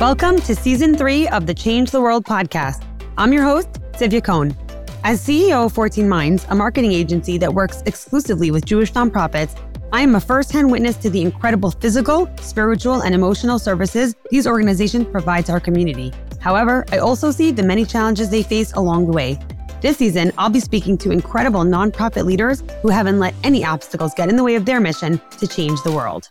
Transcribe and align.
Welcome 0.00 0.38
to 0.42 0.54
season 0.54 0.96
three 0.96 1.26
of 1.26 1.46
the 1.46 1.54
Change 1.54 1.90
the 1.90 2.00
World 2.00 2.24
podcast. 2.24 2.84
I'm 3.16 3.32
your 3.32 3.42
host, 3.42 3.68
Sivya 3.94 4.22
Cohn. 4.22 4.56
As 5.02 5.20
CEO 5.20 5.66
of 5.66 5.72
14 5.72 6.08
Minds, 6.08 6.46
a 6.50 6.54
marketing 6.54 6.92
agency 6.92 7.36
that 7.38 7.52
works 7.52 7.82
exclusively 7.84 8.52
with 8.52 8.64
Jewish 8.64 8.92
nonprofits, 8.92 9.60
I 9.92 10.02
am 10.02 10.14
a 10.14 10.20
firsthand 10.20 10.70
witness 10.70 10.94
to 10.98 11.10
the 11.10 11.20
incredible 11.20 11.72
physical, 11.72 12.30
spiritual, 12.40 13.00
and 13.02 13.12
emotional 13.12 13.58
services 13.58 14.14
these 14.30 14.46
organizations 14.46 15.08
provide 15.08 15.46
to 15.46 15.52
our 15.52 15.60
community. 15.60 16.12
However, 16.38 16.84
I 16.92 16.98
also 16.98 17.32
see 17.32 17.50
the 17.50 17.64
many 17.64 17.84
challenges 17.84 18.30
they 18.30 18.44
face 18.44 18.72
along 18.74 19.06
the 19.06 19.12
way. 19.12 19.36
This 19.80 19.96
season, 19.96 20.30
I'll 20.38 20.48
be 20.48 20.60
speaking 20.60 20.96
to 20.98 21.10
incredible 21.10 21.62
nonprofit 21.62 22.24
leaders 22.24 22.62
who 22.82 22.88
haven't 22.88 23.18
let 23.18 23.34
any 23.42 23.64
obstacles 23.64 24.14
get 24.14 24.28
in 24.28 24.36
the 24.36 24.44
way 24.44 24.54
of 24.54 24.64
their 24.64 24.78
mission 24.78 25.20
to 25.40 25.48
change 25.48 25.82
the 25.82 25.90
world. 25.90 26.30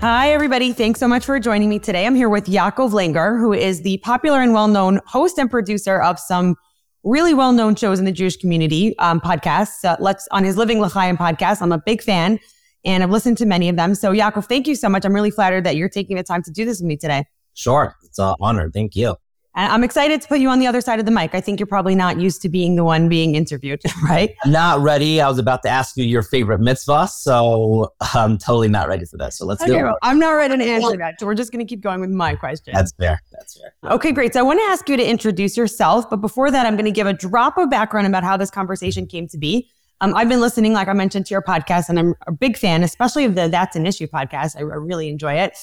Hi, 0.00 0.32
everybody. 0.32 0.72
Thanks 0.72 0.98
so 0.98 1.06
much 1.06 1.26
for 1.26 1.38
joining 1.38 1.68
me 1.68 1.78
today. 1.78 2.06
I'm 2.06 2.14
here 2.14 2.30
with 2.30 2.46
Yaakov 2.46 2.92
Langer, 2.92 3.38
who 3.38 3.52
is 3.52 3.82
the 3.82 3.98
popular 3.98 4.40
and 4.40 4.54
well 4.54 4.66
known 4.66 4.98
host 5.06 5.36
and 5.36 5.50
producer 5.50 6.00
of 6.00 6.18
some 6.18 6.56
really 7.04 7.34
well 7.34 7.52
known 7.52 7.74
shows 7.74 7.98
in 7.98 8.06
the 8.06 8.12
Jewish 8.12 8.38
community 8.38 8.98
um, 8.98 9.20
podcasts. 9.20 9.84
Uh, 9.84 9.98
let's 10.00 10.26
on 10.30 10.42
his 10.42 10.56
Living 10.56 10.80
L'Chaim 10.80 11.18
podcast. 11.18 11.60
I'm 11.60 11.70
a 11.70 11.76
big 11.76 12.00
fan 12.00 12.38
and 12.82 13.02
I've 13.02 13.10
listened 13.10 13.36
to 13.38 13.44
many 13.44 13.68
of 13.68 13.76
them. 13.76 13.94
So, 13.94 14.10
Yaakov, 14.10 14.46
thank 14.46 14.66
you 14.66 14.74
so 14.74 14.88
much. 14.88 15.04
I'm 15.04 15.12
really 15.12 15.30
flattered 15.30 15.64
that 15.64 15.76
you're 15.76 15.90
taking 15.90 16.16
the 16.16 16.22
time 16.22 16.42
to 16.44 16.50
do 16.50 16.64
this 16.64 16.80
with 16.80 16.86
me 16.86 16.96
today. 16.96 17.26
Sure. 17.52 17.94
It's 18.02 18.18
an 18.18 18.36
honor. 18.40 18.70
Thank 18.72 18.96
you. 18.96 19.16
And 19.56 19.72
I'm 19.72 19.82
excited 19.82 20.22
to 20.22 20.28
put 20.28 20.38
you 20.38 20.48
on 20.48 20.60
the 20.60 20.66
other 20.66 20.80
side 20.80 21.00
of 21.00 21.06
the 21.06 21.10
mic. 21.10 21.34
I 21.34 21.40
think 21.40 21.58
you're 21.58 21.66
probably 21.66 21.96
not 21.96 22.20
used 22.20 22.40
to 22.42 22.48
being 22.48 22.76
the 22.76 22.84
one 22.84 23.08
being 23.08 23.34
interviewed, 23.34 23.82
right? 24.04 24.34
not 24.46 24.80
ready. 24.80 25.20
I 25.20 25.28
was 25.28 25.38
about 25.38 25.62
to 25.62 25.68
ask 25.68 25.96
you 25.96 26.04
your 26.04 26.22
favorite 26.22 26.60
mitzvah, 26.60 27.08
so 27.08 27.92
I'm 28.14 28.38
totally 28.38 28.68
not 28.68 28.86
ready 28.86 29.04
for 29.04 29.16
that. 29.16 29.34
So 29.34 29.46
let's 29.46 29.62
okay, 29.62 29.72
do 29.72 29.78
it. 29.78 29.82
Well, 29.82 29.98
I'm 30.02 30.18
not 30.18 30.32
ready 30.32 30.56
to 30.56 30.64
answer 30.64 30.96
that. 30.96 31.18
So 31.18 31.26
we're 31.26 31.34
just 31.34 31.50
going 31.50 31.66
to 31.66 31.68
keep 31.68 31.80
going 31.80 32.00
with 32.00 32.10
my 32.10 32.36
question. 32.36 32.74
That's 32.74 32.92
fair. 32.92 33.20
That's 33.32 33.58
fair. 33.58 33.74
Okay, 33.92 34.12
great. 34.12 34.34
So 34.34 34.40
I 34.40 34.42
want 34.42 34.60
to 34.60 34.64
ask 34.64 34.88
you 34.88 34.96
to 34.96 35.04
introduce 35.04 35.56
yourself, 35.56 36.08
but 36.08 36.16
before 36.16 36.50
that, 36.50 36.66
I'm 36.66 36.74
going 36.74 36.84
to 36.84 36.92
give 36.92 37.08
a 37.08 37.12
drop 37.12 37.58
of 37.58 37.70
background 37.70 38.06
about 38.06 38.22
how 38.22 38.36
this 38.36 38.50
conversation 38.50 39.06
came 39.06 39.26
to 39.28 39.38
be. 39.38 39.68
Um, 40.02 40.14
I've 40.14 40.28
been 40.28 40.40
listening, 40.40 40.72
like 40.72 40.88
I 40.88 40.92
mentioned, 40.94 41.26
to 41.26 41.34
your 41.34 41.42
podcast, 41.42 41.88
and 41.88 41.98
I'm 41.98 42.14
a 42.26 42.32
big 42.32 42.56
fan, 42.56 42.82
especially 42.82 43.24
of 43.26 43.34
the 43.34 43.48
That's 43.48 43.76
an 43.76 43.86
Issue 43.86 44.06
podcast. 44.06 44.56
I, 44.56 44.60
I 44.60 44.62
really 44.62 45.08
enjoy 45.08 45.34
it. 45.34 45.56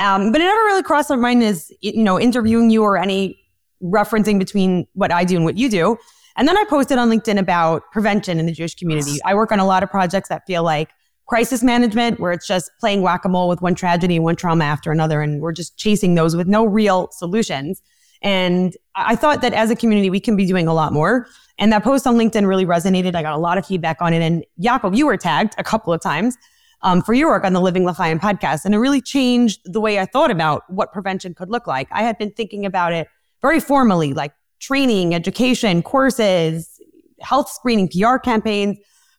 Um, 0.00 0.32
but 0.32 0.40
it 0.40 0.44
never 0.44 0.62
really 0.64 0.82
crossed 0.82 1.10
my 1.10 1.16
mind 1.16 1.42
as 1.42 1.70
you 1.80 2.02
know 2.02 2.18
interviewing 2.18 2.70
you 2.70 2.82
or 2.82 2.96
any 2.96 3.38
referencing 3.82 4.38
between 4.38 4.86
what 4.94 5.12
I 5.12 5.24
do 5.24 5.36
and 5.36 5.44
what 5.44 5.58
you 5.58 5.68
do. 5.68 5.98
And 6.36 6.48
then 6.48 6.56
I 6.56 6.64
posted 6.64 6.98
on 6.98 7.10
LinkedIn 7.10 7.38
about 7.38 7.82
prevention 7.92 8.38
in 8.38 8.46
the 8.46 8.52
Jewish 8.52 8.74
community. 8.74 9.18
I 9.24 9.34
work 9.34 9.52
on 9.52 9.58
a 9.58 9.66
lot 9.66 9.82
of 9.82 9.90
projects 9.90 10.30
that 10.30 10.46
feel 10.46 10.62
like 10.62 10.90
crisis 11.26 11.62
management, 11.62 12.20
where 12.20 12.32
it's 12.32 12.46
just 12.46 12.70
playing 12.80 13.02
whack 13.02 13.24
a 13.24 13.28
mole 13.28 13.48
with 13.48 13.60
one 13.60 13.74
tragedy 13.74 14.16
and 14.16 14.24
one 14.24 14.36
trauma 14.36 14.64
after 14.64 14.90
another. 14.90 15.20
And 15.20 15.40
we're 15.40 15.52
just 15.52 15.76
chasing 15.76 16.14
those 16.14 16.34
with 16.34 16.46
no 16.46 16.64
real 16.64 17.08
solutions. 17.12 17.82
And 18.22 18.76
I 18.94 19.16
thought 19.16 19.42
that 19.42 19.52
as 19.52 19.70
a 19.70 19.76
community, 19.76 20.10
we 20.10 20.20
can 20.20 20.36
be 20.36 20.46
doing 20.46 20.66
a 20.68 20.74
lot 20.74 20.92
more. 20.92 21.26
And 21.58 21.72
that 21.72 21.82
post 21.82 22.06
on 22.06 22.14
LinkedIn 22.14 22.46
really 22.46 22.64
resonated. 22.64 23.14
I 23.14 23.22
got 23.22 23.34
a 23.34 23.38
lot 23.38 23.58
of 23.58 23.66
feedback 23.66 24.00
on 24.00 24.14
it. 24.14 24.22
And 24.22 24.44
Yaakov, 24.60 24.96
you 24.96 25.06
were 25.06 25.16
tagged 25.16 25.54
a 25.58 25.64
couple 25.64 25.92
of 25.92 26.00
times 26.00 26.36
um, 26.82 27.02
for 27.02 27.14
your 27.14 27.28
work 27.28 27.44
on 27.44 27.52
the 27.52 27.60
Living 27.60 27.86
L'Chaim 27.86 28.18
podcast. 28.18 28.64
And 28.64 28.74
it 28.74 28.78
really 28.78 29.00
changed 29.00 29.60
the 29.64 29.80
way 29.80 29.98
I 29.98 30.06
thought 30.06 30.30
about 30.30 30.62
what 30.68 30.92
prevention 30.92 31.34
could 31.34 31.50
look 31.50 31.66
like. 31.66 31.88
I 31.90 32.02
had 32.02 32.18
been 32.18 32.32
thinking 32.32 32.64
about 32.64 32.92
it 32.92 33.08
very 33.40 33.60
formally, 33.60 34.12
like 34.12 34.32
training, 34.60 35.14
education, 35.14 35.82
courses, 35.82 36.80
health 37.20 37.50
screening, 37.50 37.88
PR 37.88 38.16
campaigns. 38.16 38.78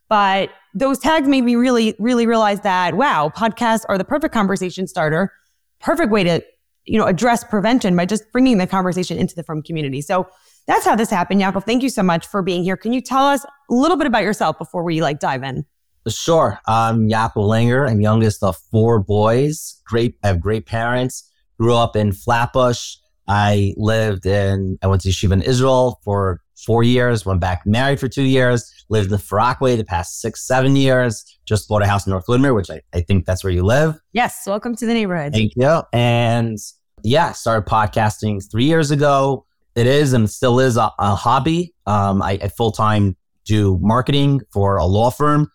But 0.10 0.50
those 0.74 1.00
tags 1.00 1.28
made 1.28 1.44
me 1.44 1.56
really, 1.56 1.96
really 2.00 2.26
realize 2.26 2.62
that, 2.62 2.96
wow, 2.96 3.32
podcasts 3.36 3.84
are 3.90 3.98
the 3.98 4.06
perfect 4.06 4.34
conversation 4.34 4.88
starter, 4.88 5.32
perfect 5.80 6.12
way 6.12 6.24
to, 6.24 6.44
you 6.86 6.98
know, 6.98 7.06
address 7.06 7.44
prevention 7.44 7.96
by 7.96 8.06
just 8.06 8.32
bringing 8.32 8.58
the 8.58 8.68
conversation 8.68 9.18
into 9.18 9.36
the 9.36 9.44
frum 9.44 9.62
community. 9.62 10.02
So 10.02 10.28
that's 10.68 10.86
how 10.86 10.96
this 10.96 11.10
happened. 11.10 11.42
Yaakov, 11.42 11.66
thank 11.66 11.84
you 11.84 11.90
so 11.90 12.04
much 12.04 12.28
for 12.28 12.42
being 12.42 12.64
here. 12.64 12.78
Can 12.78 12.94
you 12.94 13.02
tell 13.02 13.26
us 13.26 13.46
a 13.70 13.74
little 13.74 13.98
bit 13.98 14.08
about 14.08 14.24
yourself 14.24 14.58
before 14.58 14.84
we 14.84 15.02
like 15.02 15.20
dive 15.20 15.44
in? 15.44 15.66
Sure. 16.08 16.60
I'm 16.68 17.10
Yaakov 17.10 17.36
Langer. 17.36 17.90
I'm 17.90 18.02
youngest 18.02 18.44
of 18.44 18.58
four 18.72 19.00
boys. 19.00 19.82
Great, 19.86 20.18
I 20.24 20.28
have 20.28 20.42
great 20.42 20.66
parents. 20.66 21.30
Grew 21.58 21.76
up 21.76 21.96
in 21.96 22.12
Flatbush, 22.12 22.96
I 23.28 23.74
lived 23.78 24.26
in, 24.26 24.78
I 24.82 24.88
went 24.88 25.02
to 25.04 25.10
yeshiva 25.10 25.34
in 25.34 25.42
Israel 25.42 26.00
for 26.04 26.42
four 26.66 26.84
years, 26.84 27.26
went 27.26 27.40
back 27.40 27.64
married 27.66 28.00
for 28.00 28.08
two 28.08 28.24
years, 28.24 28.72
lived 28.90 29.12
in 29.12 29.18
Far 29.18 29.38
Rockaway 29.38 29.76
the 29.76 29.84
past 29.84 30.22
six, 30.22 30.46
seven 30.48 30.76
years, 30.76 31.24
just 31.46 31.68
bought 31.68 31.82
a 31.82 31.88
house 31.88 32.06
in 32.06 32.12
North 32.12 32.26
Woodmere, 32.28 32.56
which 32.56 32.70
I, 32.70 32.82
I 32.94 33.02
think 33.02 33.26
that's 33.26 33.44
where 33.44 33.54
you 33.54 33.64
live. 33.64 34.00
Yes. 34.14 34.44
Welcome 34.48 34.76
to 34.78 34.86
the 34.86 34.94
neighborhood. 34.94 35.34
Thank 35.34 35.54
you. 35.56 35.82
And 35.92 36.58
yeah, 37.04 37.32
started 37.34 37.70
podcasting 37.70 38.42
three 38.50 38.66
years 38.66 38.92
ago. 38.92 39.46
It 39.76 39.88
is 39.88 40.14
and 40.14 40.30
still 40.30 40.60
is 40.60 40.78
a, 40.78 40.92
a 41.00 41.16
hobby. 41.16 41.74
Um, 41.86 42.22
I, 42.22 42.40
I 42.42 42.48
full 42.48 42.72
time 42.72 43.18
do 43.46 43.78
marketing 43.82 44.42
for 44.52 44.78
a 44.78 44.86
law 44.86 45.10
firm. 45.10 45.52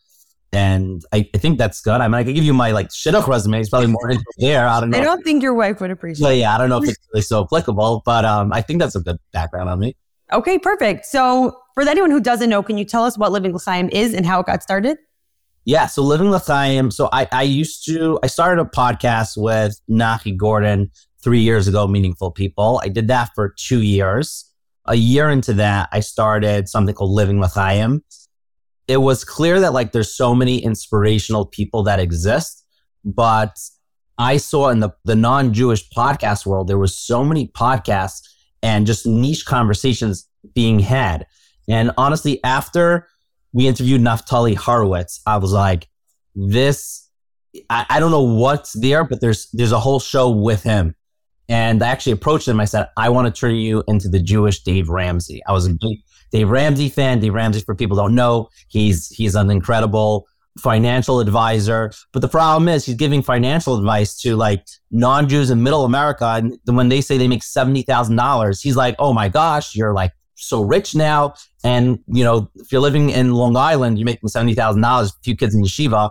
And 0.52 1.02
I, 1.12 1.28
I 1.34 1.38
think 1.38 1.58
that's 1.58 1.80
good. 1.80 2.00
I 2.00 2.08
mean, 2.08 2.14
I 2.14 2.24
could 2.24 2.34
give 2.34 2.44
you 2.44 2.54
my 2.54 2.70
like 2.72 2.88
shidduch 2.88 3.26
resume. 3.26 3.60
It's 3.60 3.68
probably 3.68 3.88
more 3.88 4.12
there. 4.38 4.66
I 4.66 4.80
don't 4.80 4.90
know. 4.90 4.98
I 4.98 5.02
don't 5.02 5.22
think 5.22 5.42
your 5.42 5.54
wife 5.54 5.80
would 5.80 5.90
appreciate. 5.90 6.24
Well, 6.24 6.32
yeah, 6.32 6.54
I 6.54 6.58
don't 6.58 6.70
know 6.70 6.82
if 6.82 6.88
it's 6.88 6.98
really 7.12 7.22
so 7.22 7.44
applicable, 7.44 8.02
but 8.04 8.24
um, 8.24 8.52
I 8.52 8.62
think 8.62 8.80
that's 8.80 8.96
a 8.96 9.00
good 9.00 9.18
background 9.32 9.68
on 9.68 9.78
me. 9.78 9.94
Okay, 10.32 10.58
perfect. 10.58 11.06
So, 11.06 11.58
for 11.74 11.88
anyone 11.88 12.10
who 12.10 12.20
doesn't 12.20 12.50
know, 12.50 12.62
can 12.62 12.76
you 12.76 12.84
tell 12.84 13.04
us 13.04 13.16
what 13.16 13.32
Living 13.32 13.54
L'Chaim 13.54 13.88
is 13.90 14.14
and 14.14 14.26
how 14.26 14.40
it 14.40 14.46
got 14.46 14.62
started? 14.62 14.98
Yeah, 15.64 15.86
so 15.86 16.02
Living 16.02 16.30
L'Chaim. 16.30 16.90
So 16.90 17.08
I, 17.12 17.28
I 17.30 17.42
used 17.42 17.84
to, 17.86 18.18
I 18.22 18.26
started 18.26 18.60
a 18.60 18.64
podcast 18.64 19.36
with 19.36 19.80
Nachi 19.88 20.36
Gordon 20.36 20.90
three 21.22 21.40
years 21.40 21.68
ago, 21.68 21.86
Meaningful 21.86 22.30
People. 22.30 22.80
I 22.82 22.88
did 22.88 23.08
that 23.08 23.30
for 23.34 23.54
two 23.56 23.82
years. 23.82 24.44
A 24.86 24.94
year 24.94 25.28
into 25.28 25.52
that, 25.54 25.88
I 25.92 26.00
started 26.00 26.68
something 26.68 26.94
called 26.94 27.10
Living 27.10 27.40
L'Chaim 27.40 28.02
it 28.88 28.96
was 28.96 29.22
clear 29.22 29.60
that 29.60 29.74
like 29.74 29.92
there's 29.92 30.12
so 30.12 30.34
many 30.34 30.58
inspirational 30.58 31.44
people 31.44 31.82
that 31.84 32.00
exist, 32.00 32.64
but 33.04 33.56
I 34.16 34.38
saw 34.38 34.70
in 34.70 34.80
the, 34.80 34.90
the 35.04 35.14
non-Jewish 35.14 35.90
podcast 35.90 36.46
world, 36.46 36.66
there 36.66 36.78
was 36.78 36.96
so 36.96 37.22
many 37.22 37.48
podcasts 37.48 38.22
and 38.62 38.86
just 38.86 39.06
niche 39.06 39.46
conversations 39.46 40.28
being 40.54 40.78
had. 40.78 41.26
And 41.68 41.92
honestly, 41.96 42.42
after 42.44 43.08
we 43.52 43.66
interviewed 43.66 44.00
Naftali 44.00 44.56
Horowitz, 44.56 45.20
I 45.26 45.36
was 45.36 45.52
like, 45.52 45.88
this, 46.34 47.08
I, 47.70 47.86
I 47.88 48.00
don't 48.00 48.10
know 48.10 48.22
what's 48.22 48.72
there, 48.72 49.04
but 49.04 49.20
there's, 49.20 49.48
there's 49.52 49.72
a 49.72 49.80
whole 49.80 50.00
show 50.00 50.30
with 50.30 50.62
him. 50.62 50.94
And 51.48 51.82
I 51.82 51.88
actually 51.88 52.12
approached 52.12 52.46
him. 52.46 52.60
I 52.60 52.66
said, 52.66 52.88
I 52.96 53.08
want 53.08 53.34
to 53.34 53.40
turn 53.40 53.56
you 53.56 53.82
into 53.88 54.08
the 54.08 54.20
Jewish 54.20 54.62
Dave 54.62 54.88
Ramsey. 54.90 55.40
I 55.46 55.52
was 55.52 55.66
a 55.66 55.70
big 55.70 55.98
Dave 56.30 56.50
Ramsey 56.50 56.88
fan. 56.88 57.20
Dave 57.20 57.32
Ramsey, 57.32 57.60
for 57.60 57.74
people 57.74 57.96
don't 57.96 58.14
know, 58.14 58.50
he's 58.68 59.08
he's 59.08 59.34
an 59.34 59.50
incredible 59.50 60.26
financial 60.58 61.20
advisor. 61.20 61.92
But 62.12 62.22
the 62.22 62.28
problem 62.28 62.68
is 62.68 62.84
he's 62.84 62.96
giving 62.96 63.22
financial 63.22 63.76
advice 63.76 64.20
to 64.22 64.36
like 64.36 64.66
non-Jews 64.90 65.50
in 65.50 65.62
middle 65.62 65.84
America. 65.84 66.26
And 66.26 66.58
when 66.64 66.88
they 66.88 67.00
say 67.00 67.18
they 67.18 67.28
make 67.28 67.42
$70,000, 67.42 68.62
he's 68.62 68.76
like, 68.76 68.96
oh 68.98 69.12
my 69.12 69.28
gosh, 69.28 69.74
you're 69.74 69.94
like 69.94 70.12
so 70.34 70.62
rich 70.62 70.94
now. 70.94 71.34
And, 71.64 71.98
you 72.06 72.24
know, 72.24 72.50
if 72.56 72.70
you're 72.70 72.80
living 72.80 73.10
in 73.10 73.34
Long 73.34 73.56
Island, 73.56 73.98
you're 73.98 74.06
making 74.06 74.28
$70,000, 74.28 75.06
a 75.06 75.12
few 75.22 75.36
kids 75.36 75.54
in 75.54 75.62
yeshiva. 75.62 76.10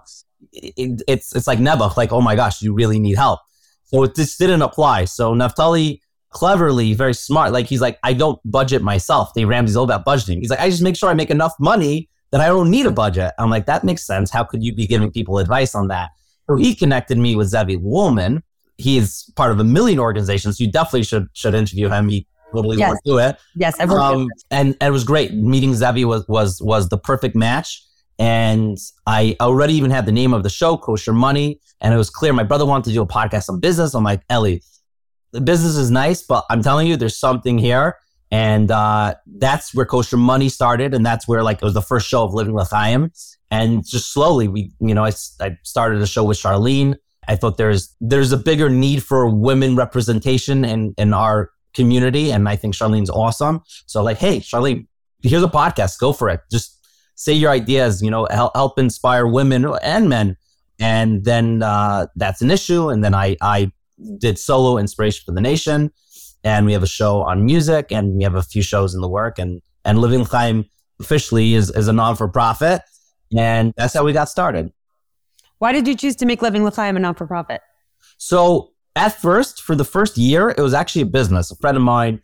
It, 0.52 1.02
it's, 1.07 1.36
it's 1.36 1.47
like 1.47 1.59
Nebuch, 1.59 1.97
like, 1.97 2.12
oh 2.12 2.22
my 2.22 2.36
gosh, 2.36 2.62
you 2.62 2.74
really 2.74 3.00
need 3.00 3.16
help. 3.16 3.40
So 3.86 4.03
it 4.03 4.16
just 4.16 4.38
didn't 4.38 4.62
apply. 4.62 5.06
So 5.06 5.34
Naftali 5.34 6.00
cleverly, 6.30 6.94
very 6.94 7.13
smart. 7.13 7.52
Like 7.52 7.68
he's 7.68 7.81
like, 7.81 7.97
I 8.03 8.13
don't 8.13 8.40
budget 8.44 8.81
myself. 8.81 9.34
Dave 9.34 9.47
Ramsey's 9.47 9.75
all 9.78 9.86
about 9.86 10.06
budgeting. 10.06 10.40
He's 10.40 10.50
like, 10.50 10.59
I 10.59 10.69
just 10.69 10.84
make 10.84 10.96
sure 10.96 11.10
I 11.10 11.13
make 11.13 11.30
enough 11.30 11.54
money 11.60 12.10
that 12.31 12.41
I 12.41 12.47
don't 12.47 12.69
need 12.69 12.85
a 12.85 12.91
budget. 12.91 13.33
I'm 13.38 13.50
like, 13.50 13.65
that 13.68 13.83
makes 13.83 14.06
sense. 14.06 14.29
How 14.31 14.44
could 14.44 14.63
you 14.63 14.74
be 14.74 14.88
giving 14.88 15.12
people 15.12 15.38
advice 15.38 15.75
on 15.75 15.88
that? 15.88 16.09
So 16.50 16.56
he 16.56 16.75
connected 16.75 17.18
me 17.18 17.35
with 17.35 17.47
Zevi 17.47 17.77
Woolman. 17.77 18.44
He 18.77 18.97
is 18.97 19.31
part 19.35 19.51
of 19.51 19.59
a 19.59 19.63
million 19.63 20.00
organizations. 20.00 20.57
So 20.57 20.63
You 20.63 20.71
definitely 20.71 21.03
should 21.03 21.27
should 21.33 21.56
interview 21.56 21.89
him. 21.89 22.09
He 22.09 22.27
totally 22.53 22.77
yes. 22.77 22.97
do 23.06 23.18
it. 23.18 23.38
Yes, 23.56 23.79
I've 23.79 23.91
um, 23.91 24.27
and, 24.51 24.75
and 24.79 24.89
it 24.89 24.91
was 24.91 25.03
great. 25.03 25.33
Meeting 25.33 25.74
Zevi 25.74 26.06
was 26.06 26.25
was 26.27 26.62
was 26.62 26.89
the 26.89 26.97
perfect 26.97 27.35
match. 27.35 27.83
And 28.19 28.77
I 29.06 29.35
already 29.39 29.73
even 29.75 29.91
had 29.91 30.06
the 30.06 30.12
name 30.12 30.33
of 30.33 30.44
the 30.44 30.50
show, 30.50 30.77
Kosher 30.77 31.13
Money. 31.13 31.59
And 31.81 31.94
it 31.94 31.97
was 31.97 32.09
clear 32.09 32.33
my 32.33 32.44
brother 32.44 32.65
wanted 32.65 32.85
to 32.85 32.94
do 32.94 33.01
a 33.03 33.07
podcast 33.07 33.50
on 33.50 33.59
business. 33.59 33.94
I'm 33.94 34.03
like, 34.03 34.23
Ellie, 34.30 34.63
the 35.33 35.41
business 35.41 35.75
is 35.75 35.91
nice, 35.91 36.23
but 36.23 36.44
I'm 36.50 36.63
telling 36.63 36.88
you, 36.88 36.97
there's 36.97 37.18
something 37.18 37.59
here. 37.59 37.97
And 38.29 38.71
uh, 38.71 39.15
that's 39.25 39.74
where 39.74 39.85
Kosher 39.85 40.18
Money 40.18 40.50
started. 40.50 40.94
And 40.94 41.06
that's 41.06 41.27
where 41.27 41.44
like 41.44 41.57
it 41.57 41.63
was 41.63 41.74
the 41.74 41.81
first 41.81 42.07
show 42.07 42.24
of 42.24 42.33
Living 42.33 42.53
with 42.53 42.71
L'Chaim. 42.71 43.12
And 43.50 43.88
just 43.88 44.12
slowly, 44.12 44.47
we, 44.47 44.71
you 44.81 44.94
know, 44.94 45.06
I, 45.06 45.12
I 45.39 45.57
started 45.63 46.01
a 46.01 46.07
show 46.07 46.25
with 46.25 46.38
Charlene. 46.38 46.95
I 47.29 47.35
thought 47.35 47.57
there's 47.57 47.95
there's 48.01 48.31
a 48.31 48.38
bigger 48.38 48.69
need 48.69 49.03
for 49.03 49.29
women 49.29 49.75
representation 49.75 50.65
in, 50.65 50.94
in 50.97 51.13
our 51.13 51.51
community. 51.74 52.31
And 52.31 52.50
I 52.50 52.56
think 52.57 52.74
Charlene's 52.74 53.09
awesome. 53.09 53.62
So 53.85 54.03
like, 54.03 54.18
hey, 54.18 54.39
Charlene, 54.39 54.88
here's 55.21 55.44
a 55.44 55.47
podcast. 55.47 56.00
Go 56.00 56.12
for 56.12 56.30
it. 56.30 56.41
Just 56.51 56.77
say 57.15 57.33
your 57.33 57.51
ideas, 57.51 58.01
you 58.01 58.12
know, 58.12 58.27
help, 58.30 58.56
help 58.56 58.77
inspire 58.77 59.25
women 59.25 59.65
and 59.81 60.09
men 60.09 60.38
And 60.80 61.23
then 61.23 61.63
uh, 61.63 62.07
that's 62.15 62.41
an 62.41 62.51
issue. 62.51 62.89
And 62.89 63.03
then 63.03 63.15
I, 63.15 63.38
I 63.41 63.71
did 64.19 64.38
solo 64.38 64.77
inspiration 64.77 65.23
for 65.25 65.31
the 65.31 65.41
nation. 65.41 65.91
And 66.47 66.65
we 66.65 66.71
have 66.71 66.83
a 66.83 66.88
show 66.88 67.23
on 67.23 67.45
music 67.45 67.91
and 67.91 68.15
we 68.15 68.23
have 68.23 68.35
a 68.35 68.41
few 68.41 68.61
shows 68.61 68.95
in 68.95 69.01
the 69.01 69.09
work. 69.09 69.38
And, 69.38 69.61
and 69.83 69.99
Living 69.99 70.21
L'Chaim 70.21 70.65
officially 70.97 71.55
is, 71.55 71.69
is 71.71 71.89
a 71.89 71.94
non 71.94 72.15
for 72.15 72.29
profit. 72.29 72.83
And 73.38 73.73
that's 73.75 73.94
how 73.94 74.05
we 74.05 74.13
got 74.13 74.29
started. 74.29 74.71
Why 75.57 75.73
did 75.73 75.85
you 75.88 75.95
choose 75.95 76.15
to 76.17 76.25
make 76.25 76.41
Living 76.41 76.65
L'Chaim 76.65 76.95
a 76.95 76.99
non 76.99 77.15
for 77.15 77.27
profit? 77.27 77.59
So 78.17 78.71
at 78.95 79.09
first, 79.09 79.61
for 79.61 79.75
the 79.75 79.83
first 79.83 80.17
year, 80.17 80.49
it 80.57 80.61
was 80.61 80.73
actually 80.73 81.01
a 81.01 81.07
business. 81.07 81.51
A 81.51 81.57
friend 81.57 81.75
of 81.75 81.83
mine 81.83 82.21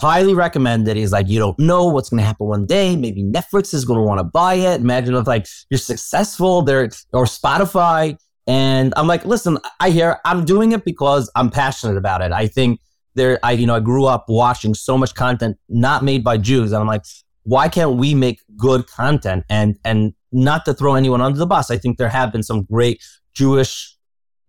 highly 0.00 0.34
recommended. 0.34 0.96
He's 0.96 1.12
like, 1.12 1.28
you 1.28 1.38
don't 1.38 1.58
know 1.58 1.86
what's 1.86 2.08
going 2.08 2.18
to 2.18 2.26
happen 2.26 2.48
one 2.48 2.66
day. 2.66 2.96
Maybe 2.96 3.22
Netflix 3.22 3.72
is 3.72 3.84
going 3.84 4.00
to 4.00 4.04
want 4.04 4.18
to 4.18 4.24
buy 4.24 4.54
it. 4.54 4.80
Imagine 4.80 5.14
if 5.14 5.28
like 5.28 5.46
you're 5.70 5.78
successful 5.78 6.62
there 6.62 6.90
or 7.12 7.24
Spotify. 7.24 8.18
And 8.48 8.92
I'm 8.96 9.06
like, 9.06 9.24
listen, 9.24 9.58
I 9.78 9.90
hear 9.90 10.18
I'm 10.24 10.44
doing 10.44 10.72
it 10.72 10.84
because 10.84 11.30
I'm 11.36 11.50
passionate 11.50 11.96
about 11.96 12.20
it. 12.20 12.32
I 12.32 12.48
think 12.48 12.80
there, 13.14 13.38
I, 13.42 13.52
you 13.52 13.66
know, 13.66 13.76
I 13.76 13.80
grew 13.80 14.06
up 14.06 14.26
watching 14.28 14.74
so 14.74 14.96
much 14.96 15.14
content 15.14 15.58
not 15.68 16.04
made 16.04 16.22
by 16.22 16.38
Jews. 16.38 16.72
And 16.72 16.80
I'm 16.80 16.86
like, 16.86 17.04
why 17.44 17.68
can't 17.68 17.96
we 17.96 18.14
make 18.14 18.40
good 18.56 18.86
content 18.86 19.44
and, 19.48 19.78
and 19.84 20.14
not 20.32 20.64
to 20.64 20.74
throw 20.74 20.94
anyone 20.94 21.20
under 21.20 21.38
the 21.38 21.46
bus. 21.46 21.70
I 21.70 21.78
think 21.78 21.98
there 21.98 22.08
have 22.08 22.32
been 22.32 22.42
some 22.42 22.62
great 22.64 23.02
Jewish 23.34 23.96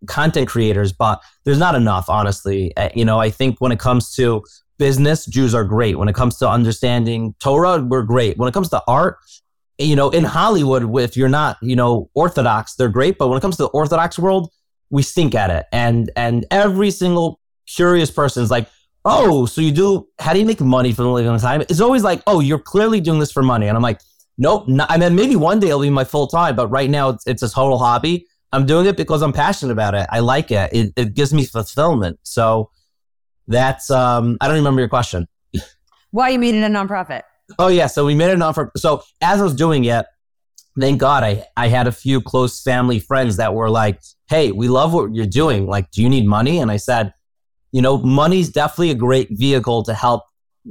content 0.08 0.48
creators, 0.48 0.92
but 0.92 1.22
there's 1.44 1.58
not 1.58 1.76
enough, 1.76 2.10
honestly. 2.10 2.76
Uh, 2.78 2.90
you 2.96 3.06
know, 3.06 3.20
I 3.20 3.30
think 3.30 3.60
when 3.60 3.72
it 3.72 3.80
comes 3.80 4.14
to 4.16 4.44
business, 4.78 5.26
Jews 5.26 5.54
are 5.54 5.64
great. 5.64 5.98
When 5.98 6.08
it 6.08 6.16
comes 6.16 6.38
to 6.38 6.50
understanding 6.50 7.36
Torah, 7.40 7.82
we're 7.82 8.04
great. 8.04 8.38
When 8.38 8.48
it 8.48 8.54
comes 8.54 8.70
to 8.70 8.82
art, 8.88 9.18
you 9.78 9.96
know, 9.96 10.10
in 10.10 10.24
Hollywood, 10.24 10.96
if 11.00 11.18
you're 11.18 11.30
not, 11.30 11.58
you 11.62 11.76
know, 11.76 12.10
Orthodox, 12.14 12.76
they're 12.76 12.90
great. 12.90 13.18
But 13.18 13.30
when 13.30 13.38
it 13.38 13.42
comes 13.42 13.58
to 13.58 13.64
the 13.64 13.70
Orthodox 13.70 14.20
world, 14.20 14.52
we 14.90 15.02
stink 15.02 15.34
at 15.34 15.50
it. 15.50 15.66
And 15.72 16.12
and 16.16 16.46
every 16.52 16.92
single 16.92 17.40
curious 17.76 18.12
person 18.12 18.44
is 18.44 18.52
like, 18.52 18.68
oh, 19.06 19.46
so 19.46 19.62
you 19.62 19.72
do? 19.72 20.08
How 20.20 20.34
do 20.34 20.40
you 20.40 20.46
make 20.46 20.62
money 20.62 20.92
from 20.94 21.06
the 21.06 21.12
Living 21.12 21.32
L'Chaim? 21.32 21.62
It's 21.62 21.82
always 21.82 22.04
like, 22.04 22.22
oh, 22.28 22.40
you're 22.40 22.60
clearly 22.60 23.02
doing 23.02 23.20
this 23.20 23.32
for 23.32 23.44
money. 23.44 23.68
And 23.68 23.76
I'm 23.76 23.84
like, 23.84 24.02
nope. 24.38 24.68
Not, 24.68 24.92
I 24.92 24.98
mean, 24.98 25.16
maybe 25.16 25.36
one 25.36 25.60
day 25.60 25.68
it'll 25.68 25.82
be 25.82 25.90
my 25.90 26.04
full 26.04 26.28
time, 26.28 26.56
but 26.56 26.68
right 26.68 26.90
now 26.90 27.10
it's, 27.10 27.26
it's 27.26 27.44
a 27.44 27.50
total 27.50 27.78
hobby. 27.78 28.28
I'm 28.54 28.66
doing 28.66 28.86
it 28.86 28.98
because 28.98 29.22
I'm 29.22 29.34
passionate 29.34 29.72
about 29.72 29.96
it. 29.96 30.08
I 30.10 30.20
like 30.20 30.52
it. 30.52 30.72
It, 30.74 30.94
it 30.96 31.14
gives 31.14 31.34
me 31.34 31.46
fulfillment. 31.46 32.20
So 32.24 32.70
that's 33.48 33.90
um 33.90 34.38
I 34.42 34.48
don't 34.48 34.58
remember 34.58 34.82
your 34.82 34.90
question. 34.90 35.28
Why 36.12 36.30
you 36.30 36.40
made 36.40 36.56
it 36.56 36.64
a 36.64 36.68
nonprofit? 36.68 37.24
Oh 37.60 37.68
yeah, 37.68 37.88
so 37.88 38.06
we 38.06 38.16
made 38.16 38.32
it 38.32 38.38
nonprofit. 38.38 38.72
So 38.78 39.04
as 39.22 39.40
I 39.40 39.44
was 39.44 39.56
doing 39.56 39.86
it, 39.86 40.06
thank 40.80 41.00
God 41.00 41.24
I 41.24 41.46
I 41.56 41.68
had 41.68 41.88
a 41.88 41.92
few 41.92 42.22
close 42.22 42.62
family 42.62 43.00
friends 43.00 43.38
that 43.38 43.54
were 43.54 43.70
like, 43.70 44.02
"Hey, 44.30 44.52
we 44.52 44.68
love 44.68 44.94
what 44.94 45.14
you're 45.14 45.26
doing. 45.26 45.68
Like, 45.68 45.92
do 45.92 46.02
you 46.02 46.10
need 46.10 46.26
money?" 46.26 46.60
And 46.60 46.72
I 46.72 46.78
said, 46.78 47.14
"You 47.72 47.82
know, 47.82 47.98
money's 47.98 48.50
definitely 48.50 48.92
a 48.92 48.96
great 48.96 49.30
vehicle 49.32 49.84
to 49.84 49.94
help 49.94 50.24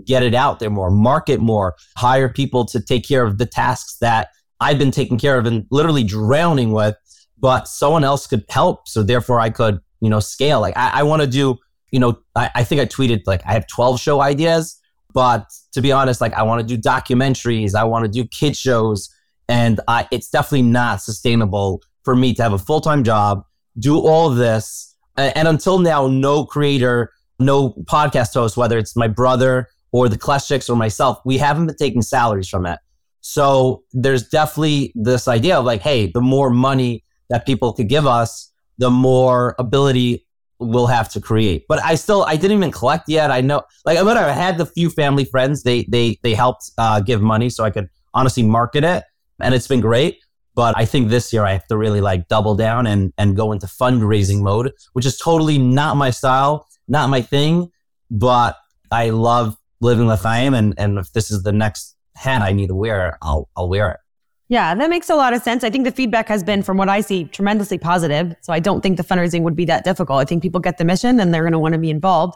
get 0.04 0.22
it 0.22 0.34
out 0.34 0.60
there 0.60 0.70
more, 0.70 0.90
market 0.90 1.40
more, 1.40 1.74
hire 1.96 2.28
people 2.28 2.64
to 2.64 2.80
take 2.80 3.06
care 3.06 3.24
of 3.24 3.38
the 3.38 3.46
tasks 3.46 3.96
that 4.00 4.28
I've 4.60 4.78
been 4.78 4.92
taking 4.92 5.18
care 5.18 5.36
of 5.36 5.46
and 5.46 5.66
literally 5.70 6.04
drowning 6.04 6.72
with, 6.72 6.96
but 7.38 7.66
someone 7.66 8.04
else 8.04 8.26
could 8.26 8.44
help. 8.48 8.86
So 8.86 9.02
therefore 9.02 9.40
I 9.40 9.50
could, 9.50 9.80
you 10.00 10.08
know, 10.08 10.20
scale. 10.20 10.60
Like 10.60 10.76
I, 10.76 11.00
I 11.00 11.02
want 11.02 11.22
to 11.22 11.26
do 11.26 11.58
you 11.90 11.98
know, 11.98 12.18
I, 12.36 12.50
I 12.54 12.64
think 12.64 12.80
I 12.80 12.86
tweeted 12.86 13.22
like 13.26 13.42
I 13.44 13.52
have 13.52 13.66
12 13.66 14.00
show 14.00 14.20
ideas, 14.20 14.78
but 15.12 15.46
to 15.72 15.80
be 15.80 15.92
honest, 15.92 16.20
like 16.20 16.32
I 16.34 16.42
want 16.42 16.66
to 16.66 16.76
do 16.76 16.80
documentaries, 16.80 17.74
I 17.74 17.84
want 17.84 18.04
to 18.04 18.10
do 18.10 18.26
kid 18.26 18.56
shows, 18.56 19.10
and 19.48 19.80
I, 19.88 20.06
it's 20.10 20.30
definitely 20.30 20.62
not 20.62 21.02
sustainable 21.02 21.82
for 22.04 22.14
me 22.14 22.32
to 22.34 22.42
have 22.42 22.52
a 22.52 22.58
full 22.58 22.80
time 22.80 23.04
job, 23.04 23.44
do 23.78 23.98
all 23.98 24.30
this, 24.30 24.89
and, 25.20 25.36
and 25.36 25.48
until 25.48 25.78
now, 25.78 26.06
no 26.06 26.44
creator, 26.44 27.12
no 27.38 27.70
podcast 27.84 28.34
host, 28.34 28.56
whether 28.56 28.78
it's 28.78 28.96
my 28.96 29.08
brother 29.08 29.68
or 29.92 30.08
the 30.08 30.18
Kleshchiks 30.18 30.70
or 30.70 30.76
myself, 30.76 31.18
we 31.24 31.38
haven't 31.38 31.66
been 31.66 31.76
taking 31.76 32.02
salaries 32.02 32.48
from 32.48 32.66
it. 32.66 32.78
So 33.20 33.84
there's 33.92 34.28
definitely 34.28 34.92
this 34.94 35.28
idea 35.28 35.58
of 35.58 35.64
like, 35.64 35.82
hey, 35.82 36.10
the 36.10 36.20
more 36.20 36.50
money 36.50 37.04
that 37.28 37.44
people 37.44 37.72
could 37.72 37.88
give 37.88 38.06
us, 38.06 38.50
the 38.78 38.90
more 38.90 39.54
ability 39.58 40.26
we'll 40.58 40.86
have 40.86 41.08
to 41.10 41.20
create. 41.20 41.64
But 41.68 41.82
I 41.82 41.94
still 41.94 42.24
I 42.24 42.36
didn't 42.36 42.58
even 42.58 42.70
collect 42.70 43.08
yet. 43.08 43.30
I 43.30 43.40
know 43.40 43.62
like 43.84 43.98
I 43.98 44.02
I 44.02 44.32
had 44.32 44.58
the 44.58 44.66
few 44.66 44.90
family 44.90 45.24
friends. 45.24 45.62
They 45.62 45.84
they 45.84 46.18
they 46.22 46.34
helped 46.34 46.70
uh, 46.78 47.00
give 47.00 47.20
money 47.20 47.50
so 47.50 47.64
I 47.64 47.70
could 47.70 47.88
honestly 48.14 48.42
market 48.42 48.84
it, 48.84 49.04
and 49.40 49.54
it's 49.54 49.66
been 49.66 49.80
great. 49.80 50.18
But 50.54 50.76
I 50.76 50.84
think 50.84 51.08
this 51.08 51.32
year 51.32 51.44
I 51.44 51.52
have 51.52 51.66
to 51.68 51.76
really 51.76 52.00
like 52.00 52.28
double 52.28 52.54
down 52.54 52.86
and 52.86 53.12
and 53.18 53.36
go 53.36 53.52
into 53.52 53.66
fundraising 53.66 54.40
mode, 54.40 54.72
which 54.92 55.06
is 55.06 55.16
totally 55.16 55.58
not 55.58 55.96
my 55.96 56.10
style, 56.10 56.66
not 56.88 57.08
my 57.08 57.22
thing. 57.22 57.70
But 58.10 58.56
I 58.90 59.10
love 59.10 59.56
living 59.80 60.08
L'Chaim, 60.08 60.54
and 60.54 60.74
and 60.76 60.98
if 60.98 61.12
this 61.12 61.30
is 61.30 61.42
the 61.42 61.52
next 61.52 61.96
hat 62.16 62.42
I 62.42 62.52
need 62.52 62.68
to 62.68 62.74
wear, 62.74 63.16
I'll 63.22 63.48
I'll 63.56 63.68
wear 63.68 63.90
it. 63.92 64.00
Yeah, 64.48 64.74
that 64.74 64.90
makes 64.90 65.08
a 65.08 65.14
lot 65.14 65.32
of 65.32 65.42
sense. 65.42 65.62
I 65.62 65.70
think 65.70 65.84
the 65.84 65.92
feedback 65.92 66.26
has 66.26 66.42
been, 66.42 66.64
from 66.64 66.76
what 66.76 66.88
I 66.88 67.02
see, 67.02 67.22
tremendously 67.22 67.78
positive. 67.78 68.34
So 68.40 68.52
I 68.52 68.58
don't 68.58 68.80
think 68.80 68.96
the 68.96 69.04
fundraising 69.04 69.42
would 69.42 69.54
be 69.54 69.64
that 69.66 69.84
difficult. 69.84 70.18
I 70.18 70.24
think 70.24 70.42
people 70.42 70.60
get 70.60 70.76
the 70.76 70.84
mission 70.84 71.20
and 71.20 71.32
they're 71.32 71.44
going 71.44 71.52
to 71.52 71.58
want 71.60 71.74
to 71.74 71.78
be 71.78 71.88
involved. 71.88 72.34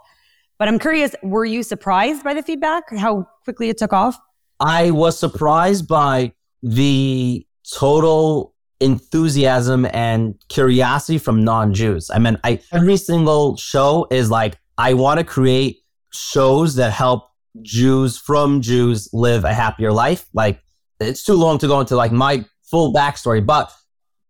But 0.56 0.68
I'm 0.68 0.78
curious, 0.78 1.16
were 1.24 1.44
you 1.44 1.64
surprised 1.64 2.22
by 2.22 2.32
the 2.32 2.42
feedback? 2.44 2.84
How 2.96 3.26
quickly 3.42 3.68
it 3.68 3.78
took 3.78 3.92
off? 3.92 4.16
I 4.60 4.92
was 4.92 5.18
surprised 5.18 5.88
by 5.88 6.32
the 6.62 7.44
total 7.72 8.54
enthusiasm 8.80 9.86
and 9.92 10.34
curiosity 10.48 11.18
frum 11.18 11.44
non-Jews. 11.44 12.10
I 12.10 12.18
mean, 12.18 12.38
I 12.44 12.60
every 12.72 12.96
single 12.96 13.56
show 13.56 14.06
is 14.10 14.30
like 14.30 14.58
I 14.76 14.94
want 14.94 15.18
to 15.18 15.24
create 15.24 15.80
shows 16.12 16.74
that 16.76 16.92
help 16.92 17.28
Jews 17.62 18.18
from 18.18 18.60
Jews 18.60 19.08
live 19.12 19.44
a 19.44 19.54
happier 19.54 19.92
life. 19.92 20.26
Like 20.32 20.60
it's 21.00 21.24
too 21.24 21.34
long 21.34 21.58
to 21.58 21.66
go 21.66 21.80
into 21.80 21.96
like 21.96 22.12
my 22.12 22.44
full 22.62 22.92
backstory, 22.92 23.44
but 23.44 23.72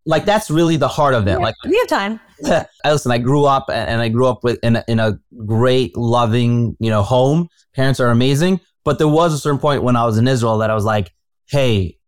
like 0.07 0.25
that's 0.25 0.51
really 0.51 0.77
the 0.77 0.89
heart 0.89 1.15
of 1.15 1.27
it. 1.27 1.33
Yeah, 1.33 1.39
like 1.39 1.55
we 1.67 1.79
have 1.79 1.89
time. 1.89 2.21
listen, 2.85 3.13
I 3.13 3.19
grew 3.19 3.45
up 3.45 3.71
and 3.71 4.01
I 4.01 4.09
grew 4.09 4.27
up 4.27 4.45
with 4.45 4.59
in 4.63 4.77
a, 4.77 4.85
in 4.87 5.01
a 5.01 5.19
great, 5.47 5.97
loving, 5.97 6.77
you 6.79 6.91
know, 6.91 7.03
home. 7.03 7.49
Parents 7.75 8.01
are 8.01 8.09
amazing, 8.09 8.61
but 8.85 8.99
there 8.99 9.09
was 9.09 9.33
a 9.33 9.39
certain 9.39 9.59
point 9.59 9.83
when 9.83 9.97
I 9.97 10.05
was 10.05 10.19
in 10.19 10.29
Israel 10.29 10.59
that 10.59 10.71
I 10.71 10.75
was 10.75 10.85
like, 10.85 11.11
hey, 11.49 11.99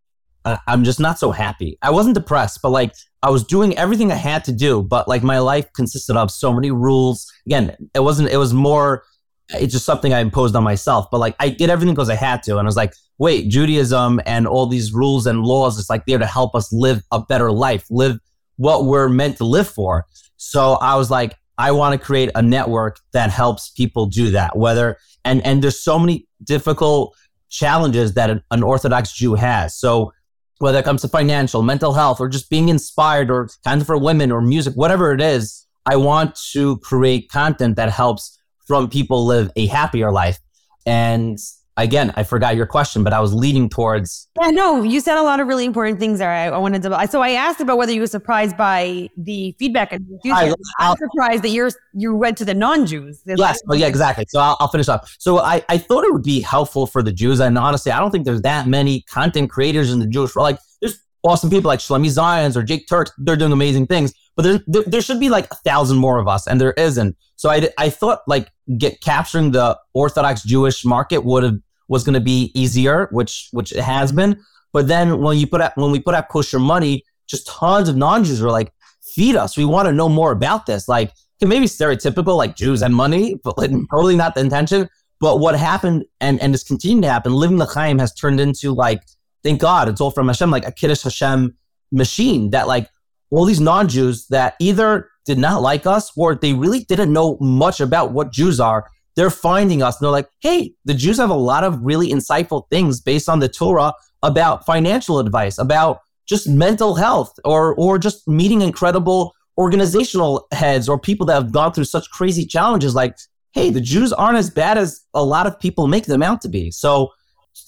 I'm 0.66 0.84
just 0.84 1.00
not 1.00 1.18
so 1.18 1.32
happy. 1.32 1.76
I 1.82 1.90
wasn't 1.90 2.14
depressed, 2.14 2.60
but 2.62 2.70
like 2.70 2.94
I 3.22 3.30
was 3.30 3.42
doing 3.44 3.76
everything 3.76 4.12
I 4.12 4.16
had 4.16 4.44
to 4.44 4.52
do, 4.52 4.82
but 4.82 5.08
like 5.08 5.22
my 5.22 5.38
life 5.40 5.72
consisted 5.72 6.16
of 6.16 6.30
so 6.30 6.52
many 6.52 6.70
rules. 6.70 7.30
Again, 7.46 7.76
it 7.94 8.00
wasn't. 8.00 8.30
It 8.30 8.36
was 8.36 8.54
more. 8.54 9.02
It's 9.50 9.72
just 9.72 9.84
something 9.84 10.12
I 10.12 10.20
imposed 10.20 10.54
on 10.54 10.62
myself. 10.62 11.08
But 11.10 11.18
like 11.18 11.34
I 11.40 11.48
did 11.48 11.70
everything 11.70 11.94
because 11.94 12.10
I 12.10 12.14
had 12.14 12.42
to, 12.44 12.58
and 12.58 12.66
I 12.66 12.68
was 12.68 12.76
like, 12.76 12.94
wait, 13.18 13.48
Judaism 13.48 14.20
and 14.26 14.46
all 14.46 14.66
these 14.66 14.92
rules 14.92 15.26
and 15.26 15.42
laws 15.42 15.78
is 15.78 15.90
like 15.90 16.06
there 16.06 16.18
to 16.18 16.26
help 16.26 16.54
us 16.54 16.72
live 16.72 17.02
a 17.10 17.20
better 17.20 17.50
life, 17.50 17.84
live 17.90 18.18
what 18.56 18.84
we're 18.84 19.08
meant 19.08 19.38
to 19.38 19.44
live 19.44 19.68
for. 19.68 20.06
So 20.36 20.74
I 20.74 20.96
was 20.96 21.10
like, 21.10 21.34
I 21.58 21.72
want 21.72 21.98
to 21.98 22.04
create 22.04 22.30
a 22.34 22.42
network 22.42 23.00
that 23.12 23.30
helps 23.30 23.70
people 23.70 24.06
do 24.06 24.30
that. 24.30 24.56
Whether 24.56 24.98
and 25.24 25.44
and 25.44 25.62
there's 25.62 25.80
so 25.80 25.98
many 25.98 26.28
difficult 26.44 27.16
challenges 27.48 28.14
that 28.14 28.30
an, 28.30 28.42
an 28.50 28.62
Orthodox 28.62 29.12
Jew 29.12 29.34
has. 29.34 29.76
So 29.76 30.12
whether 30.58 30.78
it 30.78 30.84
comes 30.84 31.02
to 31.02 31.08
financial, 31.08 31.62
mental 31.62 31.92
health, 31.92 32.20
or 32.20 32.28
just 32.28 32.50
being 32.50 32.68
inspired, 32.68 33.30
or 33.30 33.48
kind 33.64 33.80
of 33.80 33.86
for 33.86 33.98
women, 33.98 34.32
or 34.32 34.40
music, 34.40 34.74
whatever 34.74 35.12
it 35.12 35.20
is, 35.20 35.66
I 35.84 35.96
want 35.96 36.38
to 36.52 36.78
create 36.78 37.30
content 37.30 37.76
that 37.76 37.90
helps 37.90 38.38
frum 38.66 38.88
people 38.88 39.24
live 39.26 39.50
a 39.56 39.66
happier 39.66 40.10
life. 40.10 40.38
And 40.84 41.38
again, 41.76 42.12
I 42.16 42.22
forgot 42.22 42.56
your 42.56 42.66
question, 42.66 43.04
but 43.04 43.12
I 43.12 43.20
was 43.20 43.34
leading 43.34 43.68
towards. 43.68 44.28
Yeah, 44.40 44.50
no, 44.50 44.82
you 44.82 45.00
said 45.00 45.18
a 45.18 45.22
lot 45.22 45.40
of 45.40 45.46
really 45.46 45.64
important 45.64 45.98
things 45.98 46.18
there. 46.18 46.30
I, 46.30 46.46
I 46.46 46.58
wanted 46.58 46.82
to. 46.82 47.06
So 47.08 47.20
I 47.22 47.30
asked 47.30 47.60
about 47.60 47.78
whether 47.78 47.92
you 47.92 48.00
were 48.00 48.06
surprised 48.06 48.56
by 48.56 49.10
the 49.16 49.54
feedback. 49.58 49.92
And 49.92 50.06
I, 50.26 50.54
am 50.80 50.96
surprised 50.96 51.42
that 51.42 51.50
you're 51.50 51.70
you 51.92 52.14
went 52.14 52.38
to 52.38 52.44
the 52.44 52.54
non-Jews. 52.54 53.22
Yes, 53.26 53.60
well, 53.66 53.78
yeah, 53.78 53.86
exactly. 53.86 54.24
So 54.28 54.40
I'll, 54.40 54.56
I'll, 54.60 54.68
finish 54.68 54.88
up. 54.88 55.06
So 55.18 55.38
I, 55.38 55.64
I 55.68 55.78
thought 55.78 56.04
it 56.04 56.12
would 56.12 56.22
be 56.22 56.40
helpful 56.40 56.86
for 56.86 57.02
the 57.02 57.12
Jews, 57.12 57.40
and 57.40 57.58
honestly, 57.58 57.92
I 57.92 57.98
don't 57.98 58.10
think 58.10 58.24
there's 58.24 58.42
that 58.42 58.66
many 58.66 59.02
content 59.02 59.50
creators 59.50 59.92
in 59.92 59.98
the 59.98 60.06
Jewish 60.06 60.34
world. 60.34 60.44
Like 60.44 60.58
there's 60.80 60.98
awesome 61.22 61.50
people 61.50 61.68
like 61.68 61.80
Shlomi 61.80 62.08
Zions 62.08 62.56
or 62.56 62.62
Jake 62.62 62.88
Turx. 62.88 63.12
They're 63.18 63.36
doing 63.36 63.52
amazing 63.52 63.86
things, 63.86 64.12
but 64.34 64.42
there, 64.42 64.60
there, 64.66 64.82
there 64.86 65.00
should 65.00 65.20
be 65.20 65.28
like 65.28 65.50
a 65.50 65.56
thousand 65.56 65.98
more 65.98 66.18
of 66.18 66.28
us, 66.28 66.46
and 66.46 66.60
there 66.60 66.72
isn't. 66.72 67.16
So 67.36 67.50
I, 67.50 67.68
I 67.76 67.90
thought 67.90 68.20
like 68.26 68.50
get 68.78 69.00
capturing 69.00 69.52
the 69.52 69.78
Orthodox 69.92 70.42
Jewish 70.42 70.84
market 70.84 71.24
would 71.24 71.44
have 71.44 71.58
was 71.88 72.04
going 72.04 72.14
to 72.14 72.20
be 72.20 72.50
easier, 72.54 73.08
which 73.12 73.48
which 73.52 73.72
it 73.72 73.82
has 73.82 74.12
been. 74.12 74.40
But 74.72 74.88
then 74.88 75.20
when 75.20 75.38
you 75.38 75.46
put 75.46 75.60
out 75.60 75.72
when 75.76 75.90
we 75.90 76.00
put 76.00 76.14
out 76.14 76.28
kosher 76.28 76.58
money, 76.58 77.04
just 77.26 77.46
tons 77.46 77.88
of 77.88 77.96
non-Jews 77.96 78.40
were 78.40 78.50
like, 78.50 78.72
feed 79.14 79.36
us. 79.36 79.56
We 79.56 79.64
want 79.64 79.86
to 79.86 79.92
know 79.92 80.08
more 80.08 80.32
about 80.32 80.66
this. 80.66 80.88
Like 80.88 81.12
maybe 81.40 81.66
stereotypical, 81.66 82.36
like 82.36 82.56
Jews 82.56 82.82
and 82.82 82.94
money, 82.94 83.36
but 83.44 83.58
like, 83.58 83.70
totally 83.90 84.16
not 84.16 84.34
the 84.34 84.40
intention. 84.40 84.88
But 85.18 85.40
what 85.40 85.58
happened 85.58 86.04
and 86.20 86.40
and 86.40 86.54
is 86.54 86.62
continuing 86.62 87.02
to 87.02 87.10
happen, 87.10 87.32
living 87.32 87.58
L'Chaim 87.58 87.98
has 87.98 88.14
turned 88.14 88.38
into 88.40 88.72
like, 88.72 89.02
thank 89.42 89.60
God, 89.60 89.88
it's 89.88 90.00
all 90.00 90.10
from 90.10 90.28
Hashem, 90.28 90.50
like 90.50 90.66
a 90.66 90.72
Kiddush 90.72 91.02
Hashem 91.02 91.56
machine 91.92 92.50
that 92.50 92.66
like 92.66 92.90
all 93.30 93.44
these 93.44 93.60
non-Jews 93.60 94.26
that 94.28 94.54
either 94.60 95.08
did 95.24 95.38
not 95.38 95.62
like 95.62 95.86
us 95.86 96.12
or 96.16 96.34
they 96.34 96.52
really 96.52 96.84
didn't 96.84 97.12
know 97.12 97.36
much 97.40 97.80
about 97.80 98.12
what 98.12 98.32
Jews 98.32 98.60
are. 98.60 98.88
They're 99.16 99.30
finding 99.30 99.82
us 99.82 99.98
and 99.98 100.04
they're 100.04 100.12
like, 100.12 100.28
hey, 100.40 100.74
the 100.84 100.94
Jews 100.94 101.16
have 101.16 101.30
a 101.30 101.34
lot 101.34 101.64
of 101.64 101.80
really 101.82 102.10
insightful 102.10 102.68
things 102.70 103.00
based 103.00 103.28
on 103.28 103.40
the 103.40 103.48
Torah 103.48 103.94
about 104.22 104.64
financial 104.66 105.18
advice, 105.18 105.58
about 105.58 106.00
just 106.26 106.48
mental 106.48 106.94
health, 106.94 107.38
or 107.44 107.74
or 107.76 107.98
just 107.98 108.28
meeting 108.28 108.60
incredible 108.60 109.34
organizational 109.58 110.46
heads 110.52 110.88
or 110.88 110.98
people 110.98 111.26
that 111.26 111.34
have 111.34 111.52
gone 111.52 111.72
through 111.72 111.84
such 111.84 112.10
crazy 112.10 112.44
challenges. 112.44 112.94
Like, 112.94 113.16
hey, 113.52 113.70
the 113.70 113.80
Jews 113.80 114.12
aren't 114.12 114.36
as 114.36 114.50
bad 114.50 114.76
as 114.76 115.00
a 115.14 115.24
lot 115.24 115.46
of 115.46 115.58
people 115.58 115.86
make 115.86 116.06
them 116.06 116.22
out 116.22 116.40
to 116.42 116.48
be. 116.48 116.70
So 116.70 117.12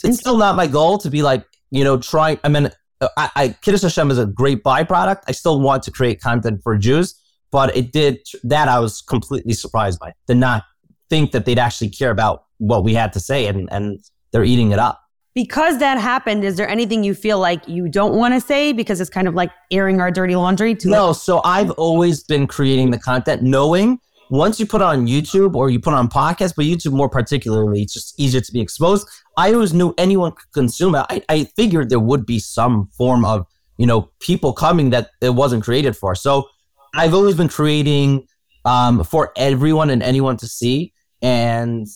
it's 0.04 0.20
still 0.20 0.36
not 0.36 0.54
my 0.54 0.66
goal 0.66 0.98
to 0.98 1.10
be 1.10 1.22
like, 1.22 1.44
you 1.70 1.82
know, 1.82 1.96
try. 1.96 2.38
I 2.44 2.48
mean, 2.48 2.70
I, 3.00 3.30
I 3.34 3.48
Kiddush 3.62 3.82
Hashem 3.82 4.10
is 4.10 4.18
a 4.18 4.26
great 4.26 4.62
byproduct. 4.62 5.22
I 5.28 5.32
still 5.32 5.60
want 5.60 5.82
to 5.84 5.90
create 5.90 6.20
content 6.20 6.62
for 6.62 6.76
Jews, 6.76 7.14
but 7.50 7.74
it 7.76 7.92
did 7.92 8.20
that. 8.44 8.68
I 8.68 8.80
was 8.80 9.00
completely 9.00 9.54
surprised 9.54 9.98
by. 10.00 10.12
Did 10.26 10.36
not 10.36 10.64
think 11.10 11.32
that 11.32 11.44
they'd 11.44 11.58
actually 11.58 11.90
care 11.90 12.10
about 12.10 12.44
what 12.58 12.84
we 12.84 12.94
had 12.94 13.12
to 13.14 13.20
say, 13.20 13.46
and 13.46 13.68
and 13.72 14.00
they're 14.32 14.44
eating 14.44 14.72
it 14.72 14.78
up. 14.78 15.00
Because 15.34 15.78
that 15.78 15.98
happened, 15.98 16.42
is 16.42 16.56
there 16.56 16.68
anything 16.68 17.04
you 17.04 17.14
feel 17.14 17.38
like 17.38 17.66
you 17.68 17.88
don't 17.88 18.14
want 18.14 18.34
to 18.34 18.40
say 18.40 18.72
because 18.72 19.00
it's 19.00 19.10
kind 19.10 19.28
of 19.28 19.34
like 19.34 19.52
airing 19.70 20.00
our 20.00 20.10
dirty 20.10 20.34
laundry? 20.34 20.74
To 20.74 20.88
no, 20.88 21.12
so 21.12 21.40
I've 21.44 21.70
always 21.72 22.24
been 22.24 22.46
creating 22.46 22.90
the 22.90 22.98
content, 22.98 23.42
knowing 23.42 24.00
once 24.30 24.60
you 24.60 24.66
put 24.66 24.82
on 24.82 25.06
YouTube 25.06 25.54
or 25.54 25.70
you 25.70 25.80
put 25.80 25.94
on 25.94 26.08
podcast, 26.08 26.54
but 26.56 26.64
YouTube 26.64 26.92
more 26.92 27.08
particularly, 27.08 27.82
it's 27.82 27.94
just 27.94 28.18
easier 28.20 28.40
to 28.40 28.52
be 28.52 28.60
exposed. 28.60 29.08
I 29.36 29.52
always 29.52 29.72
knew 29.72 29.94
anyone 29.96 30.32
could 30.32 30.52
consume 30.52 30.94
it. 30.94 31.06
I, 31.08 31.22
I 31.28 31.44
figured 31.56 31.88
there 31.88 32.00
would 32.00 32.26
be 32.26 32.38
some 32.38 32.88
form 32.96 33.24
of, 33.24 33.46
you 33.78 33.86
know, 33.86 34.10
people 34.20 34.52
coming 34.52 34.90
that 34.90 35.10
it 35.20 35.30
wasn't 35.30 35.64
created 35.64 35.96
for. 35.96 36.14
So 36.14 36.48
I've 36.94 37.14
always 37.14 37.36
been 37.36 37.48
creating 37.48 38.26
um, 38.64 39.04
for 39.04 39.32
everyone 39.36 39.88
and 39.90 40.02
anyone 40.02 40.36
to 40.38 40.46
see. 40.46 40.92
And 41.22 41.86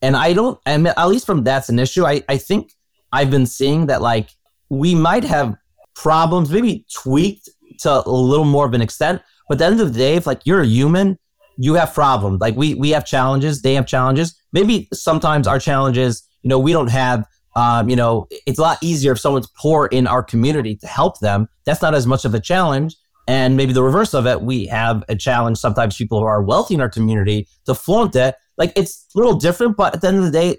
and 0.00 0.16
I 0.16 0.32
don't 0.32 0.58
I 0.66 0.76
mean, 0.76 0.92
at 0.96 1.06
least 1.06 1.26
from 1.26 1.44
that's 1.44 1.68
an 1.68 1.78
issue. 1.78 2.04
I, 2.04 2.22
I 2.28 2.36
think 2.36 2.72
I've 3.12 3.30
been 3.30 3.46
seeing 3.46 3.86
that 3.86 4.02
like 4.02 4.30
we 4.68 4.94
might 4.94 5.24
have 5.24 5.56
problems, 5.94 6.50
maybe 6.50 6.86
tweaked 7.02 7.48
to 7.80 8.02
a 8.06 8.10
little 8.10 8.44
more 8.44 8.66
of 8.66 8.74
an 8.74 8.82
extent. 8.82 9.22
But 9.48 9.56
at 9.56 9.58
the 9.58 9.64
end 9.66 9.80
of 9.80 9.92
the 9.92 9.98
day, 9.98 10.14
if 10.16 10.26
like 10.26 10.42
you're 10.44 10.62
a 10.62 10.66
human 10.66 11.18
you 11.58 11.74
have 11.74 11.92
problems. 11.94 12.40
Like 12.40 12.56
we 12.56 12.74
we 12.74 12.90
have 12.90 13.04
challenges, 13.04 13.62
they 13.62 13.74
have 13.74 13.86
challenges. 13.86 14.34
Maybe 14.52 14.88
sometimes 14.92 15.46
our 15.46 15.58
challenges, 15.58 16.26
you 16.42 16.48
know, 16.48 16.58
we 16.58 16.72
don't 16.72 16.90
have 16.90 17.26
um, 17.54 17.90
you 17.90 17.96
know, 17.96 18.28
it's 18.46 18.58
a 18.58 18.62
lot 18.62 18.78
easier 18.82 19.12
if 19.12 19.20
someone's 19.20 19.48
poor 19.58 19.86
in 19.86 20.06
our 20.06 20.22
community 20.22 20.74
to 20.76 20.86
help 20.86 21.20
them. 21.20 21.48
That's 21.66 21.82
not 21.82 21.94
as 21.94 22.06
much 22.06 22.24
of 22.24 22.34
a 22.34 22.40
challenge. 22.40 22.96
And 23.28 23.56
maybe 23.56 23.72
the 23.72 23.82
reverse 23.82 24.14
of 24.14 24.26
it, 24.26 24.40
we 24.40 24.66
have 24.66 25.04
a 25.08 25.14
challenge 25.14 25.58
sometimes 25.58 25.96
people 25.96 26.18
who 26.20 26.24
are 26.24 26.42
wealthy 26.42 26.74
in 26.74 26.80
our 26.80 26.88
community 26.88 27.46
to 27.66 27.74
flaunt 27.74 28.16
it. 28.16 28.36
Like 28.58 28.72
it's 28.76 29.06
a 29.14 29.18
little 29.18 29.34
different, 29.34 29.76
but 29.76 29.94
at 29.94 30.00
the 30.00 30.08
end 30.08 30.18
of 30.18 30.24
the 30.24 30.30
day, 30.30 30.58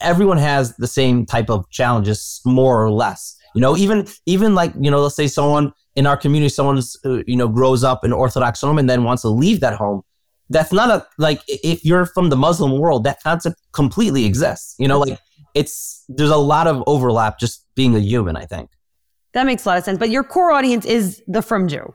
everyone 0.00 0.38
has 0.38 0.76
the 0.76 0.86
same 0.86 1.26
type 1.26 1.50
of 1.50 1.68
challenges, 1.70 2.40
more 2.44 2.84
or 2.84 2.90
less. 2.90 3.36
You 3.54 3.60
know, 3.60 3.76
even 3.76 4.06
even 4.26 4.54
like, 4.54 4.72
you 4.80 4.90
know, 4.90 5.00
let's 5.00 5.16
say 5.16 5.26
someone 5.26 5.72
in 5.94 6.06
our 6.06 6.16
community, 6.16 6.48
someone's 6.48 6.96
uh, 7.04 7.22
you 7.26 7.36
know 7.36 7.48
grows 7.48 7.84
up 7.84 8.04
in 8.04 8.12
Orthodox 8.12 8.60
home 8.60 8.78
and 8.78 8.88
then 8.88 9.04
wants 9.04 9.22
to 9.22 9.28
leave 9.28 9.60
that 9.60 9.74
home 9.74 10.02
that's 10.52 10.72
not 10.72 10.90
a 10.90 11.06
like 11.18 11.42
if 11.48 11.84
you're 11.84 12.06
frum 12.06 12.28
the 12.28 12.36
Muslim 12.36 12.78
world, 12.78 13.04
that 13.04 13.22
concept 13.22 13.60
completely 13.72 14.24
exists. 14.24 14.74
You 14.78 14.88
know, 14.88 14.98
like 15.00 15.18
it's 15.54 16.04
there's 16.08 16.30
a 16.30 16.36
lot 16.36 16.66
of 16.66 16.82
overlap 16.86 17.38
just 17.38 17.66
being 17.74 17.96
a 17.96 17.98
human. 17.98 18.36
I 18.36 18.46
think 18.46 18.70
that 19.32 19.46
makes 19.46 19.64
a 19.64 19.68
lot 19.70 19.78
of 19.78 19.84
sense. 19.84 19.98
But 19.98 20.10
your 20.10 20.24
core 20.24 20.52
audience 20.52 20.84
is 20.84 21.22
the 21.26 21.42
from 21.42 21.68
Jew. 21.68 21.94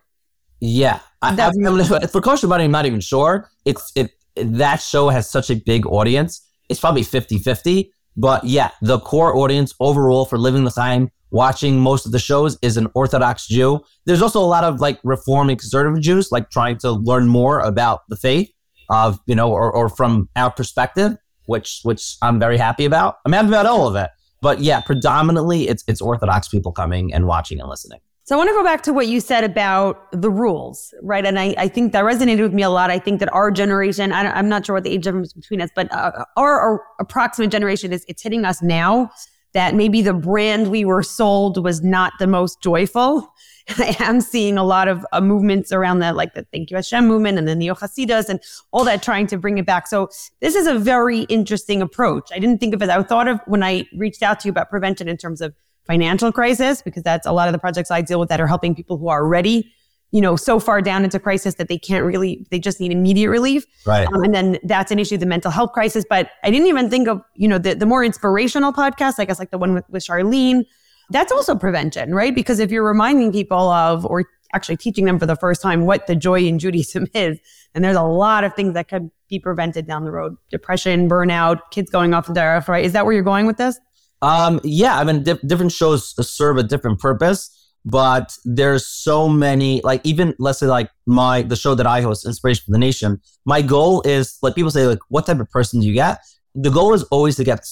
Yeah, 0.60 1.00
I, 1.22 1.36
I, 1.40 1.52
I, 1.98 2.08
for 2.08 2.20
kosher 2.20 2.48
money, 2.48 2.64
I'm 2.64 2.72
not 2.72 2.88
even 2.88 3.00
sure. 3.00 3.48
It's 3.64 3.92
it 3.96 4.12
that 4.44 4.78
show 4.78 5.10
has 5.10 5.30
such 5.30 5.50
a 5.50 5.56
big 5.56 5.86
audience. 5.86 6.42
It's 6.70 6.80
probably 6.80 7.04
50-50. 7.04 7.90
But 8.16 8.44
yeah, 8.44 8.72
the 8.82 9.00
core 9.00 9.36
audience 9.38 9.74
overall 9.80 10.26
for 10.26 10.38
Living 10.38 10.66
L'Chaim 10.66 11.10
watching 11.30 11.80
most 11.80 12.06
of 12.06 12.12
the 12.12 12.20
shows 12.20 12.58
is 12.62 12.78
an 12.78 12.88
Orthodox 12.96 13.48
Jew. 13.48 13.82
There's 14.06 14.22
also 14.22 14.40
a 14.40 14.46
lot 14.46 14.64
of 14.64 14.80
like 14.80 15.00
Reform 15.04 15.50
and 15.50 15.60
conservative 15.60 16.02
Jews, 16.02 16.32
like 16.32 16.50
trying 16.50 16.78
to 16.80 16.92
learn 16.92 17.28
more 17.28 17.60
about 17.60 18.02
the 18.10 18.16
faith 18.16 18.50
of, 18.90 19.20
you 19.28 19.36
know, 19.36 19.52
or, 19.52 19.72
or 19.72 19.90
from 19.90 20.30
our 20.36 20.52
perspective, 20.52 21.14
which 21.46 21.82
which 21.84 22.18
I'm 22.22 22.40
very 22.40 22.58
happy 22.58 22.86
about. 22.86 23.18
I'm 23.26 23.34
happy 23.34 23.50
about 23.50 23.66
all 23.66 23.88
of 23.88 23.96
it. 23.96 24.10
But 24.42 24.60
yeah, 24.62 24.82
predominantly 24.82 25.68
it's 25.68 25.84
it's 25.88 26.02
Orthodox 26.02 26.48
people 26.48 26.72
coming 26.72 27.14
and 27.14 27.28
watching 27.28 27.60
and 27.60 27.70
listening. 27.70 28.00
So 28.28 28.36
I 28.36 28.38
want 28.38 28.50
to 28.50 28.54
go 28.56 28.64
back 28.64 28.84
to 28.84 28.92
what 28.92 29.08
you 29.08 29.22
said 29.22 29.46
about 29.46 30.12
the 30.12 30.30
rules, 30.30 30.94
right? 31.02 31.26
And 31.26 31.40
I, 31.40 31.56
I 31.58 31.70
think 31.70 31.94
that 31.94 32.04
resonated 32.04 32.42
with 32.42 32.54
me 32.54 32.62
a 32.62 32.70
lot. 32.70 32.92
I 32.92 33.00
think 33.00 33.22
that 33.22 33.32
our 33.32 33.52
generation, 33.52 34.12
I 34.12 34.38
am 34.38 34.50
not 34.50 34.66
sure 34.66 34.76
what 34.76 34.84
the 34.84 34.90
age 34.90 35.06
difference 35.06 35.32
between 35.32 35.62
us, 35.62 35.70
but 35.74 35.90
uh, 35.94 36.26
our, 36.36 36.60
our 36.60 36.84
approximate 37.00 37.52
generation 37.52 37.94
is 37.94 38.04
it's 38.10 38.22
hitting 38.22 38.44
us 38.44 38.62
now 38.62 39.12
that 39.54 39.76
maybe 39.76 40.02
the 40.02 40.14
brand 40.14 40.70
we 40.70 40.84
were 40.84 41.04
sold 41.04 41.64
was 41.64 41.82
not 41.82 42.12
the 42.20 42.28
most 42.28 42.62
joyful. 42.62 43.34
I 43.78 43.96
am 44.00 44.20
seeing 44.20 44.58
a 44.58 44.64
lot 44.66 44.90
of 44.90 45.06
uh, 45.14 45.22
movements 45.22 45.72
around 45.72 46.00
that, 46.00 46.18
like 46.18 46.34
the 46.34 46.46
Thank 46.52 46.70
You 46.70 46.76
Hashem 46.76 47.08
movement 47.08 47.38
and 47.38 47.48
the 47.48 47.56
Neo 47.56 47.76
Hasidus 47.76 48.28
and 48.28 48.42
all 48.74 48.84
that, 48.84 49.02
trying 49.02 49.28
to 49.28 49.38
bring 49.38 49.58
it 49.58 49.66
back. 49.66 49.88
So 49.88 50.10
this 50.42 50.54
is 50.54 50.68
a 50.68 50.78
very 50.78 51.22
interesting 51.22 51.82
approach. 51.82 52.30
I 52.34 52.40
didn't 52.40 52.60
think 52.60 52.76
of 52.76 52.82
it. 52.82 52.90
I 52.90 53.02
thought 53.04 53.30
of 53.30 53.40
when 53.48 53.64
I 53.64 53.88
reached 53.96 54.22
out 54.22 54.42
to 54.42 54.50
you 54.50 54.52
about 54.52 54.70
prevention 54.70 55.08
in 55.08 55.16
terms 55.16 55.40
of 55.40 55.56
financial 55.88 56.32
crisis, 56.32 56.82
because 56.82 57.04
that's 57.04 57.26
a 57.26 57.32
lot 57.32 57.48
of 57.48 57.54
the 57.54 57.60
projects 57.60 57.90
I 57.90 58.02
deal 58.02 58.20
with 58.20 58.30
that 58.30 58.40
are 58.40 58.48
helping 58.48 58.76
people 58.76 58.98
who 58.98 59.08
are 59.08 59.24
already, 59.24 59.74
you 60.12 60.22
know, 60.22 60.36
so 60.36 60.60
far 60.60 60.82
down 60.82 61.04
into 61.04 61.20
crisis 61.20 61.56
that 61.56 61.68
they 61.68 61.78
can't 61.78 62.06
really, 62.06 62.46
they 62.52 62.60
just 62.60 62.80
need 62.80 62.92
immediate 62.92 63.30
relief. 63.30 63.66
Right. 63.86 64.08
Um, 64.08 64.24
and 64.24 64.36
then 64.36 64.60
that's 64.64 64.92
an 64.92 65.00
issue, 65.00 65.18
the 65.18 65.26
mental 65.26 65.50
health 65.50 65.72
crisis. 65.72 66.06
But 66.08 66.30
I 66.44 66.52
didn't 66.52 66.68
even 66.68 66.90
think 66.90 67.08
of, 67.08 67.22
you 67.36 67.48
know, 67.48 67.58
the, 67.58 67.74
the 67.74 67.86
more 67.86 68.04
inspirational 68.04 68.74
podcasts, 68.74 69.16
I 69.18 69.26
guess 69.26 69.40
like 69.40 69.52
the 69.52 69.58
one 69.58 69.74
with, 69.74 69.86
with 69.90 70.06
Charlene, 70.06 70.66
that's 71.10 71.32
also 71.32 71.56
prevention, 71.56 72.14
right? 72.14 72.36
Because 72.36 72.60
if 72.60 72.70
you're 72.70 72.86
reminding 72.86 73.32
people 73.32 73.70
of, 73.70 74.06
or 74.06 74.26
actually 74.54 74.78
teaching 74.78 75.06
them 75.06 75.20
for 75.20 75.26
the 75.26 75.36
first 75.36 75.62
time 75.62 75.86
what 75.86 76.08
the 76.08 76.16
joy 76.16 76.42
in 76.42 76.60
Judaism 76.60 77.08
is, 77.14 77.40
and 77.74 77.84
there's 77.84 77.96
a 77.96 78.04
lot 78.04 78.44
of 78.44 78.54
things 78.54 78.74
that 78.74 78.88
could 78.88 79.10
be 79.30 79.40
prevented 79.40 79.88
down 79.88 80.04
the 80.04 80.12
road. 80.12 80.36
Depression, 80.50 81.10
burnout, 81.10 81.60
kids 81.72 81.90
going 81.90 82.14
off 82.14 82.28
the 82.28 82.34
derech, 82.34 82.68
right? 82.68 82.84
Is 82.84 82.94
that 82.94 83.06
where 83.06 83.14
you're 83.14 83.24
going 83.24 83.46
with 83.46 83.58
this? 83.58 83.80
Um, 84.22 84.60
yeah, 84.64 85.00
I 85.00 85.04
mean, 85.04 85.24
di- 85.24 85.40
different 85.46 85.72
shows 85.72 86.16
serve 86.28 86.58
a 86.58 86.64
different 86.64 87.00
purpose 87.00 87.54
but 87.86 88.36
there's 88.44 88.86
so 88.86 89.30
many 89.30 89.80
like 89.82 90.02
even 90.04 90.36
let's 90.40 90.60
say 90.60 90.66
like 90.66 90.90
my 91.06 91.42
the 91.44 91.56
show 91.56 91.74
that 91.74 91.88
i 91.88 92.02
host 92.02 92.26
inspiration 92.26 92.62
for 92.66 92.72
the 92.72 92.78
nation 92.78 93.22
my 93.48 93.62
goal 93.62 94.02
is 94.02 94.38
like 94.42 94.56
people 94.56 94.70
say 94.70 94.86
like 94.86 95.00
what 95.08 95.26
type 95.26 95.40
of 95.40 95.50
person 95.50 95.80
do 95.80 95.88
you 95.88 95.94
get? 95.94 96.20
The 96.54 96.70
goal 96.70 96.94
is 96.94 97.04
always 97.04 97.38
to 97.38 97.46
get 97.46 97.66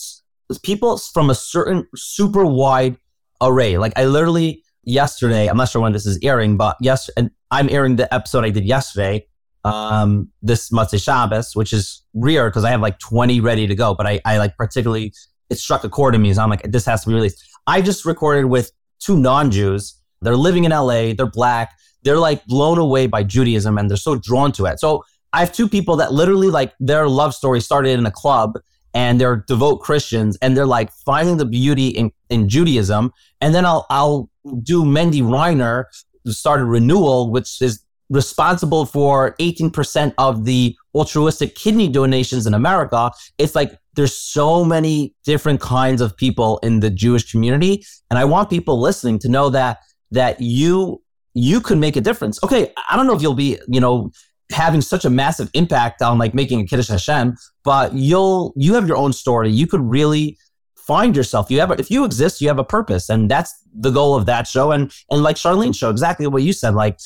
people 0.63 0.97
from 0.97 1.29
a 1.29 1.35
certain 1.35 1.85
super 1.95 2.45
wide 2.45 2.95
array. 3.41 3.77
Like 3.77 3.91
i 3.97 4.05
literally 4.05 4.63
yesterday 4.83 5.47
i'm 5.47 5.57
not 5.57 5.67
sure 5.67 5.81
when 5.81 5.91
this 5.91 6.05
is 6.05 6.17
airing 6.23 6.57
but 6.57 6.77
yes 6.79 7.09
and 7.17 7.31
i'm 7.49 7.67
airing 7.69 7.95
the 7.95 8.11
episode 8.13 8.45
i 8.45 8.51
did 8.51 8.63
yesterday 8.63 9.25
um 9.63 10.29
this 10.43 10.69
Motzei 10.69 11.03
Shabbos, 11.03 11.55
which 11.55 11.73
is 11.73 12.03
rare 12.13 12.47
because 12.51 12.63
I 12.63 12.69
have 12.69 12.81
like 12.81 12.99
20 12.99 13.39
ready 13.39 13.65
to 13.65 13.73
go, 13.73 13.95
but 13.95 14.05
I, 14.05 14.21
I 14.23 14.37
like 14.37 14.55
particularly 14.57 15.11
it 15.49 15.57
struck 15.57 15.83
a 15.83 15.89
chord 15.89 16.15
in 16.15 16.21
me. 16.21 16.33
So 16.33 16.41
I'm 16.41 16.49
like, 16.49 16.63
this 16.63 16.85
has 16.85 17.03
to 17.03 17.09
be 17.09 17.15
released. 17.15 17.43
I 17.67 17.81
just 17.81 18.05
recorded 18.05 18.45
with 18.45 18.71
two 18.99 19.17
non-Jews 19.17 20.01
they're 20.21 20.35
living 20.35 20.63
in 20.63 20.71
LA, 20.71 21.13
they're 21.13 21.29
black, 21.29 21.73
they're 22.03 22.17
like 22.17 22.45
blown 22.45 22.77
away 22.77 23.07
by 23.07 23.23
Judaism 23.23 23.77
and 23.77 23.89
they're 23.89 23.97
so 23.97 24.15
drawn 24.15 24.51
to 24.53 24.65
it. 24.65 24.79
So 24.79 25.03
I 25.33 25.39
have 25.39 25.51
two 25.51 25.67
people 25.67 25.97
that 25.97 26.13
literally 26.13 26.49
like 26.49 26.73
their 26.79 27.07
love 27.07 27.33
story 27.33 27.61
started 27.61 27.99
in 27.99 28.05
a 28.05 28.11
club 28.11 28.59
and 28.93 29.19
they're 29.19 29.43
devout 29.47 29.81
Christians 29.81 30.37
and 30.41 30.55
they're 30.55 30.65
like 30.65 30.91
finding 31.05 31.37
the 31.37 31.45
beauty 31.45 31.89
in, 31.89 32.11
in 32.29 32.47
Judaism. 32.47 33.11
And 33.41 33.53
then 33.53 33.65
I'll 33.65 33.85
I'll 33.89 34.29
do 34.63 34.83
Mendy 34.83 35.21
Reiner 35.21 35.85
started 36.27 36.65
renewal, 36.65 37.31
which 37.31 37.61
is 37.61 37.84
responsible 38.09 38.85
for 38.85 39.35
18% 39.39 40.13
of 40.17 40.45
the 40.45 40.75
altruistic 40.93 41.55
kidney 41.55 41.87
donations 41.89 42.45
in 42.45 42.53
America. 42.53 43.11
It's 43.37 43.55
like 43.55 43.77
there's 43.95 44.15
so 44.15 44.63
many 44.63 45.15
different 45.23 45.59
kinds 45.61 46.01
of 46.01 46.15
people 46.15 46.59
in 46.59 46.79
the 46.79 46.89
Jewish 46.89 47.31
community. 47.31 47.85
And 48.09 48.19
I 48.19 48.25
want 48.25 48.49
people 48.49 48.79
listening 48.79 49.19
to 49.19 49.29
know 49.29 49.49
that 49.49 49.79
that 50.11 50.39
you 50.39 51.01
you 51.33 51.59
could 51.59 51.77
make 51.77 51.95
a 51.95 52.01
difference. 52.01 52.41
Okay, 52.43 52.73
I 52.89 52.95
don't 52.95 53.07
know 53.07 53.15
if 53.15 53.21
you'll 53.21 53.33
be, 53.33 53.59
you 53.67 53.81
know, 53.81 54.11
having 54.51 54.81
such 54.81 55.03
a 55.05 55.09
massive 55.09 55.49
impact 55.53 56.01
on 56.01 56.17
like 56.17 56.33
making 56.33 56.61
a 56.61 56.65
Kiddush 56.65 56.87
Hashem, 56.87 57.35
but 57.63 57.93
you'll 57.93 58.53
you 58.55 58.73
have 58.75 58.87
your 58.87 58.97
own 58.97 59.13
story. 59.13 59.49
You 59.49 59.67
could 59.67 59.81
really 59.81 60.37
find 60.75 61.15
yourself. 61.15 61.49
You 61.49 61.59
have 61.59 61.71
if 61.79 61.89
you 61.89 62.05
exist, 62.05 62.41
you 62.41 62.47
have 62.47 62.59
a 62.59 62.63
purpose, 62.63 63.09
and 63.09 63.29
that's 63.29 63.53
the 63.73 63.89
goal 63.89 64.15
of 64.15 64.25
that 64.27 64.47
show. 64.47 64.71
And 64.71 64.91
and 65.09 65.23
like 65.23 65.35
Charlene 65.35 65.75
show, 65.75 65.89
exactly 65.89 66.27
what 66.27 66.43
you 66.43 66.53
said. 66.53 66.75
Like 66.75 66.99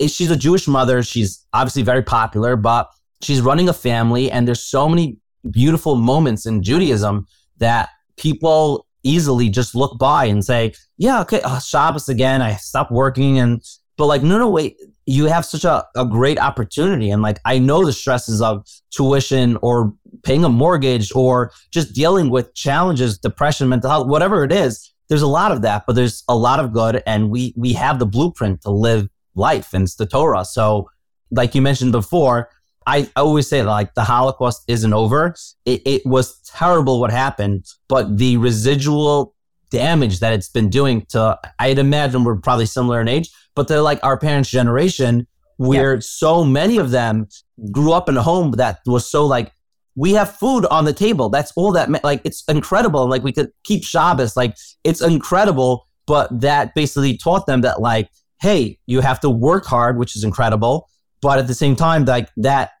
she's 0.00 0.30
a 0.30 0.36
Jewish 0.36 0.66
mother. 0.66 1.02
She's 1.02 1.44
obviously 1.52 1.82
very 1.82 2.02
popular, 2.02 2.56
but 2.56 2.88
she's 3.22 3.40
running 3.40 3.68
a 3.68 3.72
family, 3.72 4.30
and 4.30 4.46
there's 4.46 4.62
so 4.62 4.88
many 4.88 5.18
beautiful 5.50 5.96
moments 5.96 6.46
in 6.46 6.62
Judaism 6.62 7.26
that 7.58 7.90
people 8.16 8.86
easily 9.02 9.48
just 9.48 9.74
look 9.74 9.98
by 9.98 10.24
and 10.24 10.44
say, 10.44 10.72
yeah, 10.96 11.20
okay, 11.20 11.40
oh, 11.44 11.60
Shabbos 11.60 12.08
again. 12.08 12.40
I 12.40 12.54
stopped 12.54 12.90
working 12.90 13.38
and 13.38 13.62
but 13.96 14.06
like, 14.06 14.22
no, 14.22 14.38
no, 14.38 14.48
wait, 14.48 14.76
you 15.06 15.26
have 15.26 15.44
such 15.44 15.64
a, 15.64 15.86
a 15.96 16.04
great 16.04 16.38
opportunity. 16.38 17.10
And 17.10 17.22
like, 17.22 17.38
I 17.44 17.58
know 17.58 17.84
the 17.84 17.92
stresses 17.92 18.42
of 18.42 18.66
tuition 18.90 19.56
or 19.62 19.94
paying 20.24 20.44
a 20.44 20.48
mortgage 20.48 21.12
or 21.14 21.52
just 21.70 21.94
dealing 21.94 22.30
with 22.30 22.54
challenges, 22.54 23.18
depression, 23.18 23.68
mental 23.68 23.90
health, 23.90 24.08
whatever 24.08 24.42
it 24.42 24.52
is. 24.52 24.92
There's 25.08 25.22
a 25.22 25.28
lot 25.28 25.52
of 25.52 25.62
that, 25.62 25.84
but 25.86 25.94
there's 25.94 26.24
a 26.28 26.36
lot 26.36 26.58
of 26.58 26.72
good. 26.72 27.02
And 27.06 27.30
we, 27.30 27.54
we 27.56 27.72
have 27.74 27.98
the 27.98 28.06
blueprint 28.06 28.62
to 28.62 28.70
live 28.70 29.08
life 29.34 29.72
and 29.72 29.84
it's 29.84 29.96
the 29.96 30.06
Torah. 30.06 30.44
So 30.44 30.88
like 31.30 31.54
you 31.54 31.62
mentioned 31.62 31.92
before, 31.92 32.50
I, 32.86 33.08
always 33.16 33.48
say 33.48 33.62
like 33.62 33.94
the 33.94 34.04
Holocaust 34.04 34.62
isn't 34.68 34.92
over. 34.92 35.34
It, 35.64 35.82
it 35.86 36.02
was 36.04 36.40
terrible 36.40 37.00
what 37.00 37.10
happened, 37.10 37.66
but 37.88 38.18
the 38.18 38.36
residual 38.36 39.34
damage 39.70 40.20
that 40.20 40.32
it's 40.32 40.48
been 40.48 40.68
doing 40.68 41.06
to, 41.10 41.38
I'd 41.58 41.78
imagine 41.78 42.24
we're 42.24 42.36
probably 42.36 42.66
similar 42.66 43.00
in 43.00 43.08
age, 43.08 43.30
but 43.54 43.68
they're 43.68 43.80
like 43.80 44.00
our 44.02 44.18
parents' 44.18 44.50
generation 44.50 45.26
where 45.56 46.00
so 46.00 46.44
many 46.44 46.78
of 46.78 46.90
them 46.90 47.28
grew 47.70 47.92
up 47.92 48.08
in 48.08 48.16
a 48.16 48.22
home 48.22 48.52
that 48.52 48.80
was 48.86 49.08
so 49.08 49.24
like, 49.24 49.52
we 49.96 50.12
have 50.12 50.36
food 50.36 50.66
on 50.66 50.84
the 50.84 50.92
table. 50.92 51.28
That's 51.28 51.52
all 51.54 51.72
that, 51.72 52.02
like, 52.02 52.20
it's 52.24 52.42
incredible. 52.48 53.08
Like, 53.08 53.22
we 53.22 53.32
could 53.32 53.52
keep 53.62 53.84
Shabbos. 53.84 54.36
Like, 54.36 54.56
it's 54.82 55.00
incredible. 55.00 55.86
But 56.06 56.40
that 56.40 56.74
basically 56.74 57.16
taught 57.16 57.46
them 57.46 57.60
that, 57.60 57.80
like, 57.80 58.10
hey, 58.44 58.78
you 58.84 59.00
have 59.00 59.20
to 59.20 59.30
work 59.30 59.64
hard, 59.64 59.96
which 59.96 60.16
is 60.16 60.22
incredible. 60.22 60.90
But 61.22 61.38
at 61.38 61.46
the 61.46 61.54
same 61.54 61.76
time, 61.76 62.04
like, 62.04 62.28
that 62.36 62.72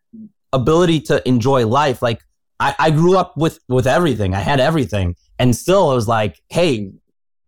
ability 0.52 1.00
to 1.08 1.26
enjoy 1.26 1.66
life, 1.66 2.02
like, 2.02 2.20
I, 2.60 2.74
I 2.78 2.90
grew 2.90 3.16
up 3.16 3.36
with 3.36 3.58
with 3.68 3.86
everything. 3.86 4.34
I 4.34 4.40
had 4.40 4.60
everything, 4.60 5.16
and 5.38 5.56
still, 5.56 5.90
it 5.90 5.94
was 5.94 6.06
like, 6.06 6.40
hey, 6.50 6.92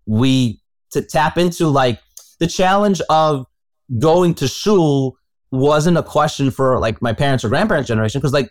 we 0.06 0.60
to 0.92 1.02
tap 1.02 1.36
into 1.36 1.68
like 1.68 2.00
the 2.38 2.46
challenge 2.46 3.00
of 3.10 3.46
going 3.98 4.34
to 4.34 4.48
shul 4.48 5.16
wasn't 5.50 5.98
a 5.98 6.02
question 6.02 6.50
for 6.50 6.78
like 6.80 7.02
my 7.02 7.12
parents 7.12 7.44
or 7.44 7.48
grandparents 7.48 7.88
generation 7.88 8.20
because 8.20 8.32
like 8.32 8.50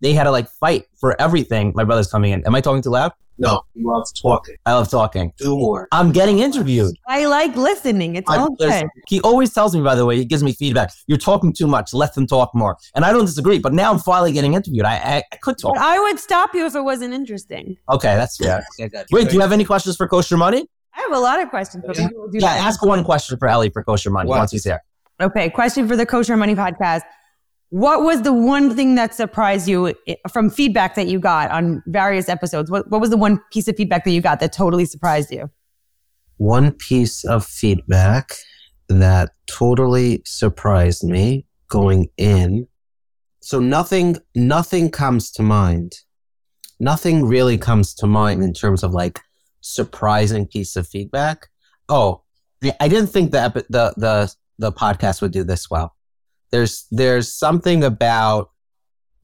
they 0.00 0.12
had 0.12 0.24
to 0.24 0.30
like 0.30 0.48
fight 0.48 0.84
for 1.00 1.20
everything. 1.20 1.72
My 1.74 1.84
brother's 1.84 2.08
coming 2.10 2.32
in. 2.32 2.44
Am 2.46 2.54
I 2.54 2.60
talking 2.60 2.82
too 2.82 2.90
loud? 2.90 3.12
No, 3.38 3.60
he 3.74 3.82
loves 3.84 4.12
talking. 4.18 4.56
I 4.64 4.72
love 4.72 4.88
talking. 4.90 5.30
Do 5.36 5.58
more. 5.58 5.88
I'm 5.92 6.10
getting 6.10 6.38
interviewed. 6.38 6.96
I 7.06 7.26
like 7.26 7.54
listening. 7.54 8.16
It's 8.16 8.30
I- 8.30 8.38
all 8.38 8.56
there's- 8.58 8.80
good. 8.80 8.90
he 9.08 9.20
always 9.20 9.52
tells 9.52 9.76
me, 9.76 9.82
by 9.82 9.94
the 9.94 10.06
way, 10.06 10.16
he 10.16 10.24
gives 10.24 10.42
me 10.42 10.52
feedback. 10.54 10.90
You're 11.06 11.18
talking 11.18 11.52
too 11.52 11.66
much. 11.66 11.92
Let 11.92 12.14
them 12.14 12.26
talk 12.26 12.54
more. 12.54 12.78
And 12.94 13.04
I 13.04 13.12
don't 13.12 13.26
disagree. 13.26 13.58
But 13.58 13.74
now 13.74 13.92
I'm 13.92 13.98
finally 13.98 14.32
getting 14.32 14.54
interviewed. 14.54 14.86
I 14.86 14.94
I, 14.96 15.22
I 15.32 15.36
could 15.36 15.58
talk. 15.58 15.74
But 15.74 15.82
I 15.82 15.98
would 15.98 16.18
stop 16.18 16.54
you 16.54 16.64
if 16.64 16.74
it 16.74 16.80
wasn't 16.80 17.12
interesting. 17.12 17.76
Okay, 17.90 18.14
that's 18.16 18.38
fair. 18.38 18.64
Yeah, 18.78 18.88
good. 18.88 19.06
Wait, 19.12 19.28
do 19.28 19.34
you 19.34 19.40
have 19.42 19.52
any 19.52 19.64
questions 19.66 19.96
for 19.96 20.08
Kosher 20.08 20.38
Money? 20.38 20.66
I 20.96 21.00
have 21.02 21.12
a 21.12 21.18
lot 21.18 21.42
of 21.42 21.50
questions, 21.50 21.84
but 21.86 21.98
Yeah. 21.98 22.08
we'll 22.14 22.28
do 22.28 22.38
Yeah, 22.38 22.54
that. 22.54 22.64
ask 22.64 22.82
one 22.82 23.04
question 23.04 23.36
for 23.36 23.48
Ellie 23.48 23.68
for 23.68 23.84
Kosher 23.84 24.08
Money 24.08 24.30
What? 24.30 24.38
once 24.38 24.50
he's 24.52 24.64
here. 24.64 24.82
Okay, 25.20 25.50
question 25.50 25.86
for 25.86 25.94
the 25.94 26.06
Kosher 26.06 26.38
Money 26.38 26.54
podcast. 26.54 27.02
What 27.70 28.02
was 28.02 28.22
the 28.22 28.32
one 28.32 28.74
thing 28.76 28.94
that 28.94 29.14
surprised 29.14 29.66
you 29.68 29.92
eh, 30.06 30.14
from 30.32 30.50
feedback 30.50 30.94
that 30.94 31.08
you 31.08 31.18
got 31.18 31.50
on 31.50 31.82
various 31.86 32.28
episodes? 32.28 32.70
What, 32.70 32.88
what 32.90 33.00
was 33.00 33.10
the 33.10 33.16
one 33.16 33.40
piece 33.52 33.66
of 33.68 33.76
feedback 33.76 34.04
that 34.04 34.12
you 34.12 34.20
got 34.20 34.40
that 34.40 34.52
totally 34.52 34.84
surprised 34.84 35.32
you? 35.32 35.50
One 36.36 36.70
piece 36.72 37.24
of 37.24 37.44
feedback 37.44 38.34
that 38.88 39.30
totally 39.48 40.22
surprised 40.24 41.02
me 41.02 41.46
going 41.68 42.08
in. 42.16 42.68
So 43.40 43.58
nothing, 43.58 44.18
nothing 44.36 44.90
comes 44.90 45.30
to 45.32 45.42
mind. 45.42 45.94
Nothing 46.78 47.24
really 47.26 47.58
comes 47.58 47.94
to 47.94 48.06
mind 48.06 48.44
in 48.44 48.52
terms 48.52 48.84
of 48.84 48.92
like 48.92 49.20
surprising 49.60 50.46
piece 50.46 50.76
of 50.76 50.86
feedback. 50.86 51.48
Oh, 51.88 52.22
I- 52.62 52.76
I 52.80 52.88
didn't 52.88 53.08
think 53.08 53.32
the 53.32 53.40
epi- 53.40 53.64
the 53.70 53.92
the 53.96 54.32
the 54.58 54.72
podcast 54.72 55.20
would 55.20 55.32
do 55.32 55.42
this 55.42 55.68
well. 55.70 55.95
There's 56.50 56.86
there's 56.90 57.32
something 57.32 57.84
about 57.84 58.50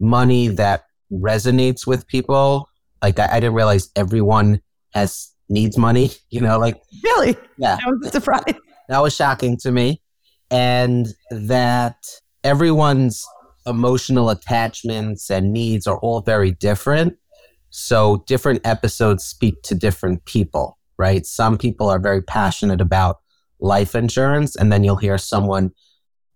money 0.01 0.49
that 0.49 0.85
resonates 1.13 1.87
with 1.87 2.07
people. 2.07 2.69
Like 3.03 3.19
I, 3.19 3.29
I 3.33 3.41
didn't 3.41 3.55
realize 3.55 3.91
everyone 3.97 4.61
has 4.95 5.33
needs 5.49 5.79
money. 5.79 6.11
You 6.31 6.41
know, 6.41 6.59
like 6.59 6.81
Really? 7.05 7.37
Yeah. 7.59 7.77
That 7.77 7.87
was 7.87 8.09
a 8.09 8.11
surprise. 8.13 8.55
that 8.89 8.99
was 9.03 9.15
shocking 9.15 9.57
to 9.59 9.71
me. 9.71 10.01
And 10.51 11.09
that 11.31 11.97
everyone's 12.45 13.27
emotional 13.67 14.31
attachments 14.31 15.31
and 15.31 15.53
needs 15.53 15.87
are 15.87 15.99
all 15.99 16.21
very 16.21 16.53
different. 16.53 17.17
So 17.71 18.25
different 18.27 18.67
episodes 18.67 19.25
speak 19.25 19.63
to 19.63 19.75
different 19.75 20.25
people, 20.25 20.79
right? 20.99 21.25
Some 21.25 21.57
people 21.59 21.89
are 21.89 21.99
very 21.99 22.23
passionate 22.23 22.81
about 22.81 23.21
life 23.61 23.95
insurance, 23.95 24.57
and 24.57 24.73
then 24.73 24.85
you'll 24.85 24.97
hear 24.97 25.17
someone 25.17 25.71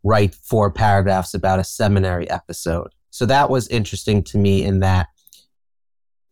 write 0.06 0.36
four 0.36 0.70
paragraphs 0.70 1.34
about 1.34 1.58
a 1.58 1.64
seminary 1.64 2.30
episode. 2.30 2.88
So 3.10 3.26
that 3.26 3.50
was 3.50 3.66
interesting 3.68 4.22
to 4.24 4.38
me 4.38 4.62
in 4.62 4.80
that 4.80 5.08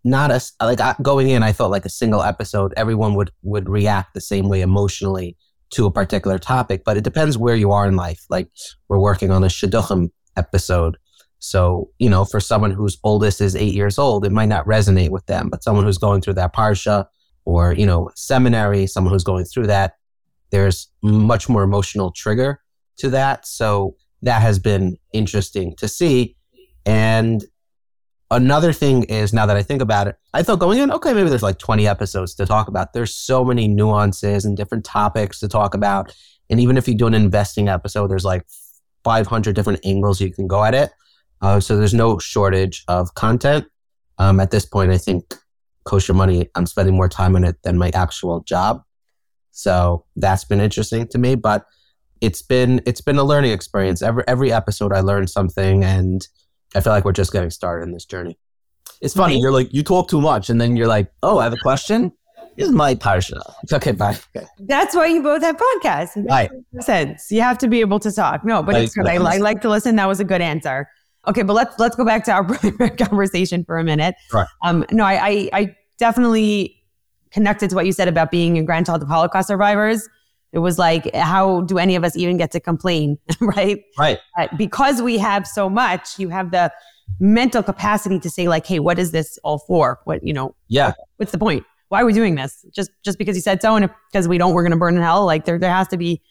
not 0.04 0.30
a 0.30 0.40
like 0.60 0.80
going 1.02 1.28
in, 1.28 1.42
I 1.42 1.52
thought 1.52 1.70
like 1.70 1.86
a 1.86 1.90
single 1.90 2.22
episode, 2.22 2.72
everyone 2.76 3.14
would 3.14 3.32
would 3.42 3.68
react 3.68 4.14
the 4.14 4.20
same 4.20 4.48
way 4.48 4.60
emotionally 4.60 5.36
to 5.70 5.86
a 5.86 5.90
particular 5.90 6.38
topic, 6.38 6.82
but 6.84 6.96
it 6.96 7.04
depends 7.04 7.36
where 7.36 7.56
you 7.56 7.72
are 7.72 7.86
in 7.86 7.96
life. 7.96 8.24
Like 8.28 8.48
we're 8.88 8.98
working 8.98 9.30
on 9.30 9.42
a 9.42 9.48
shidduchim 9.48 10.10
episode, 10.36 10.98
so 11.38 11.90
you 11.98 12.10
know, 12.10 12.24
for 12.24 12.38
someone 12.38 12.70
whose 12.70 12.98
oldest 13.02 13.40
is 13.40 13.56
eight 13.56 13.74
years 13.74 13.98
old, 13.98 14.24
it 14.24 14.32
might 14.32 14.50
not 14.50 14.66
resonate 14.66 15.10
with 15.10 15.26
them, 15.26 15.48
but 15.50 15.64
someone 15.64 15.84
who's 15.84 15.98
going 15.98 16.20
through 16.20 16.34
that 16.34 16.54
parsha 16.54 17.06
or 17.44 17.72
you 17.72 17.86
know 17.86 18.10
seminary, 18.14 18.86
someone 18.86 19.12
who's 19.12 19.24
going 19.24 19.46
through 19.46 19.68
that, 19.68 19.94
there's 20.50 20.90
much 21.02 21.48
more 21.48 21.62
emotional 21.62 22.12
trigger 22.12 22.60
to 22.98 23.10
that. 23.10 23.46
So 23.46 23.96
that 24.22 24.42
has 24.42 24.58
been 24.58 24.96
interesting 25.12 25.74
to 25.76 25.88
see, 25.88 26.36
and 26.86 27.44
Another 28.34 28.72
thing 28.72 29.04
is 29.04 29.32
now 29.32 29.46
that 29.46 29.56
I 29.56 29.62
think 29.62 29.80
about 29.80 30.08
it, 30.08 30.16
I 30.32 30.42
thought 30.42 30.58
going 30.58 30.80
in, 30.80 30.90
okay, 30.90 31.12
maybe 31.12 31.28
there's 31.28 31.42
like 31.42 31.58
20 31.58 31.86
episodes 31.86 32.34
to 32.34 32.46
talk 32.46 32.66
about. 32.66 32.92
There's 32.92 33.14
so 33.14 33.44
many 33.44 33.68
nuances 33.68 34.44
and 34.44 34.56
different 34.56 34.84
topics 34.84 35.38
to 35.38 35.48
talk 35.48 35.74
about. 35.74 36.12
And 36.50 36.58
even 36.58 36.76
if 36.76 36.88
you 36.88 36.96
do 36.96 37.06
an 37.06 37.14
investing 37.14 37.68
episode, 37.68 38.08
there's 38.08 38.24
like 38.24 38.44
500 39.04 39.54
different 39.54 39.80
angles 39.84 40.20
you 40.20 40.32
can 40.32 40.48
go 40.48 40.64
at 40.64 40.74
it. 40.74 40.90
Uh, 41.42 41.60
so 41.60 41.76
there's 41.76 41.94
no 41.94 42.18
shortage 42.18 42.82
of 42.88 43.14
content. 43.14 43.66
Um, 44.18 44.40
at 44.40 44.50
this 44.50 44.64
point, 44.64 44.90
I 44.90 44.98
think 44.98 45.34
kosher 45.84 46.14
money, 46.14 46.48
I'm 46.56 46.66
spending 46.66 46.96
more 46.96 47.08
time 47.08 47.36
on 47.36 47.44
it 47.44 47.62
than 47.62 47.78
my 47.78 47.90
actual 47.94 48.40
job. 48.40 48.82
So 49.52 50.06
that's 50.16 50.44
been 50.44 50.60
interesting 50.60 51.06
to 51.08 51.18
me, 51.18 51.36
but 51.36 51.66
it's 52.24 52.42
been, 52.42 52.80
it's 52.86 53.00
been 53.00 53.18
a 53.18 53.24
learning 53.24 53.52
experience. 53.52 54.02
Every, 54.02 54.24
every 54.26 54.52
episode 54.52 54.92
I 54.92 55.00
learned 55.00 55.30
something 55.30 55.84
and 55.84 56.26
I 56.74 56.80
feel 56.80 56.92
like 56.92 57.04
we're 57.04 57.12
just 57.12 57.32
getting 57.32 57.50
started 57.50 57.84
in 57.86 57.92
this 57.92 58.04
journey. 58.04 58.38
It's 59.00 59.14
funny. 59.14 59.38
You're 59.40 59.50
like, 59.52 59.72
you 59.72 59.82
talk 59.82 60.08
too 60.08 60.20
much. 60.20 60.48
And 60.50 60.60
then 60.60 60.76
you're 60.76 60.86
like, 60.86 61.10
oh, 61.22 61.38
I 61.38 61.44
have 61.44 61.52
a 61.52 61.58
question. 61.58 62.12
This 62.56 62.68
is 62.68 62.72
my 62.72 62.94
parsha. 62.94 63.40
Okay, 63.72 63.90
bye. 63.92 64.16
Okay. 64.36 64.46
That's 64.60 64.94
why 64.94 65.06
you 65.08 65.22
both 65.22 65.42
have 65.42 65.56
podcasts. 65.56 66.16
It 66.16 66.26
Right. 66.28 66.50
makes 66.72 66.86
sense. 66.86 67.30
You 67.30 67.40
have 67.42 67.58
to 67.58 67.68
be 67.68 67.80
able 67.80 67.98
to 68.00 68.12
talk. 68.12 68.44
No, 68.44 68.62
but 68.62 68.74
Right. 68.76 68.84
it's 68.84 68.94
good. 68.94 69.06
I, 69.08 69.14
I 69.16 69.36
like 69.38 69.60
to 69.62 69.68
listen. 69.68 69.96
That 69.96 70.06
was 70.06 70.20
a 70.20 70.24
good 70.24 70.40
answer. 70.40 70.88
Okay, 71.26 71.42
but 71.42 71.54
let's 71.54 71.78
let's 71.78 71.96
go 71.96 72.04
back 72.04 72.24
to 72.26 72.32
our 72.32 72.44
conversation 72.96 73.64
for 73.64 73.78
a 73.78 73.82
minute. 73.84 74.14
Right. 74.32 74.46
Um, 74.62 74.84
no, 74.92 75.04
I, 75.04 75.26
I 75.26 75.48
I 75.52 75.76
definitely 75.98 76.80
connected 77.32 77.70
to 77.70 77.76
what 77.76 77.86
you 77.86 77.92
said 77.92 78.06
about 78.08 78.30
being 78.30 78.56
a 78.58 78.62
grandchild 78.62 79.02
of 79.02 79.08
Holocaust 79.08 79.48
survivors. 79.48 80.08
It 80.54 80.60
was 80.60 80.78
like, 80.78 81.12
how 81.14 81.62
do 81.62 81.78
any 81.78 81.96
of 81.96 82.04
us 82.04 82.16
even 82.16 82.36
get 82.36 82.52
to 82.52 82.60
complain, 82.60 83.18
right? 83.40 83.82
Right. 83.98 84.20
Uh, 84.38 84.46
because 84.56 85.02
we 85.02 85.18
have 85.18 85.48
so 85.48 85.68
much, 85.68 86.16
you 86.18 86.28
have 86.28 86.52
the 86.52 86.72
mental 87.18 87.60
capacity 87.62 88.20
to 88.20 88.30
say, 88.30 88.46
like, 88.46 88.64
hey, 88.64 88.78
what 88.78 88.98
is 88.98 89.10
this 89.10 89.36
all 89.42 89.58
for? 89.58 89.98
What 90.04 90.22
you 90.22 90.32
know? 90.32 90.54
Yeah. 90.68 90.92
What's 91.16 91.32
the 91.32 91.38
point? 91.38 91.64
Why 91.88 92.02
are 92.02 92.06
we 92.06 92.12
doing 92.12 92.36
this? 92.36 92.64
Just 92.72 92.90
just 93.04 93.18
because 93.18 93.36
you 93.36 93.42
said 93.42 93.60
so, 93.60 93.74
and 93.74 93.90
because 94.12 94.28
we 94.28 94.38
don't, 94.38 94.54
we're 94.54 94.62
going 94.62 94.70
to 94.72 94.78
burn 94.78 94.96
in 94.96 95.02
hell. 95.02 95.26
Like 95.26 95.44
there, 95.44 95.58
there 95.58 95.72
has 95.72 95.88
to 95.88 95.96
be 95.96 96.22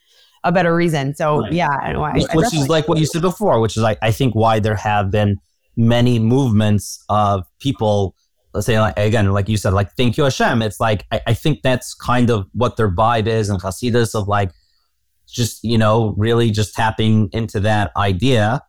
a 0.45 0.51
better 0.51 0.73
reason. 0.75 1.15
So 1.15 1.41
Right. 1.41 1.53
yeah, 1.53 1.69
I, 1.69 1.91
I, 1.91 2.09
I 2.31 2.35
which 2.35 2.53
is 2.53 2.69
like 2.69 2.87
what 2.87 2.99
you 2.99 3.05
said 3.05 3.21
before, 3.21 3.59
which 3.59 3.75
is 3.77 3.83
like 3.83 3.97
I 4.01 4.11
think 4.11 4.35
why 4.35 4.59
there 4.59 4.75
have 4.75 5.11
been 5.11 5.37
many 5.75 6.17
movements 6.17 7.03
of 7.09 7.45
people. 7.59 8.15
Let's 8.53 8.67
say 8.67 8.79
like, 8.79 8.97
again, 8.97 9.31
like 9.31 9.49
you 9.49 9.57
said, 9.57 9.73
like 9.73 9.91
thank 9.93 10.17
you 10.17 10.23
Hashem. 10.23 10.61
It's 10.61 10.79
like 10.79 11.05
I, 11.11 11.21
I 11.27 11.33
think 11.33 11.61
that's 11.63 11.93
kind 11.93 12.29
of 12.29 12.45
what 12.53 12.77
their 12.77 12.91
vibe 12.91 13.27
is 13.27 13.49
and 13.49 13.59
Hasidus 13.61 14.13
of 14.13 14.27
like 14.27 14.51
just 15.27 15.63
you 15.63 15.77
know 15.77 16.13
really 16.17 16.51
just 16.51 16.75
tapping 16.75 17.29
into 17.33 17.59
that 17.61 17.91
idea. 17.97 18.61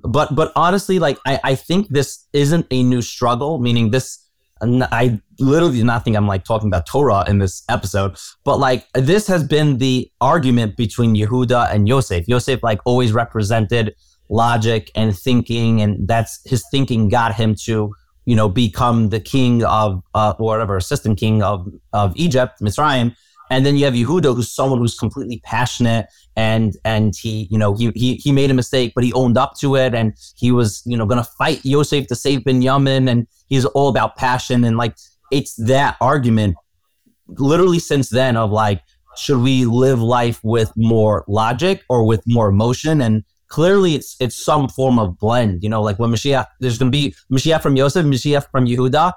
But 0.00 0.34
but 0.34 0.52
honestly, 0.54 0.98
like 0.98 1.18
I, 1.26 1.40
I 1.42 1.54
think 1.54 1.88
this 1.88 2.26
isn't 2.32 2.66
a 2.70 2.82
new 2.82 3.02
struggle. 3.02 3.58
Meaning 3.58 3.90
this, 3.90 4.24
I 4.60 5.20
literally 5.40 5.78
do 5.78 5.84
not 5.84 6.04
think 6.04 6.16
I'm 6.16 6.28
like 6.28 6.44
talking 6.44 6.68
about 6.68 6.86
Torah 6.86 7.24
in 7.28 7.38
this 7.38 7.64
episode. 7.68 8.16
But 8.44 8.58
like 8.58 8.86
this 8.94 9.26
has 9.26 9.42
been 9.42 9.78
the 9.78 10.10
argument 10.20 10.76
between 10.76 11.16
Yehuda 11.16 11.72
and 11.74 11.88
Yosef. 11.88 12.28
Yosef 12.28 12.62
like 12.62 12.80
always 12.84 13.12
represented 13.12 13.94
logic 14.28 14.90
and 14.94 15.16
thinking, 15.16 15.80
and 15.80 16.06
that's 16.06 16.40
his 16.48 16.64
thinking 16.70 17.08
got 17.08 17.34
him 17.34 17.56
to 17.64 17.92
you 18.24 18.36
know 18.36 18.48
become 18.48 19.08
the 19.10 19.20
king 19.20 19.64
of 19.64 20.02
uh, 20.14 20.34
or 20.38 20.46
whatever 20.46 20.76
assistant 20.76 21.18
king 21.18 21.42
of 21.42 21.66
of 21.92 22.12
Egypt, 22.16 22.60
Mitzrayim. 22.60 23.14
And 23.50 23.66
then 23.66 23.76
you 23.76 23.84
have 23.84 23.92
Yehuda, 23.92 24.34
who's 24.34 24.50
someone 24.50 24.78
who's 24.78 24.98
completely 24.98 25.42
passionate 25.44 26.06
and 26.36 26.74
and 26.84 27.14
he, 27.20 27.48
you 27.50 27.58
know, 27.58 27.74
he 27.74 27.92
he 27.94 28.14
he 28.14 28.32
made 28.32 28.50
a 28.50 28.54
mistake, 28.54 28.92
but 28.94 29.04
he 29.04 29.12
owned 29.12 29.36
up 29.36 29.58
to 29.58 29.76
it, 29.76 29.94
and 29.94 30.14
he 30.36 30.50
was, 30.50 30.82
you 30.86 30.96
know, 30.96 31.06
gonna 31.06 31.24
fight 31.24 31.64
Yosef 31.64 32.06
to 32.06 32.14
save 32.14 32.40
Binyamin, 32.40 33.10
and 33.10 33.26
he's 33.48 33.64
all 33.66 33.88
about 33.88 34.16
passion, 34.16 34.64
and 34.64 34.76
like 34.76 34.96
it's 35.30 35.54
that 35.56 35.96
argument, 36.00 36.56
literally 37.28 37.78
since 37.78 38.08
then 38.08 38.36
of 38.36 38.50
like, 38.50 38.82
should 39.16 39.38
we 39.38 39.64
live 39.64 40.00
life 40.00 40.40
with 40.42 40.72
more 40.76 41.24
logic 41.28 41.82
or 41.88 42.06
with 42.06 42.22
more 42.26 42.48
emotion? 42.48 43.00
And 43.00 43.24
clearly, 43.52 43.94
it's 43.94 44.16
it's 44.18 44.42
some 44.42 44.68
form 44.68 44.98
of 44.98 45.18
blend. 45.18 45.62
You 45.62 45.68
know, 45.68 45.82
like 45.82 45.98
when 45.98 46.10
Mashiach, 46.10 46.46
there's 46.58 46.78
gonna 46.78 46.90
be 46.90 47.14
Mashiach 47.30 47.62
from 47.62 47.76
Yosef, 47.76 48.04
Mashiach 48.04 48.50
from 48.50 48.66
Yehuda, 48.66 49.12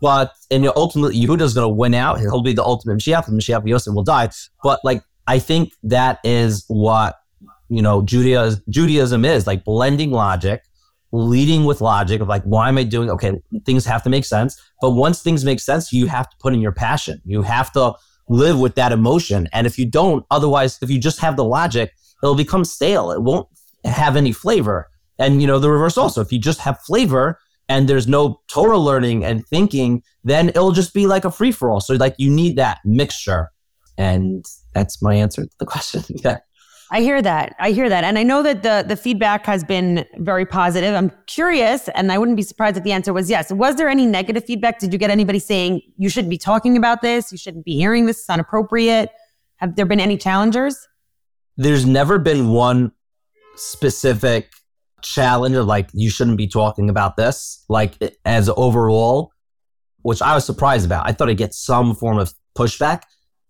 but 0.00 0.34
and 0.50 0.66
ultimately 0.76 1.18
Yehuda's 1.18 1.54
going 1.54 1.64
to 1.64 1.74
win 1.74 1.94
out. 1.94 2.20
He'll 2.20 2.42
be 2.42 2.52
the 2.52 2.64
ultimate 2.64 2.98
Mashiach, 2.98 3.26
and 3.26 3.40
Mashiach 3.40 3.66
Yosef 3.66 3.94
will 3.94 4.04
die. 4.04 4.30
But 4.62 4.80
like 4.84 5.02
I 5.26 5.38
think 5.38 5.72
that 5.82 6.20
is 6.24 6.64
what 6.68 7.16
you 7.68 7.82
know 7.82 8.02
Judaism, 8.02 8.62
Judaism 8.68 9.24
is 9.24 9.46
like 9.46 9.64
blending 9.64 10.10
logic, 10.10 10.62
leading 11.12 11.64
with 11.64 11.80
logic 11.80 12.20
of 12.20 12.28
like 12.28 12.42
why 12.44 12.68
am 12.68 12.78
I 12.78 12.84
doing? 12.84 13.10
Okay, 13.10 13.40
things 13.64 13.84
have 13.86 14.02
to 14.04 14.10
make 14.10 14.24
sense. 14.24 14.60
But 14.80 14.90
once 14.90 15.22
things 15.22 15.44
make 15.44 15.60
sense, 15.60 15.92
you 15.92 16.06
have 16.06 16.28
to 16.28 16.36
put 16.38 16.52
in 16.52 16.60
your 16.60 16.72
passion. 16.72 17.20
You 17.24 17.42
have 17.42 17.72
to 17.72 17.94
live 18.28 18.60
with 18.60 18.76
that 18.76 18.92
emotion. 18.92 19.48
And 19.52 19.66
if 19.66 19.78
you 19.78 19.86
don't, 19.86 20.24
otherwise, 20.30 20.78
if 20.82 20.90
you 20.90 21.00
just 21.00 21.18
have 21.20 21.36
the 21.36 21.44
logic, 21.44 21.92
it'll 22.22 22.36
become 22.36 22.64
stale. 22.64 23.10
It 23.10 23.22
won't 23.22 23.48
have 23.84 24.16
any 24.16 24.32
flavor. 24.32 24.88
And 25.18 25.40
you 25.40 25.46
know 25.46 25.58
the 25.58 25.70
reverse 25.70 25.98
also. 25.98 26.20
If 26.20 26.32
you 26.32 26.38
just 26.38 26.60
have 26.60 26.80
flavor, 26.80 27.38
and 27.70 27.88
there's 27.88 28.08
no 28.08 28.40
Torah 28.48 28.78
learning 28.78 29.24
and 29.24 29.46
thinking, 29.46 30.02
then 30.24 30.48
it'll 30.48 30.72
just 30.72 30.92
be 30.92 31.06
like 31.06 31.24
a 31.24 31.30
free 31.30 31.52
for 31.52 31.70
all. 31.70 31.80
So 31.80 31.94
like 31.94 32.16
you 32.18 32.28
need 32.28 32.56
that 32.56 32.78
mixture. 32.84 33.50
And 33.96 34.44
that's 34.74 35.00
my 35.00 35.14
answer 35.14 35.44
to 35.44 35.50
the 35.60 35.66
question. 35.74 36.02
yeah. 36.08 36.38
I 36.92 37.00
hear 37.02 37.22
that. 37.22 37.54
I 37.60 37.70
hear 37.70 37.88
that. 37.88 38.02
And 38.02 38.18
I 38.18 38.24
know 38.24 38.42
that 38.42 38.64
the 38.64 38.84
the 38.86 38.96
feedback 38.96 39.46
has 39.46 39.62
been 39.62 40.04
very 40.16 40.44
positive. 40.44 40.92
I'm 40.92 41.12
curious, 41.28 41.88
and 41.90 42.10
I 42.10 42.18
wouldn't 42.18 42.36
be 42.36 42.42
surprised 42.42 42.76
if 42.76 42.82
the 42.82 42.90
answer 42.90 43.12
was 43.12 43.30
yes. 43.30 43.52
Was 43.52 43.76
there 43.76 43.88
any 43.88 44.06
negative 44.06 44.44
feedback? 44.44 44.80
Did 44.80 44.92
you 44.92 44.98
get 44.98 45.08
anybody 45.08 45.38
saying 45.38 45.82
you 45.98 46.08
shouldn't 46.08 46.30
be 46.30 46.38
talking 46.38 46.76
about 46.76 47.00
this? 47.00 47.30
You 47.30 47.38
shouldn't 47.38 47.64
be 47.64 47.76
hearing 47.76 48.06
this. 48.06 48.18
It's 48.18 48.28
inappropriate. 48.28 49.10
Have 49.58 49.76
there 49.76 49.86
been 49.86 50.00
any 50.00 50.16
challengers? 50.16 50.88
There's 51.56 51.86
never 51.86 52.18
been 52.18 52.50
one 52.50 52.90
specific 53.60 54.52
challenge 55.02 55.56
of 55.56 55.66
like 55.66 55.88
you 55.92 56.10
shouldn't 56.10 56.36
be 56.36 56.46
talking 56.46 56.90
about 56.90 57.16
this 57.16 57.64
like 57.68 57.94
as 58.24 58.50
overall 58.56 59.32
which 60.02 60.22
i 60.22 60.34
was 60.34 60.44
surprised 60.44 60.86
about. 60.86 61.06
I 61.08 61.12
thought 61.12 61.28
i'd 61.28 61.36
get 61.36 61.54
some 61.54 61.94
form 61.94 62.18
of 62.18 62.32
pushback 62.56 63.02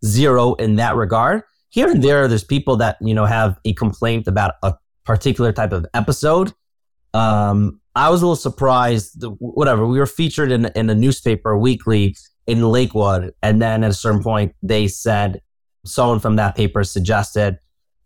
zero 0.04 0.54
in 0.54 0.76
that 0.76 0.96
regard. 0.96 1.42
Here 1.68 1.88
and 1.88 2.02
there 2.02 2.26
there's 2.28 2.44
people 2.44 2.76
that 2.76 2.96
you 3.00 3.14
know 3.14 3.26
have 3.26 3.58
a 3.64 3.72
complaint 3.74 4.26
about 4.26 4.54
a 4.62 4.74
particular 5.04 5.52
type 5.52 5.72
of 5.72 5.86
episode. 5.94 6.52
Um 7.14 7.80
i 7.94 8.08
was 8.08 8.22
a 8.22 8.26
little 8.26 8.36
surprised 8.36 9.24
whatever 9.38 9.86
we 9.86 9.98
were 9.98 10.06
featured 10.06 10.52
in, 10.52 10.66
in 10.76 10.88
a 10.90 10.94
newspaper 10.94 11.58
weekly 11.58 12.16
in 12.46 12.62
lakewood 12.62 13.32
and 13.42 13.60
then 13.60 13.82
at 13.84 13.90
a 13.90 13.94
certain 13.94 14.22
point 14.22 14.54
they 14.62 14.86
said 14.86 15.40
someone 15.84 16.20
from 16.20 16.36
that 16.36 16.56
paper 16.56 16.84
suggested 16.84 17.58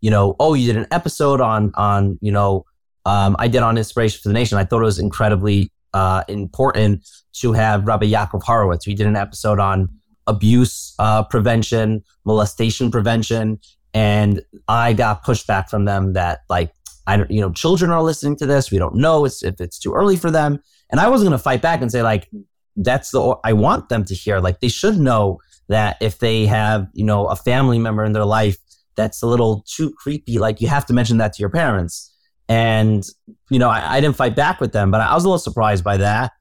you 0.05 0.11
know 0.11 0.35
oh 0.39 0.53
you 0.53 0.67
did 0.71 0.77
an 0.77 0.85
episode 0.91 1.41
on 1.41 1.71
on 1.73 2.19
you 2.21 2.31
know 2.31 2.63
um, 3.07 3.35
I 3.39 3.47
did 3.47 3.63
on 3.63 3.75
Inspiration 3.77 4.19
for 4.21 4.29
the 4.29 4.33
Nation. 4.33 4.59
I 4.59 4.63
thought 4.63 4.81
it 4.81 4.85
was 4.85 4.99
incredibly 4.99 5.71
uh, 5.95 6.23
important 6.27 7.07
to 7.41 7.53
have 7.53 7.87
Rabbi 7.87 8.05
Yaakov 8.05 8.43
Horowitz. 8.43 8.85
We 8.85 8.93
did 8.93 9.07
an 9.07 9.15
episode 9.15 9.59
on 9.59 9.89
abuse 10.27 10.93
uh, 10.99 11.23
prevention, 11.23 12.03
molestation 12.23 12.91
prevention, 12.91 13.59
and 13.95 14.43
I 14.67 14.93
got 14.93 15.23
pushback 15.25 15.69
from 15.69 15.85
them 15.85 16.13
that 16.13 16.41
like 16.49 16.71
I 17.07 17.17
don't, 17.17 17.31
you 17.31 17.41
know, 17.41 17.51
children 17.51 17.89
are 17.89 18.03
listening 18.03 18.35
to 18.37 18.45
this. 18.45 18.69
We 18.69 18.77
don't 18.77 18.95
know 18.95 19.25
it's, 19.25 19.43
if 19.43 19.59
it's 19.59 19.79
too 19.79 19.93
early 19.93 20.17
for 20.17 20.29
them. 20.29 20.59
And 20.91 20.99
I 20.99 21.07
wasn't 21.07 21.29
going 21.29 21.39
to 21.39 21.43
fight 21.43 21.63
back 21.63 21.81
and 21.81 21.91
say 21.91 22.03
like 22.03 22.29
that's 22.75 23.09
the 23.09 23.37
I 23.43 23.53
want 23.53 23.89
them 23.89 24.05
to 24.05 24.13
hear. 24.13 24.39
Like 24.39 24.59
they 24.59 24.67
should 24.67 24.99
know 24.99 25.39
that 25.67 25.97
if 25.99 26.19
they 26.19 26.45
have 26.45 26.89
you 26.93 27.05
know 27.05 27.25
a 27.25 27.35
family 27.35 27.79
member 27.79 28.03
in 28.03 28.13
their 28.13 28.25
life 28.25 28.57
that's 28.95 29.21
a 29.21 29.27
little 29.27 29.63
too 29.67 29.91
creepy, 29.91 30.39
like 30.39 30.61
you 30.61 30.67
have 30.67 30.85
to 30.87 30.93
mention 30.93 31.17
that 31.17 31.33
to 31.33 31.39
your 31.39 31.49
parents. 31.49 32.13
And, 32.47 33.03
you 33.49 33.59
know, 33.59 33.69
I, 33.69 33.95
I 33.95 34.01
didn't 34.01 34.15
fight 34.15 34.35
back 34.35 34.59
with 34.59 34.71
them, 34.71 34.91
but 34.91 35.01
I 35.01 35.13
was 35.13 35.23
a 35.23 35.27
little 35.27 35.39
surprised 35.39 35.83
by 35.83 35.97
that, 35.97 36.31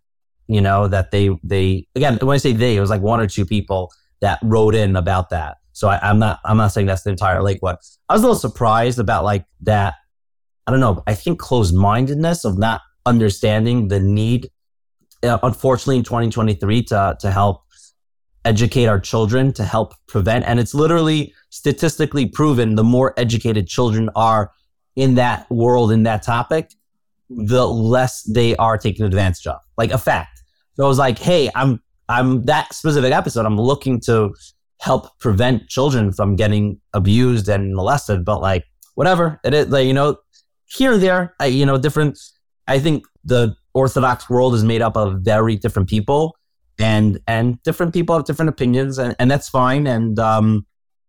you 0.46 0.60
know, 0.60 0.86
that 0.88 1.10
they, 1.10 1.30
they, 1.42 1.86
again, 1.94 2.18
when 2.20 2.34
I 2.34 2.38
say 2.38 2.52
they, 2.52 2.76
it 2.76 2.80
was 2.80 2.90
like 2.90 3.00
one 3.00 3.20
or 3.20 3.26
two 3.26 3.46
people 3.46 3.90
that 4.20 4.38
wrote 4.42 4.74
in 4.74 4.96
about 4.96 5.30
that. 5.30 5.56
So 5.72 5.88
I, 5.88 5.98
am 6.08 6.18
not, 6.18 6.40
I'm 6.44 6.56
not 6.56 6.68
saying 6.68 6.86
that's 6.86 7.02
the 7.02 7.10
entire 7.10 7.42
Lakewood. 7.42 7.76
I 8.08 8.12
was 8.12 8.22
a 8.22 8.26
little 8.26 8.38
surprised 8.38 8.98
about 8.98 9.24
like 9.24 9.44
that. 9.62 9.94
I 10.66 10.70
don't 10.70 10.80
know. 10.80 11.02
I 11.06 11.14
think 11.14 11.38
closed 11.38 11.74
mindedness 11.74 12.44
of 12.44 12.58
not 12.58 12.80
understanding 13.06 13.88
the 13.88 14.00
need, 14.00 14.50
uh, 15.22 15.38
unfortunately, 15.42 15.96
in 15.96 16.04
2023 16.04 16.84
to, 16.84 17.16
to 17.20 17.30
help 17.30 17.63
educate 18.44 18.86
our 18.86 19.00
children 19.00 19.52
to 19.54 19.64
help 19.64 19.94
prevent. 20.06 20.44
And 20.44 20.60
it's 20.60 20.74
literally 20.74 21.34
statistically 21.50 22.26
proven 22.26 22.74
the 22.74 22.84
more 22.84 23.14
educated 23.16 23.66
children 23.66 24.10
are 24.14 24.52
in 24.96 25.14
that 25.14 25.50
world, 25.50 25.90
in 25.90 26.02
that 26.04 26.22
topic, 26.22 26.70
the 27.28 27.66
less 27.66 28.22
they 28.22 28.54
are 28.56 28.78
taken 28.78 29.04
advantage 29.04 29.46
of. 29.46 29.60
Like 29.76 29.90
a 29.90 29.98
fact. 29.98 30.42
So 30.74 30.84
I 30.84 30.88
was 30.88 30.98
like, 30.98 31.18
hey, 31.18 31.50
I'm 31.54 31.80
I'm 32.08 32.42
that 32.44 32.74
specific 32.74 33.12
episode. 33.12 33.46
I'm 33.46 33.58
looking 33.58 34.00
to 34.02 34.34
help 34.80 35.18
prevent 35.18 35.68
children 35.68 36.12
from 36.12 36.36
getting 36.36 36.80
abused 36.92 37.48
and 37.48 37.74
molested, 37.74 38.24
but 38.24 38.40
like 38.40 38.64
whatever 38.94 39.40
it 39.44 39.54
is, 39.54 39.68
like 39.68 39.86
you 39.86 39.94
know, 39.94 40.18
here 40.66 40.92
and 40.92 41.02
there, 41.02 41.34
I, 41.40 41.46
you 41.46 41.64
know, 41.64 41.78
different. 41.78 42.18
I 42.66 42.78
think 42.78 43.04
the 43.24 43.54
Orthodox 43.72 44.28
world 44.28 44.54
is 44.54 44.64
made 44.64 44.82
up 44.82 44.96
of 44.96 45.20
very 45.20 45.56
different 45.56 45.88
people, 45.88 46.36
and 46.78 47.20
and 47.26 47.62
different 47.62 47.92
people 47.92 48.16
have 48.16 48.24
different 48.24 48.48
opinions, 48.48 48.98
and 48.98 49.14
and 49.18 49.30
that's 49.30 49.48
fine. 49.48 49.86
And 49.86 50.18
um, 50.18 50.66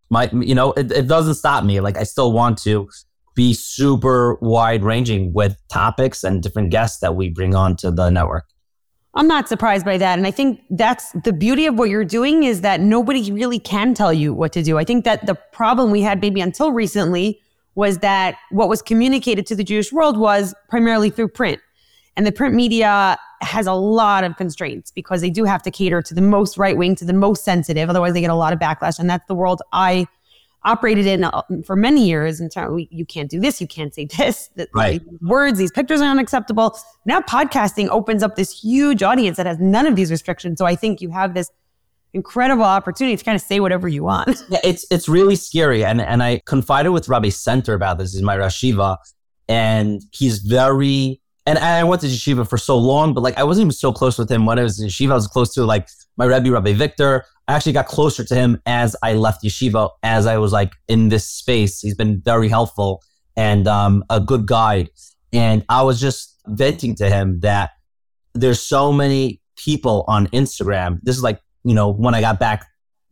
my 0.10 0.30
you 0.32 0.56
know, 0.56 0.71
it, 0.73 0.91
it 0.91 1.08
doesn't 1.08 1.36
stop 1.36 1.63
me. 1.63 1.80
Like 1.80 1.97
I 1.97 2.04
still 2.04 2.32
want 2.32 2.58
to 2.60 2.89
be 3.36 3.54
super 3.54 4.36
wide 4.41 4.84
ranging 4.84 5.34
with 5.34 5.58
topics 5.67 6.23
and 6.23 6.41
different 6.41 6.71
guests 6.71 6.99
that 6.99 7.15
we 7.15 7.30
bring 7.30 7.54
on 7.54 7.75
to 7.78 7.91
the 7.91 8.10
network. 8.10 8.45
I'm 9.13 9.28
not 9.28 9.47
surprised 9.47 9.86
by 9.86 9.97
that. 9.97 10.17
And 10.17 10.28
I 10.28 10.32
think 10.32 10.62
that's 10.69 11.12
the 11.23 11.32
beauty 11.32 11.65
of 11.67 11.78
what 11.78 11.89
you're 11.89 12.04
doing 12.04 12.43
is 12.43 12.62
that 12.62 12.82
nobody 12.82 13.32
really 13.32 13.60
can 13.60 13.93
tell 13.93 14.12
you 14.12 14.34
what 14.34 14.51
to 14.54 14.63
do. 14.63 14.78
I 14.78 14.84
think 14.84 15.06
that 15.06 15.25
the 15.25 15.36
problem 15.54 15.91
we 15.91 16.01
had 16.01 16.21
maybe 16.21 16.41
until 16.41 16.71
recently 16.73 17.39
was 17.75 17.99
that 17.99 18.38
what 18.51 18.67
was 18.67 18.82
communicated 18.82 19.45
to 19.47 19.56
the 19.56 19.63
Jewish 19.63 19.91
world 19.91 20.17
was 20.17 20.54
primarily 20.69 21.10
through 21.10 21.30
print. 21.30 21.62
And 22.17 22.25
the 22.25 22.32
print 22.32 22.56
media 22.56 23.17
has 23.41 23.67
a 23.67 23.73
lot 23.73 24.23
of 24.23 24.38
constraints 24.38 24.91
because 24.91 25.21
they 25.21 25.30
do 25.30 25.43
have 25.43 25.62
to 25.63 25.71
cater 25.71 26.01
to 26.01 26.13
the 26.13 26.21
most 26.21 26.58
right 26.58 26.78
wing, 26.78 26.95
to 26.95 27.06
the 27.06 27.13
most 27.13 27.43
sensitive. 27.43 27.89
Otherwise, 27.89 28.13
they 28.13 28.21
get 28.21 28.30
a 28.30 28.36
lot 28.36 28.54
of 28.54 28.60
backlash. 28.60 28.99
And 28.99 29.10
that's 29.10 29.28
the 29.28 29.36
world 29.36 29.62
I 29.73 30.08
operated 30.65 31.06
in 31.06 31.23
uh, 31.23 31.41
for 31.63 31.75
many 31.75 32.06
years 32.06 32.41
terms 32.54 32.88
you 32.89 33.06
can't 33.06 33.30
do 33.30 33.39
this, 33.39 33.62
you 33.62 33.67
can't 33.67 33.93
say 33.93 34.06
this, 34.17 34.49
right. 34.73 35.01
these 35.08 35.19
words, 35.21 35.58
these 35.58 35.71
pictures 35.71 36.01
are 36.01 36.10
unacceptable. 36.10 36.78
Now 37.06 37.21
podcasting 37.21 37.88
opens 37.89 38.23
up 38.23 38.36
this 38.36 38.60
huge 38.60 39.04
audience 39.04 39.38
that 39.38 39.45
has 39.45 39.60
none 39.60 39.86
of 39.86 39.95
these 39.95 40.12
restrictions. 40.12 40.58
So 40.58 40.65
I 40.65 40.75
think 40.75 41.01
you 41.01 41.12
have 41.12 41.34
this 41.34 41.49
incredible 42.13 42.63
opportunity 42.63 43.15
to 43.15 43.23
kind 43.23 43.36
of 43.36 43.41
say 43.41 43.60
whatever 43.60 43.88
you 43.88 44.04
want. 44.04 44.41
Yeah, 44.49 44.60
it's 44.63 44.86
it's 44.91 45.10
really 45.10 45.36
scary. 45.36 45.84
And 45.84 46.01
and 46.01 46.23
I 46.23 46.41
confided 46.45 46.91
with 46.91 47.08
Rabbi 47.08 47.30
Center 47.30 47.73
about 47.73 47.97
this, 47.97 48.13
he's 48.13 48.21
my 48.21 48.38
Rashiva, 48.38 48.97
and 49.47 50.01
he's 50.12 50.39
very 50.39 51.19
and 51.45 51.60
I 51.60 51.84
went 51.84 52.01
to 52.01 52.08
yeshiva 52.08 52.47
for 52.49 52.58
so 52.58 52.77
long, 52.77 53.13
but 53.13 53.21
like 53.21 53.38
I 53.38 53.43
wasn't 53.43 53.65
even 53.65 53.71
so 53.71 53.91
close 53.91 54.17
with 54.17 54.31
him 54.31 54.45
when 54.45 54.58
I 54.58 54.63
was 54.63 54.79
in 54.79 54.88
yeshiva. 54.88 55.12
I 55.12 55.15
was 55.15 55.27
close 55.27 55.53
to 55.53 55.65
like 55.65 55.88
my 56.17 56.25
Rebbe, 56.25 56.51
Rabbi 56.51 56.73
Victor. 56.73 57.25
I 57.47 57.53
actually 57.53 57.73
got 57.73 57.86
closer 57.86 58.23
to 58.23 58.36
him 58.36 58.62
as 58.65 58.95
I 59.03 59.13
left 59.13 59.43
yeshiva, 59.43 59.91
as 60.01 60.25
I 60.25 60.38
was 60.38 60.51
like 60.51 60.73
in 60.88 61.10
this 61.10 61.27
space. 61.27 61.79
He's 61.81 61.95
been 61.95 62.19
very 62.19 62.49
helpful 62.49 63.03
and 63.38 63.67
um, 63.67 64.03
a 64.10 64.19
good 64.19 64.47
guide. 64.47 64.89
And 65.31 65.63
I 65.69 65.84
was 65.84 65.99
just 65.99 66.39
venting 66.47 66.95
to 66.95 67.10
him 67.10 67.41
that 67.41 67.71
there's 68.34 68.62
so 68.62 68.91
many 68.91 69.41
people 69.55 70.03
on 70.08 70.27
Instagram. 70.27 70.99
This 71.03 71.15
is 71.15 71.23
like, 71.23 71.39
you 71.63 71.75
know, 71.75 71.89
when 71.89 72.15
I 72.15 72.21
got 72.21 72.39
back 72.39 72.65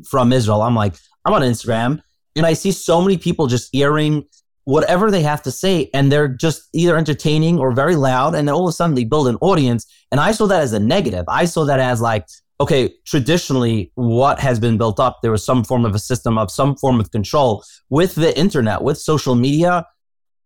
from 0.09 0.33
Israel, 0.33 0.61
I'm 0.61 0.75
like, 0.75 0.95
I'm 1.25 1.33
on 1.33 1.41
Instagram 1.41 2.01
and 2.35 2.45
I 2.45 2.53
see 2.53 2.71
so 2.71 3.01
many 3.01 3.17
people 3.17 3.47
just 3.47 3.69
airing 3.75 4.25
whatever 4.65 5.11
they 5.11 5.21
have 5.21 5.41
to 5.41 5.51
say 5.51 5.89
and 5.93 6.11
they're 6.11 6.27
just 6.27 6.69
either 6.73 6.97
entertaining 6.97 7.59
or 7.59 7.73
very 7.73 7.95
loud 7.95 8.33
and 8.33 8.47
then 8.47 8.55
all 8.55 8.67
of 8.67 8.69
a 8.69 8.73
sudden 8.73 8.95
they 8.95 9.03
build 9.03 9.27
an 9.27 9.37
audience 9.41 9.85
and 10.11 10.21
i 10.21 10.31
saw 10.31 10.47
that 10.47 10.61
as 10.61 10.71
a 10.71 10.79
negative 10.79 11.25
i 11.27 11.43
saw 11.43 11.65
that 11.65 11.79
as 11.79 11.99
like 11.99 12.25
okay, 12.63 12.93
traditionally, 13.05 13.91
what 13.95 14.39
has 14.39 14.57
been 14.57 14.77
built 14.77 14.97
up, 14.97 15.19
there 15.21 15.31
was 15.31 15.45
some 15.45 15.65
form 15.65 15.83
of 15.83 15.95
a 15.95 15.99
system 15.99 16.37
of 16.37 16.49
some 16.51 16.77
form 16.77 16.99
of 16.99 17.11
control 17.11 17.63
with 17.89 18.15
the 18.15 18.37
internet, 18.39 18.81
with 18.81 18.97
social 18.97 19.35
media. 19.35 19.85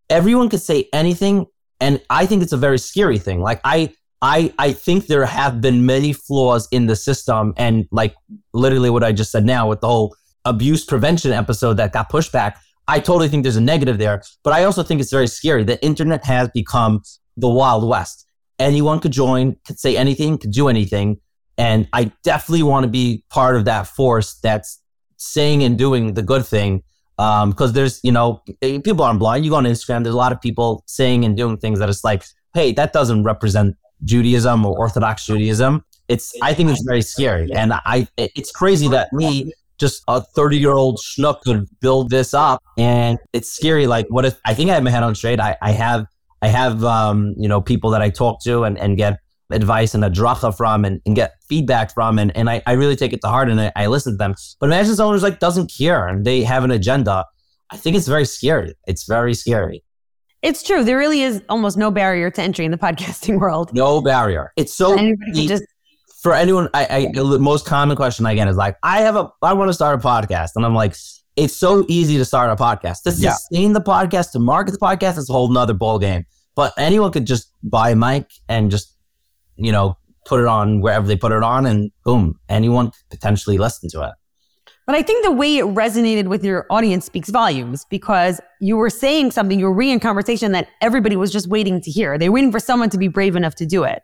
Everyone 0.10 0.50
could 0.50 0.62
say 0.62 0.90
anything. 0.94 1.46
And 1.80 2.02
I 2.10 2.26
think 2.26 2.42
it's 2.42 2.54
a 2.54 2.58
very 2.58 2.80
scary 2.80 3.20
thing. 3.20 3.42
Like, 3.42 3.62
I, 3.64 3.94
I, 4.22 4.52
I 4.58 4.74
think 4.74 5.06
there 5.06 5.28
have 5.28 5.62
been 5.62 5.86
many 5.86 6.12
flaws 6.12 6.68
in 6.72 6.88
the 6.88 6.96
system. 6.96 7.54
And 7.56 7.88
like 7.92 8.16
literally 8.52 8.90
what 8.90 9.04
I 9.04 9.12
just 9.12 9.32
said 9.32 9.46
now 9.46 9.70
with 9.70 9.82
the 9.82 9.88
whole 9.88 10.16
abuse 10.44 10.86
prevention 10.86 11.34
episode 11.34 11.76
that 11.76 11.94
got 11.94 12.10
pushed 12.10 12.32
back. 12.32 12.60
I 12.88 13.00
totally 13.00 13.28
think 13.28 13.44
there's 13.44 13.58
a 13.58 13.62
negative 13.62 13.98
there, 13.98 14.22
but 14.44 14.54
I 14.54 14.64
also 14.64 14.82
think 14.84 15.02
it's 15.02 15.12
very 15.12 15.28
scary. 15.28 15.64
The 15.64 15.84
internet 15.84 16.24
has 16.26 16.50
become 16.50 17.02
the 17.36 17.50
Wild 17.50 17.88
West. 17.88 18.26
Anyone 18.60 19.00
could 19.00 19.12
join, 19.12 19.58
could 19.66 19.80
say 19.80 19.98
anything, 19.98 20.38
could 20.38 20.52
do 20.52 20.68
anything. 20.68 21.20
And 21.58 21.88
I 21.94 22.12
definitely 22.24 22.64
want 22.64 22.84
to 22.86 22.90
be 22.90 23.24
part 23.30 23.56
of 23.56 23.66
that 23.66 23.88
force 23.88 24.36
that's 24.36 24.82
saying 25.18 25.64
and 25.64 25.78
doing 25.78 26.14
the 26.14 26.22
good 26.22 26.46
thing. 26.46 26.84
Um, 27.20 27.50
because 27.50 27.74
there's, 27.74 28.00
you 28.04 28.12
know, 28.12 28.44
eh, 28.62 28.80
people 28.80 29.04
aren't 29.04 29.20
blind. 29.20 29.44
You 29.44 29.50
go 29.50 29.58
on 29.58 29.64
Instagram, 29.64 30.04
there's 30.04 30.14
a 30.14 30.18
lot 30.18 30.32
of 30.32 30.40
people 30.40 30.84
saying 30.86 31.26
and 31.26 31.36
doing 31.36 31.58
things 31.58 31.80
that 31.80 31.90
it's 31.90 32.04
like, 32.04 32.24
hey, 32.54 32.72
that 32.74 32.94
doesn't 32.94 33.24
represent 33.24 33.76
Judaism 34.04 34.64
or 34.66 34.78
Orthodox 34.78 35.26
Judaism. 35.26 35.84
It's, 36.08 36.32
I 36.44 36.54
think 36.54 36.70
it's 36.70 36.84
very 36.84 37.02
scary. 37.02 37.52
And 37.52 37.74
I, 37.74 38.08
it's 38.18 38.52
crazy 38.52 38.88
that 38.90 39.12
me, 39.12 39.52
just 39.78 40.04
a 40.08 40.22
30 40.22 40.58
year 40.58 40.74
old 40.74 41.00
schnook 41.00 41.42
could 41.42 41.68
build 41.80 42.10
this 42.10 42.34
up. 42.34 42.64
And 42.78 43.20
it's 43.34 43.52
scary. 43.52 43.88
Like, 43.88 44.08
what 44.10 44.26
if 44.26 44.40
I 44.46 44.54
think 44.54 44.70
I 44.70 44.76
have 44.76 44.84
my 44.84 44.92
head 44.92 45.04
on 45.04 45.16
straight? 45.16 45.40
I, 45.40 45.56
I 45.62 45.72
have, 45.72 46.06
I 46.42 46.48
have, 46.48 46.84
um, 46.84 47.34
you 47.38 47.48
know, 47.48 47.62
people 47.62 47.92
that 47.92 48.02
I 48.02 48.10
talk 48.10 48.42
to 48.44 48.64
and, 48.64 48.78
and 48.78 48.98
get 48.98 49.20
advice 49.50 49.94
and 49.94 50.04
a 50.04 50.10
dracha 50.10 50.56
from 50.56 50.84
and, 50.84 51.02
and 51.06 51.16
get 51.16 51.36
feedback 51.48 51.94
from 51.94 52.20
and, 52.20 52.36
and 52.36 52.50
I, 52.50 52.62
I 52.68 52.74
really 52.74 52.96
take 52.96 53.14
it 53.14 53.22
to 53.22 53.28
heart 53.28 53.50
and 53.50 53.60
I, 53.62 53.72
I 53.76 53.88
listen 53.88 54.14
to 54.14 54.18
them. 54.18 54.36
But 54.60 54.68
imagine 54.68 54.96
someone 54.96 55.16
who's 55.16 55.24
like 55.24 55.40
doesn't 55.40 55.72
care 55.76 56.08
and 56.08 56.26
they 56.26 56.44
have 56.44 56.64
an 56.64 56.72
agenda. 56.72 57.26
I 57.70 57.78
think 57.78 57.96
it's 57.96 58.08
very 58.08 58.26
scary. 58.26 58.74
It's 58.88 59.06
very 59.06 59.34
scary. 59.34 59.84
It's 60.42 60.64
true. 60.64 60.84
There 60.84 60.98
really 60.98 61.22
is 61.22 61.42
almost 61.50 61.78
no 61.78 61.92
barrier 61.92 62.30
to 62.30 62.42
entry 62.42 62.66
in 62.66 62.72
the 62.72 62.78
podcasting 62.88 63.40
world. 63.40 63.74
No 63.74 64.02
barrier. 64.02 64.52
It's 64.56 64.74
so 64.74 64.98
just 65.34 65.64
for 66.28 66.34
anyone. 66.34 66.70
I, 66.74 66.88
I 66.90 67.12
the 67.14 67.40
most 67.40 67.66
common 67.66 67.96
question 67.96 68.26
I 68.26 68.36
get 68.36 68.48
is 68.48 68.58
like, 68.58 68.78
I 68.84 69.02
have 69.02 69.16
a, 69.16 69.32
I 69.42 69.54
want 69.54 69.70
to 69.70 69.74
start 69.74 70.00
a 70.00 70.06
podcast, 70.06 70.52
and 70.56 70.66
I'm 70.66 70.76
like, 70.76 70.96
it's 71.36 71.56
so 71.56 71.86
easy 71.88 72.18
to 72.18 72.26
start 72.26 72.50
a 72.50 72.56
podcast. 72.56 73.04
To 73.04 73.12
yeah. 73.12 73.34
sustain 73.34 73.74
the 73.74 73.82
podcast, 73.82 74.32
to 74.32 74.40
market 74.40 74.72
the 74.72 74.80
podcast, 74.80 75.18
is 75.18 75.30
a 75.30 75.34
whole 75.34 75.50
nother 75.50 75.74
ball 75.74 76.00
game. 76.00 76.26
But 76.56 76.74
anyone 76.78 77.12
could 77.12 77.28
just 77.28 77.52
buy 77.64 77.92
a 77.92 77.96
mic 77.96 78.26
and 78.50 78.72
just 78.72 78.98
you 79.58 79.72
know, 79.72 79.98
put 80.26 80.40
it 80.40 80.46
on 80.46 80.82
wherever 80.82 81.08
they 81.08 81.16
put 81.16 81.32
it 81.32 81.44
on 81.44 81.66
and 81.66 81.92
boom, 82.04 82.40
anyone 82.50 82.92
potentially 83.10 83.58
listen 83.58 83.90
to 83.90 84.04
it. 84.04 84.14
But 84.86 84.96
I 84.96 85.02
think 85.02 85.26
the 85.26 85.32
way 85.32 85.58
it 85.58 85.66
resonated 85.66 86.28
with 86.28 86.46
your 86.46 86.66
audience 86.70 87.06
speaks 87.06 87.30
volumes 87.30 87.86
because 87.90 88.40
you 88.62 88.78
were 88.78 88.90
saying 88.90 89.32
something, 89.32 89.60
you 89.60 89.66
were 89.66 89.74
re 89.74 89.92
in 89.92 90.00
conversation 90.00 90.54
that 90.54 90.70
everybody 90.82 91.18
was 91.18 91.32
just 91.32 91.50
waiting 91.50 91.82
to 91.82 91.92
hear. 91.92 92.18
They're 92.18 92.32
waiting 92.32 92.54
for 92.54 92.60
someone 92.60 92.90
to 92.92 92.98
be 92.98 93.10
brave 93.10 93.36
enough 93.36 93.56
to 93.56 93.66
do 93.66 93.84
it. 93.84 94.02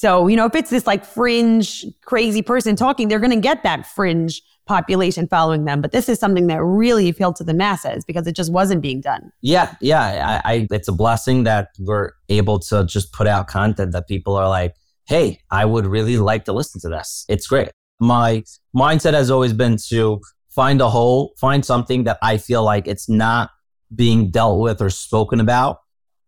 So, 0.00 0.28
you 0.28 0.36
know, 0.36 0.46
if 0.46 0.54
it's 0.54 0.70
this 0.70 0.86
like 0.86 1.04
fringe, 1.04 1.84
crazy 2.06 2.40
person 2.40 2.74
talking, 2.74 3.08
they're 3.08 3.20
going 3.20 3.32
to 3.32 3.36
get 3.40 3.62
that 3.64 3.86
fringe 3.86 4.40
population 4.64 5.28
following 5.28 5.66
them. 5.66 5.82
But 5.82 5.92
this 5.92 6.08
is 6.08 6.18
something 6.18 6.46
that 6.46 6.62
really 6.62 7.10
appealed 7.10 7.36
to 7.36 7.44
the 7.44 7.52
masses 7.52 8.02
because 8.06 8.26
it 8.26 8.34
just 8.34 8.50
wasn't 8.50 8.80
being 8.80 9.02
done. 9.02 9.30
Yeah, 9.42 9.74
yeah. 9.82 10.40
I, 10.42 10.52
I 10.52 10.68
it's 10.70 10.88
a 10.88 10.92
blessing 10.92 11.44
that 11.44 11.68
we're 11.78 12.12
able 12.30 12.58
to 12.60 12.86
just 12.86 13.12
put 13.12 13.26
out 13.26 13.46
content 13.46 13.92
that 13.92 14.08
people 14.08 14.36
are 14.36 14.48
like, 14.48 14.74
hey, 15.06 15.40
I 15.50 15.66
would 15.66 15.84
really 15.84 16.16
like 16.16 16.46
to 16.46 16.54
listen 16.54 16.80
to 16.80 16.88
this. 16.88 17.26
It's 17.28 17.46
great. 17.46 17.68
My 18.00 18.42
mindset 18.74 19.12
has 19.12 19.30
always 19.30 19.52
been 19.52 19.76
to 19.90 20.22
find 20.48 20.80
a 20.80 20.88
hole, 20.88 21.34
find 21.36 21.62
something 21.62 22.04
that 22.04 22.16
I 22.22 22.38
feel 22.38 22.64
like 22.64 22.88
it's 22.88 23.06
not 23.06 23.50
being 23.94 24.30
dealt 24.30 24.60
with 24.60 24.80
or 24.80 24.88
spoken 24.88 25.40
about 25.40 25.80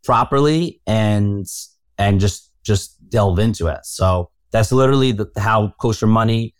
properly 0.04 0.82
and 0.86 1.46
and 1.96 2.20
just 2.20 2.50
just 2.62 2.91
delve 3.12 3.38
into 3.38 3.68
it. 3.68 3.84
So 3.84 4.30
that's 4.50 4.72
literally 4.72 5.12
the, 5.12 5.30
how 5.38 5.74
kosher 5.80 6.08
money 6.08 6.54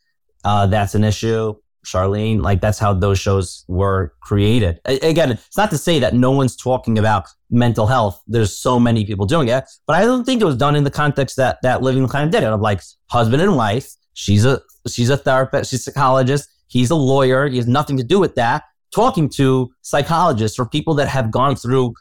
uh, 0.45 0.67
that's 0.67 0.95
an 0.95 1.05
issue. 1.05 1.55
Charlene, 1.85 2.41
like 2.41 2.61
that's 2.61 2.79
how 2.79 2.95
those 2.95 3.19
shows 3.19 3.65
were 3.67 4.15
created. 4.21 4.81
Again, 4.85 5.33
it's 5.33 5.57
not 5.57 5.69
to 5.71 5.79
say 5.79 5.99
that 5.99 6.15
no 6.15 6.31
one's 6.31 6.55
talking 6.55 6.97
about 6.97 7.27
mental 7.51 7.89
health. 7.89 8.23
There's 8.29 8.57
so 8.57 8.79
many 8.79 9.05
people 9.05 9.27
doing 9.27 9.49
it, 9.49 9.65
but 9.85 9.97
I 9.97 10.05
don't 10.05 10.25
think 10.25 10.41
it 10.41 10.45
was 10.45 10.57
done 10.57 10.77
in 10.77 10.85
the 10.85 10.93
context 10.93 11.37
that 11.39 11.59
that 11.63 11.83
Living 11.83 12.07
kind 12.07 12.25
of 12.25 12.31
did 12.31 12.45
it. 12.45 12.53
Of 12.53 12.61
like 12.61 12.83
husband 13.11 13.43
and 13.43 13.57
wife. 13.57 13.91
She's 14.15 14.45
a 14.45 14.61
she's 14.89 15.11
a 15.11 15.17
therapist. 15.17 15.71
She's 15.71 15.81
a 15.81 15.91
psychologist. 15.91 16.49
He's 16.69 16.91
a 16.91 16.95
lawyer. 16.95 17.49
He 17.49 17.57
has 17.57 17.67
nothing 17.67 17.97
to 17.97 18.05
do 18.05 18.21
with 18.21 18.37
that. 18.37 18.63
Talking 18.95 19.29
to 19.31 19.73
psychologists 19.83 20.61
or 20.61 20.67
people 20.67 20.95
that 20.95 21.09
have 21.09 21.33
gone 21.33 21.57
through 21.57 21.95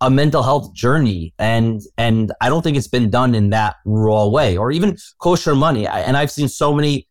a 0.00 0.10
mental 0.10 0.42
health 0.42 0.74
journey 0.74 1.32
and 1.38 1.80
and 1.96 2.32
I 2.40 2.48
don't 2.50 2.62
think 2.62 2.76
it's 2.76 2.88
been 2.88 3.08
done 3.08 3.34
in 3.34 3.50
that 3.50 3.76
raw 3.86 4.26
way 4.26 4.56
or 4.56 4.70
even 4.70 4.96
kosher 5.20 5.54
money. 5.54 5.86
I, 5.86 6.00
and 6.00 6.16
I've 6.16 6.30
seen 6.30 6.48
so 6.48 6.74
many 6.74 7.08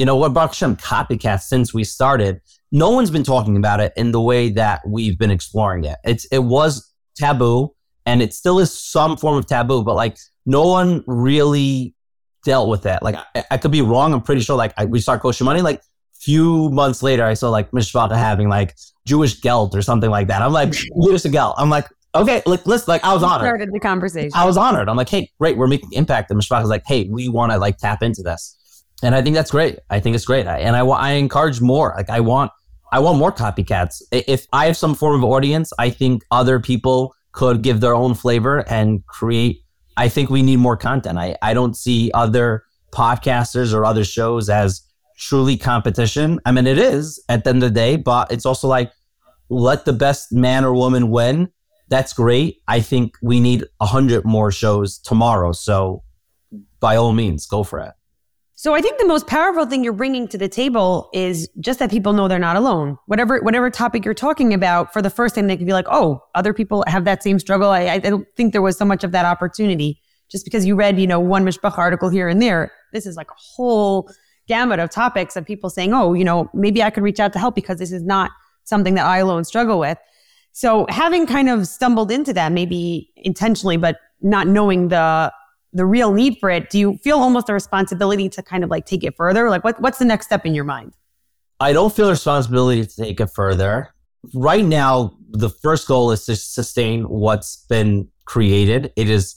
you 0.00 0.06
know 0.06 0.16
what, 0.16 0.32
Baruch 0.32 0.52
Hashem, 0.52 0.76
copycats 0.76 1.42
since 1.42 1.74
we 1.74 1.84
started. 1.84 2.40
No 2.72 2.90
one's 2.90 3.10
been 3.10 3.22
talking 3.22 3.58
about 3.58 3.80
it 3.80 3.92
in 3.96 4.12
the 4.12 4.20
way 4.20 4.48
that 4.48 4.80
we've 4.86 5.18
been 5.18 5.30
exploring 5.30 5.84
it. 5.84 5.98
It's 6.04 6.24
it 6.26 6.38
was 6.38 6.90
taboo, 7.16 7.74
and 8.06 8.22
it 8.22 8.32
still 8.32 8.58
is 8.60 8.72
some 8.72 9.18
form 9.18 9.36
of 9.36 9.46
taboo, 9.46 9.84
but 9.84 9.96
like 9.96 10.16
no 10.46 10.66
one 10.66 11.04
really 11.06 11.94
dealt 12.46 12.70
with 12.70 12.84
that. 12.84 13.02
Like 13.02 13.16
I, 13.34 13.44
I 13.50 13.56
could 13.58 13.72
be 13.72 13.82
wrong. 13.82 14.14
I'm 14.14 14.22
pretty 14.22 14.40
sure. 14.40 14.56
Like 14.56 14.72
I, 14.78 14.86
we 14.86 15.00
start 15.00 15.20
kosher 15.20 15.44
money. 15.44 15.60
Like 15.60 15.80
a 15.80 15.82
few 16.18 16.70
months 16.70 17.02
later, 17.02 17.24
I 17.24 17.34
saw 17.34 17.50
like 17.50 17.70
Mishpacha 17.72 18.16
having 18.16 18.48
like 18.48 18.76
Jewish 19.06 19.40
gelt 19.40 19.74
or 19.74 19.82
something 19.82 20.08
like 20.08 20.28
that. 20.28 20.40
I'm 20.40 20.52
like 20.52 20.72
Jewish 21.02 21.24
gelt. 21.24 21.56
I'm 21.58 21.68
like 21.68 21.88
okay, 22.14 22.42
like 22.46 22.66
listen, 22.66 22.86
like 22.88 23.04
I 23.04 23.14
was 23.14 23.22
honored. 23.22 23.46
Started 23.46 23.72
the 23.72 23.80
conversation. 23.80 24.32
I 24.34 24.44
was 24.44 24.56
honored. 24.56 24.88
I'm 24.88 24.96
like, 24.96 25.08
hey, 25.08 25.30
great, 25.38 25.56
we're 25.56 25.66
making 25.66 25.92
impact. 25.92 26.30
And 26.30 26.40
Mishpacha 26.40 26.62
is 26.62 26.68
like, 26.68 26.84
hey, 26.86 27.08
we 27.10 27.28
want 27.28 27.52
to 27.52 27.58
like 27.58 27.78
tap 27.78 28.02
into 28.02 28.22
this 28.22 28.56
and 29.02 29.14
I 29.14 29.22
think 29.22 29.34
that's 29.34 29.50
great. 29.50 29.78
I 29.88 30.00
think 30.00 30.14
it's 30.14 30.24
great, 30.24 30.46
I, 30.46 30.58
and 30.58 30.76
I 30.76 30.80
I 30.80 31.12
encourage 31.12 31.60
more. 31.60 31.94
Like 31.96 32.10
I 32.10 32.20
want 32.20 32.52
I 32.92 32.98
want 32.98 33.18
more 33.18 33.32
copycats. 33.32 34.02
If 34.12 34.46
I 34.52 34.66
have 34.66 34.76
some 34.76 34.94
form 34.94 35.22
of 35.22 35.24
audience, 35.24 35.72
I 35.78 35.90
think 35.90 36.24
other 36.30 36.60
people 36.60 37.14
could 37.32 37.62
give 37.62 37.80
their 37.80 37.94
own 37.94 38.14
flavor 38.14 38.64
and 38.68 39.04
create. 39.06 39.62
I 39.96 40.08
think 40.08 40.30
we 40.30 40.42
need 40.42 40.56
more 40.56 40.76
content. 40.76 41.18
I 41.18 41.36
I 41.42 41.54
don't 41.54 41.76
see 41.76 42.10
other 42.14 42.64
podcasters 42.92 43.72
or 43.72 43.84
other 43.84 44.04
shows 44.04 44.48
as 44.48 44.82
truly 45.16 45.56
competition. 45.56 46.40
I 46.44 46.52
mean, 46.52 46.66
it 46.66 46.78
is 46.78 47.22
at 47.28 47.44
the 47.44 47.50
end 47.50 47.62
of 47.62 47.70
the 47.70 47.74
day, 47.74 47.96
but 47.96 48.30
it's 48.32 48.46
also 48.46 48.68
like 48.68 48.92
let 49.48 49.84
the 49.84 49.92
best 49.92 50.32
man 50.32 50.64
or 50.64 50.74
woman 50.74 51.10
win. 51.10 51.50
That's 51.90 52.12
great. 52.12 52.62
I 52.68 52.80
think 52.80 53.16
we 53.20 53.40
need 53.40 53.64
a 53.80 53.86
hundred 53.86 54.24
more 54.24 54.50
shows 54.50 54.96
tomorrow. 54.96 55.52
So 55.52 56.04
by 56.78 56.96
all 56.96 57.12
means, 57.12 57.46
go 57.46 57.62
for 57.64 57.80
it. 57.80 57.92
So 58.54 58.74
I 58.74 58.80
think 58.80 58.98
the 58.98 59.06
most 59.06 59.26
powerful 59.26 59.64
thing 59.66 59.82
you're 59.82 59.92
bringing 59.94 60.28
to 60.28 60.38
the 60.38 60.48
table 60.48 61.08
is 61.14 61.48
just 61.60 61.78
that 61.78 61.90
people 61.90 62.12
know 62.12 62.28
they're 62.28 62.38
not 62.38 62.56
alone. 62.56 62.98
Whatever 63.06 63.40
whatever 63.40 63.70
topic 63.70 64.04
you're 64.04 64.14
talking 64.14 64.52
about, 64.54 64.92
for 64.92 65.02
the 65.02 65.10
first 65.10 65.34
time 65.34 65.46
they 65.46 65.56
can 65.56 65.66
be 65.66 65.72
like, 65.72 65.86
"Oh, 65.90 66.22
other 66.34 66.52
people 66.52 66.84
have 66.86 67.04
that 67.06 67.22
same 67.22 67.38
struggle." 67.38 67.70
I, 67.70 67.86
I 67.86 67.98
don't 67.98 68.26
think 68.36 68.52
there 68.52 68.62
was 68.62 68.76
so 68.76 68.84
much 68.84 69.02
of 69.02 69.12
that 69.12 69.24
opportunity 69.24 70.00
just 70.30 70.44
because 70.44 70.66
you 70.66 70.76
read, 70.76 71.00
you 71.00 71.06
know, 71.06 71.18
one 71.18 71.44
mishpacha 71.44 71.78
article 71.78 72.10
here 72.10 72.28
and 72.28 72.40
there. 72.40 72.70
This 72.92 73.06
is 73.06 73.16
like 73.16 73.30
a 73.30 73.40
whole 73.56 74.10
gamut 74.46 74.78
of 74.78 74.90
topics 74.90 75.36
of 75.36 75.46
people 75.46 75.70
saying, 75.70 75.94
"Oh, 75.94 76.12
you 76.12 76.24
know, 76.24 76.50
maybe 76.52 76.82
I 76.82 76.90
could 76.90 77.02
reach 77.02 77.18
out 77.18 77.32
to 77.32 77.38
help 77.38 77.54
because 77.54 77.78
this 77.78 77.92
is 77.92 78.02
not 78.02 78.30
something 78.64 78.94
that 78.94 79.06
I 79.06 79.18
alone 79.18 79.44
struggle 79.44 79.80
with." 79.80 79.98
So 80.60 80.84
having 80.90 81.26
kind 81.26 81.48
of 81.48 81.66
stumbled 81.66 82.10
into 82.10 82.34
that, 82.34 82.52
maybe 82.52 83.10
intentionally, 83.16 83.78
but 83.78 83.96
not 84.20 84.46
knowing 84.46 84.88
the 84.88 85.32
the 85.72 85.86
real 85.86 86.12
need 86.12 86.36
for 86.38 86.50
it, 86.50 86.68
do 86.68 86.78
you 86.78 86.98
feel 86.98 87.16
almost 87.16 87.48
a 87.48 87.54
responsibility 87.54 88.28
to 88.28 88.42
kind 88.42 88.62
of 88.62 88.68
like 88.68 88.84
take 88.84 89.02
it 89.02 89.16
further? 89.16 89.48
Like 89.48 89.64
what, 89.64 89.80
what's 89.80 89.98
the 89.98 90.04
next 90.04 90.26
step 90.26 90.44
in 90.44 90.54
your 90.54 90.64
mind? 90.64 90.92
I 91.60 91.72
don't 91.72 91.94
feel 91.94 92.08
a 92.08 92.10
responsibility 92.10 92.84
to 92.84 92.94
take 92.94 93.20
it 93.20 93.28
further. 93.28 93.88
Right 94.34 94.62
now, 94.62 95.16
the 95.30 95.48
first 95.48 95.88
goal 95.88 96.10
is 96.10 96.26
to 96.26 96.36
sustain 96.36 97.04
what's 97.04 97.64
been 97.70 98.08
created. 98.26 98.92
It 98.96 99.08
is 99.08 99.36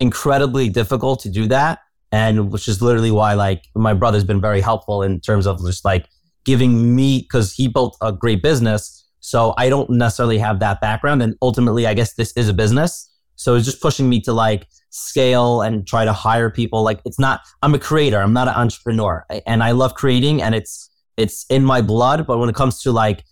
incredibly 0.00 0.70
difficult 0.70 1.20
to 1.20 1.28
do 1.28 1.48
that. 1.48 1.80
And 2.12 2.50
which 2.50 2.66
is 2.66 2.80
literally 2.80 3.10
why 3.10 3.34
like 3.34 3.64
my 3.74 3.92
brother's 3.92 4.24
been 4.24 4.40
very 4.40 4.62
helpful 4.62 5.02
in 5.02 5.20
terms 5.20 5.46
of 5.46 5.62
just 5.66 5.84
like 5.84 6.06
giving 6.46 6.96
me, 6.96 7.24
cause 7.24 7.52
he 7.52 7.68
built 7.68 7.98
a 8.00 8.10
great 8.10 8.42
business. 8.42 9.01
So 9.22 9.54
I 9.56 9.68
don't 9.68 9.88
necessarily 9.88 10.38
have 10.38 10.58
that 10.60 10.80
background. 10.80 11.22
And 11.22 11.36
ultimately, 11.40 11.86
I 11.86 11.94
guess 11.94 12.14
this 12.14 12.32
is 12.32 12.48
a 12.48 12.52
business. 12.52 13.08
So 13.36 13.54
it's 13.54 13.64
just 13.64 13.80
pushing 13.80 14.08
me 14.08 14.20
to 14.22 14.32
like 14.32 14.66
scale 14.90 15.62
and 15.62 15.86
try 15.86 16.04
to 16.04 16.12
hire 16.12 16.50
people. 16.50 16.82
Like 16.82 17.00
it's 17.04 17.20
not, 17.20 17.40
I'm 17.62 17.72
a 17.72 17.78
creator. 17.78 18.20
I'm 18.20 18.32
not 18.32 18.48
an 18.48 18.54
entrepreneur 18.54 19.24
and 19.46 19.62
I 19.62 19.70
love 19.70 19.94
creating 19.94 20.42
and 20.42 20.56
it's, 20.56 20.90
it's 21.16 21.46
in 21.48 21.64
my 21.64 21.82
blood. 21.82 22.26
But 22.26 22.38
when 22.38 22.48
it 22.48 22.56
comes 22.56 22.82
to 22.82 22.90
like, 22.90 23.24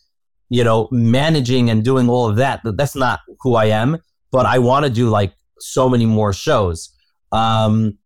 you 0.49 0.63
know, 0.63 0.89
managing 0.93 1.71
and 1.71 1.85
doing 1.85 2.09
all 2.09 2.29
of 2.29 2.37
that, 2.37 2.61
that's 2.65 2.95
not 2.95 3.21
who 3.41 3.57
I 3.57 3.67
am. 3.67 3.99
But 4.31 4.47
I 4.47 4.61
want 4.61 4.85
to 4.87 4.91
do 4.91 5.09
like 5.09 5.35
so 5.59 5.89
many 5.89 6.07
more 6.07 6.33
shows. 6.33 6.95
Um, 7.33 7.99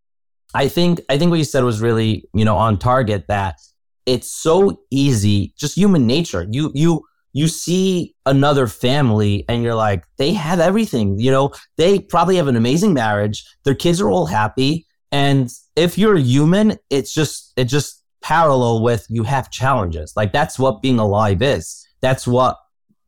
I 0.55 0.69
think, 0.69 1.03
I 1.11 1.19
think 1.19 1.29
what 1.29 1.39
you 1.39 1.45
said 1.45 1.65
was 1.65 1.83
really, 1.83 2.29
you 2.33 2.47
know, 2.47 2.57
on 2.57 2.79
target 2.79 3.27
that 3.29 3.61
it's 4.07 4.31
so 4.31 4.81
easy, 4.91 5.53
just 5.59 5.77
human 5.77 6.07
nature. 6.07 6.47
You, 6.51 6.73
you, 6.75 7.05
you 7.35 7.49
see 7.49 8.15
another 8.25 8.67
family 8.67 9.45
and 9.49 9.63
you're 9.63 9.75
like, 9.75 10.05
they 10.17 10.33
have 10.33 10.61
everything. 10.61 11.19
You 11.19 11.33
know, 11.33 11.53
they 11.77 11.99
probably 11.99 12.37
have 12.37 12.47
an 12.47 12.57
amazing 12.57 12.95
marriage. 12.95 13.45
Their 13.65 13.75
kids 13.75 14.01
are 14.01 14.09
all 14.09 14.27
happy. 14.27 14.87
And 15.11 15.51
if 15.75 15.99
you're 15.99 16.17
human, 16.17 16.79
it's 16.91 17.13
just, 17.13 17.53
it 17.57 17.65
just 17.65 18.03
parallel 18.23 18.83
with 18.83 19.05
you 19.11 19.25
have 19.25 19.51
challenges. 19.51 20.13
Like 20.17 20.33
that's 20.33 20.59
what 20.61 20.81
being 20.81 21.01
alive 21.01 21.43
is. 21.43 21.87
That's 22.01 22.25
what 22.27 22.57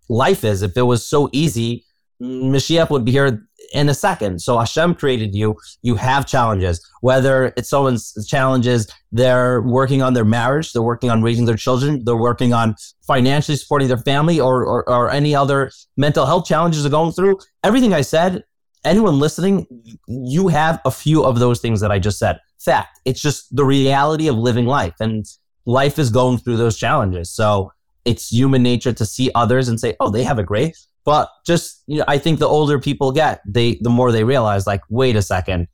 life 0.08 0.44
is. 0.44 0.62
If 0.62 0.76
it 0.76 0.82
was 0.82 1.06
so 1.06 1.30
easy, 1.32 1.84
Mashiach 2.20 2.90
would 2.90 3.04
be 3.04 3.12
here 3.12 3.46
in 3.72 3.88
a 3.88 3.94
second. 3.94 4.40
So 4.40 4.58
Hashem 4.58 4.94
created 4.94 5.34
you. 5.34 5.56
You 5.82 5.96
have 5.96 6.26
challenges. 6.26 6.86
Whether 7.00 7.52
it's 7.56 7.68
someone's 7.68 8.26
challenges, 8.26 8.90
they're 9.12 9.62
working 9.62 10.02
on 10.02 10.14
their 10.14 10.24
marriage, 10.24 10.72
they're 10.72 10.82
working 10.82 11.10
on 11.10 11.22
raising 11.22 11.44
their 11.46 11.56
children, 11.56 12.04
they're 12.04 12.16
working 12.16 12.52
on 12.52 12.74
financially 13.06 13.56
supporting 13.56 13.88
their 13.88 13.98
family, 13.98 14.40
or 14.40 14.64
or, 14.64 14.88
or 14.88 15.10
any 15.10 15.34
other 15.34 15.70
mental 15.96 16.26
health 16.26 16.46
challenges 16.46 16.82
they're 16.82 16.90
going 16.90 17.12
through. 17.12 17.38
Everything 17.62 17.94
I 17.94 18.02
said, 18.02 18.44
anyone 18.84 19.18
listening, 19.18 19.66
you 20.06 20.48
have 20.48 20.80
a 20.84 20.90
few 20.90 21.24
of 21.24 21.38
those 21.38 21.60
things 21.60 21.80
that 21.80 21.90
I 21.90 21.98
just 21.98 22.18
said. 22.18 22.40
Fact. 22.58 22.98
It's 23.04 23.20
just 23.20 23.54
the 23.54 23.64
reality 23.64 24.28
of 24.28 24.36
living 24.36 24.66
life, 24.66 24.94
and 24.98 25.24
life 25.66 25.98
is 25.98 26.10
going 26.10 26.38
through 26.38 26.56
those 26.56 26.76
challenges. 26.76 27.30
So 27.30 27.72
it's 28.04 28.32
human 28.32 28.62
nature 28.62 28.92
to 28.92 29.06
see 29.06 29.30
others 29.34 29.68
and 29.68 29.78
say, 29.78 29.94
"Oh, 30.00 30.10
they 30.10 30.24
have 30.24 30.38
it 30.38 30.46
great." 30.46 30.76
But 31.06 31.30
just, 31.46 31.84
you 31.86 31.98
know, 31.98 32.04
I 32.08 32.18
think 32.18 32.40
the 32.40 32.48
older 32.48 32.80
people 32.80 33.12
get, 33.12 33.40
they, 33.46 33.78
the 33.80 33.90
more 33.90 34.10
they 34.10 34.24
realize 34.24 34.66
like, 34.66 34.82
wait 34.90 35.14
a 35.14 35.22
second, 35.22 35.68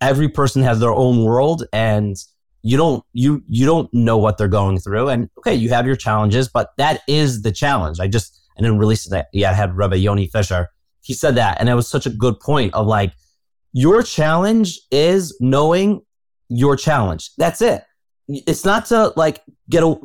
every 0.00 0.28
person 0.28 0.62
has 0.62 0.78
their 0.78 0.92
own 0.92 1.24
world 1.24 1.64
and 1.72 2.14
you 2.62 2.76
don't, 2.76 3.02
you, 3.14 3.42
you 3.48 3.64
don't 3.64 3.92
know 3.94 4.18
what 4.18 4.36
they're 4.36 4.46
going 4.46 4.78
through. 4.78 5.08
And 5.08 5.30
okay, 5.38 5.54
you 5.54 5.70
have 5.70 5.86
your 5.86 5.96
challenges, 5.96 6.48
but 6.48 6.72
that 6.76 7.00
is 7.08 7.40
the 7.40 7.50
challenge. 7.50 7.98
I 7.98 8.08
just, 8.08 8.38
I 8.58 8.60
didn't 8.60 8.78
release 8.78 9.08
that. 9.08 9.28
Yeah, 9.32 9.52
I 9.52 9.54
had 9.54 9.74
Rabbi 9.74 9.96
Yoni 9.96 10.26
Fisher. 10.26 10.68
He 11.00 11.14
said 11.14 11.36
that. 11.36 11.58
And 11.58 11.70
it 11.70 11.74
was 11.74 11.88
such 11.88 12.04
a 12.04 12.10
good 12.10 12.38
point 12.38 12.74
of 12.74 12.86
like, 12.86 13.14
your 13.72 14.02
challenge 14.02 14.78
is 14.90 15.34
knowing 15.40 16.02
your 16.50 16.76
challenge. 16.76 17.30
That's 17.38 17.62
it. 17.62 17.84
It's 18.28 18.66
not 18.66 18.84
to 18.86 19.14
like 19.16 19.42
get 19.70 19.82
a, 19.82 19.98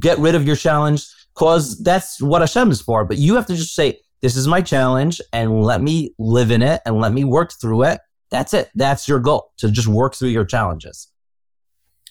get 0.00 0.18
rid 0.18 0.34
of 0.34 0.46
your 0.46 0.56
challenge 0.56 1.06
because 1.34 1.78
that's 1.82 2.22
what 2.22 2.40
Hashem 2.40 2.70
is 2.70 2.80
for. 2.80 3.04
But 3.04 3.18
you 3.18 3.34
have 3.34 3.46
to 3.48 3.54
just 3.54 3.74
say, 3.74 4.00
this 4.22 4.36
is 4.36 4.48
my 4.48 4.60
challenge 4.60 5.20
and 5.32 5.62
let 5.62 5.82
me 5.82 6.14
live 6.18 6.50
in 6.50 6.62
it 6.62 6.80
and 6.86 7.00
let 7.00 7.12
me 7.12 7.24
work 7.24 7.52
through 7.60 7.84
it. 7.84 8.00
That's 8.30 8.54
it. 8.54 8.70
That's 8.74 9.06
your 9.08 9.20
goal 9.20 9.52
to 9.58 9.70
just 9.70 9.88
work 9.88 10.14
through 10.14 10.30
your 10.30 10.44
challenges. 10.44 11.08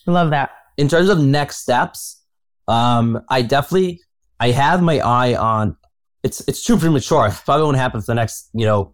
Love 0.06 0.30
that. 0.30 0.52
In 0.78 0.88
terms 0.88 1.10
of 1.10 1.20
next 1.20 1.58
steps, 1.58 2.24
um, 2.68 3.22
I 3.30 3.41
definitely 3.41 4.02
I 4.39 4.52
have 4.52 4.82
my 4.82 5.00
eye 5.00 5.36
on 5.36 5.78
it's 6.24 6.41
it's 6.48 6.63
too 6.63 6.78
premature. 6.78 7.30
Probably 7.46 7.63
won't 7.63 7.78
happen 7.78 8.02
for 8.02 8.08
the 8.08 8.15
next, 8.15 8.50
you 8.54 8.65
know, 8.65 8.91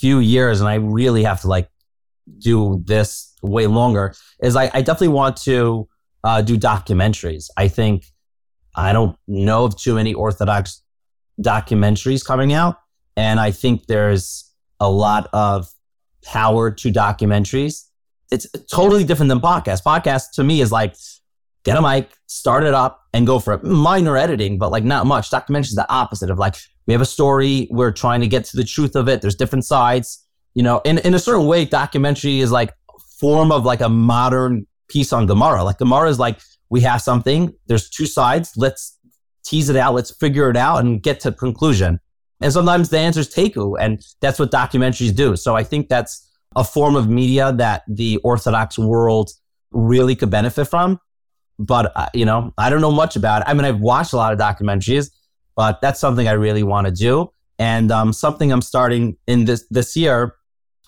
few 0.00 0.18
years, 0.18 0.60
and 0.60 0.68
I 0.68 0.74
really 0.74 1.24
have 1.24 1.40
to 1.40 1.48
like 1.48 1.68
do 2.38 2.82
this 2.84 3.34
way 3.42 3.66
longer. 3.66 4.14
Is 4.42 4.54
I, 4.54 4.70
I 4.72 4.82
definitely 4.82 5.08
want 5.08 5.36
to 5.38 5.88
uh, 6.22 6.42
do 6.42 6.58
documentaries. 6.58 7.48
I 7.56 7.68
think 7.68 8.04
I 8.76 8.92
don't 8.92 9.16
know 9.26 9.64
of 9.64 9.78
too 9.78 9.94
many 9.94 10.12
Orthodox 10.12 10.82
documentaries 11.42 12.24
coming 12.24 12.52
out. 12.52 12.76
And 13.16 13.38
I 13.38 13.50
think 13.50 13.86
there's 13.86 14.52
a 14.80 14.90
lot 14.90 15.28
of 15.32 15.68
power 16.24 16.70
to 16.70 16.90
documentaries. 16.90 17.84
It's 18.30 18.46
totally 18.70 19.04
different 19.04 19.28
than 19.28 19.40
podcasts. 19.40 19.82
Podcast 19.82 20.32
to 20.34 20.44
me 20.44 20.60
is 20.60 20.72
like 20.72 20.96
get 21.64 21.76
a 21.76 21.82
mic, 21.82 22.10
start 22.26 22.64
it 22.64 22.74
up, 22.74 23.02
and 23.12 23.26
go 23.26 23.38
for 23.38 23.54
it. 23.54 23.62
Minor 23.62 24.16
editing, 24.16 24.58
but 24.58 24.70
like 24.70 24.84
not 24.84 25.06
much. 25.06 25.30
Documentary 25.30 25.68
is 25.68 25.74
the 25.74 25.90
opposite 25.90 26.30
of 26.30 26.38
like 26.38 26.56
we 26.86 26.92
have 26.92 27.00
a 27.00 27.06
story, 27.06 27.68
we're 27.70 27.92
trying 27.92 28.20
to 28.20 28.26
get 28.26 28.44
to 28.46 28.56
the 28.56 28.64
truth 28.64 28.96
of 28.96 29.08
it. 29.08 29.22
There's 29.22 29.36
different 29.36 29.64
sides. 29.64 30.26
You 30.54 30.62
know, 30.62 30.80
in, 30.84 30.98
in 30.98 31.14
a 31.14 31.18
certain 31.18 31.46
way, 31.46 31.64
documentary 31.64 32.40
is 32.40 32.52
like 32.52 32.72
form 33.18 33.50
of 33.50 33.64
like 33.64 33.80
a 33.80 33.88
modern 33.88 34.66
piece 34.88 35.12
on 35.12 35.26
Gemara. 35.26 35.64
Like 35.64 35.78
Gemara 35.78 36.10
is 36.10 36.18
like 36.18 36.40
we 36.70 36.80
have 36.80 37.00
something, 37.00 37.54
there's 37.66 37.88
two 37.88 38.06
sides, 38.06 38.52
let's 38.56 38.93
tease 39.44 39.68
it 39.68 39.76
out, 39.76 39.94
let's 39.94 40.10
figure 40.10 40.50
it 40.50 40.56
out 40.56 40.78
and 40.78 41.02
get 41.02 41.20
to 41.20 41.32
conclusion. 41.32 42.00
And 42.40 42.52
sometimes 42.52 42.88
the 42.88 42.98
answer 42.98 43.20
is 43.20 43.28
teku, 43.28 43.76
and 43.78 44.04
that's 44.20 44.38
what 44.38 44.50
documentaries 44.50 45.14
do. 45.14 45.36
So 45.36 45.56
I 45.56 45.62
think 45.62 45.88
that's 45.88 46.28
a 46.56 46.64
form 46.64 46.96
of 46.96 47.08
media 47.08 47.52
that 47.52 47.82
the 47.88 48.18
Orthodox 48.18 48.78
world 48.78 49.30
really 49.70 50.14
could 50.16 50.30
benefit 50.30 50.66
from. 50.66 51.00
But 51.58 51.92
uh, 51.94 52.08
you 52.14 52.24
know, 52.24 52.52
I 52.58 52.70
don't 52.70 52.80
know 52.80 52.90
much 52.90 53.16
about 53.16 53.42
it. 53.42 53.48
I 53.48 53.54
mean, 53.54 53.64
I've 53.64 53.80
watched 53.80 54.12
a 54.12 54.16
lot 54.16 54.32
of 54.32 54.38
documentaries, 54.38 55.10
but 55.54 55.80
that's 55.80 56.00
something 56.00 56.26
I 56.26 56.32
really 56.32 56.62
want 56.62 56.86
to 56.86 56.92
do. 56.92 57.30
And 57.58 57.92
um, 57.92 58.12
something 58.12 58.50
I'm 58.50 58.62
starting 58.62 59.16
in 59.28 59.44
this 59.44 59.64
this 59.70 59.96
year, 59.96 60.34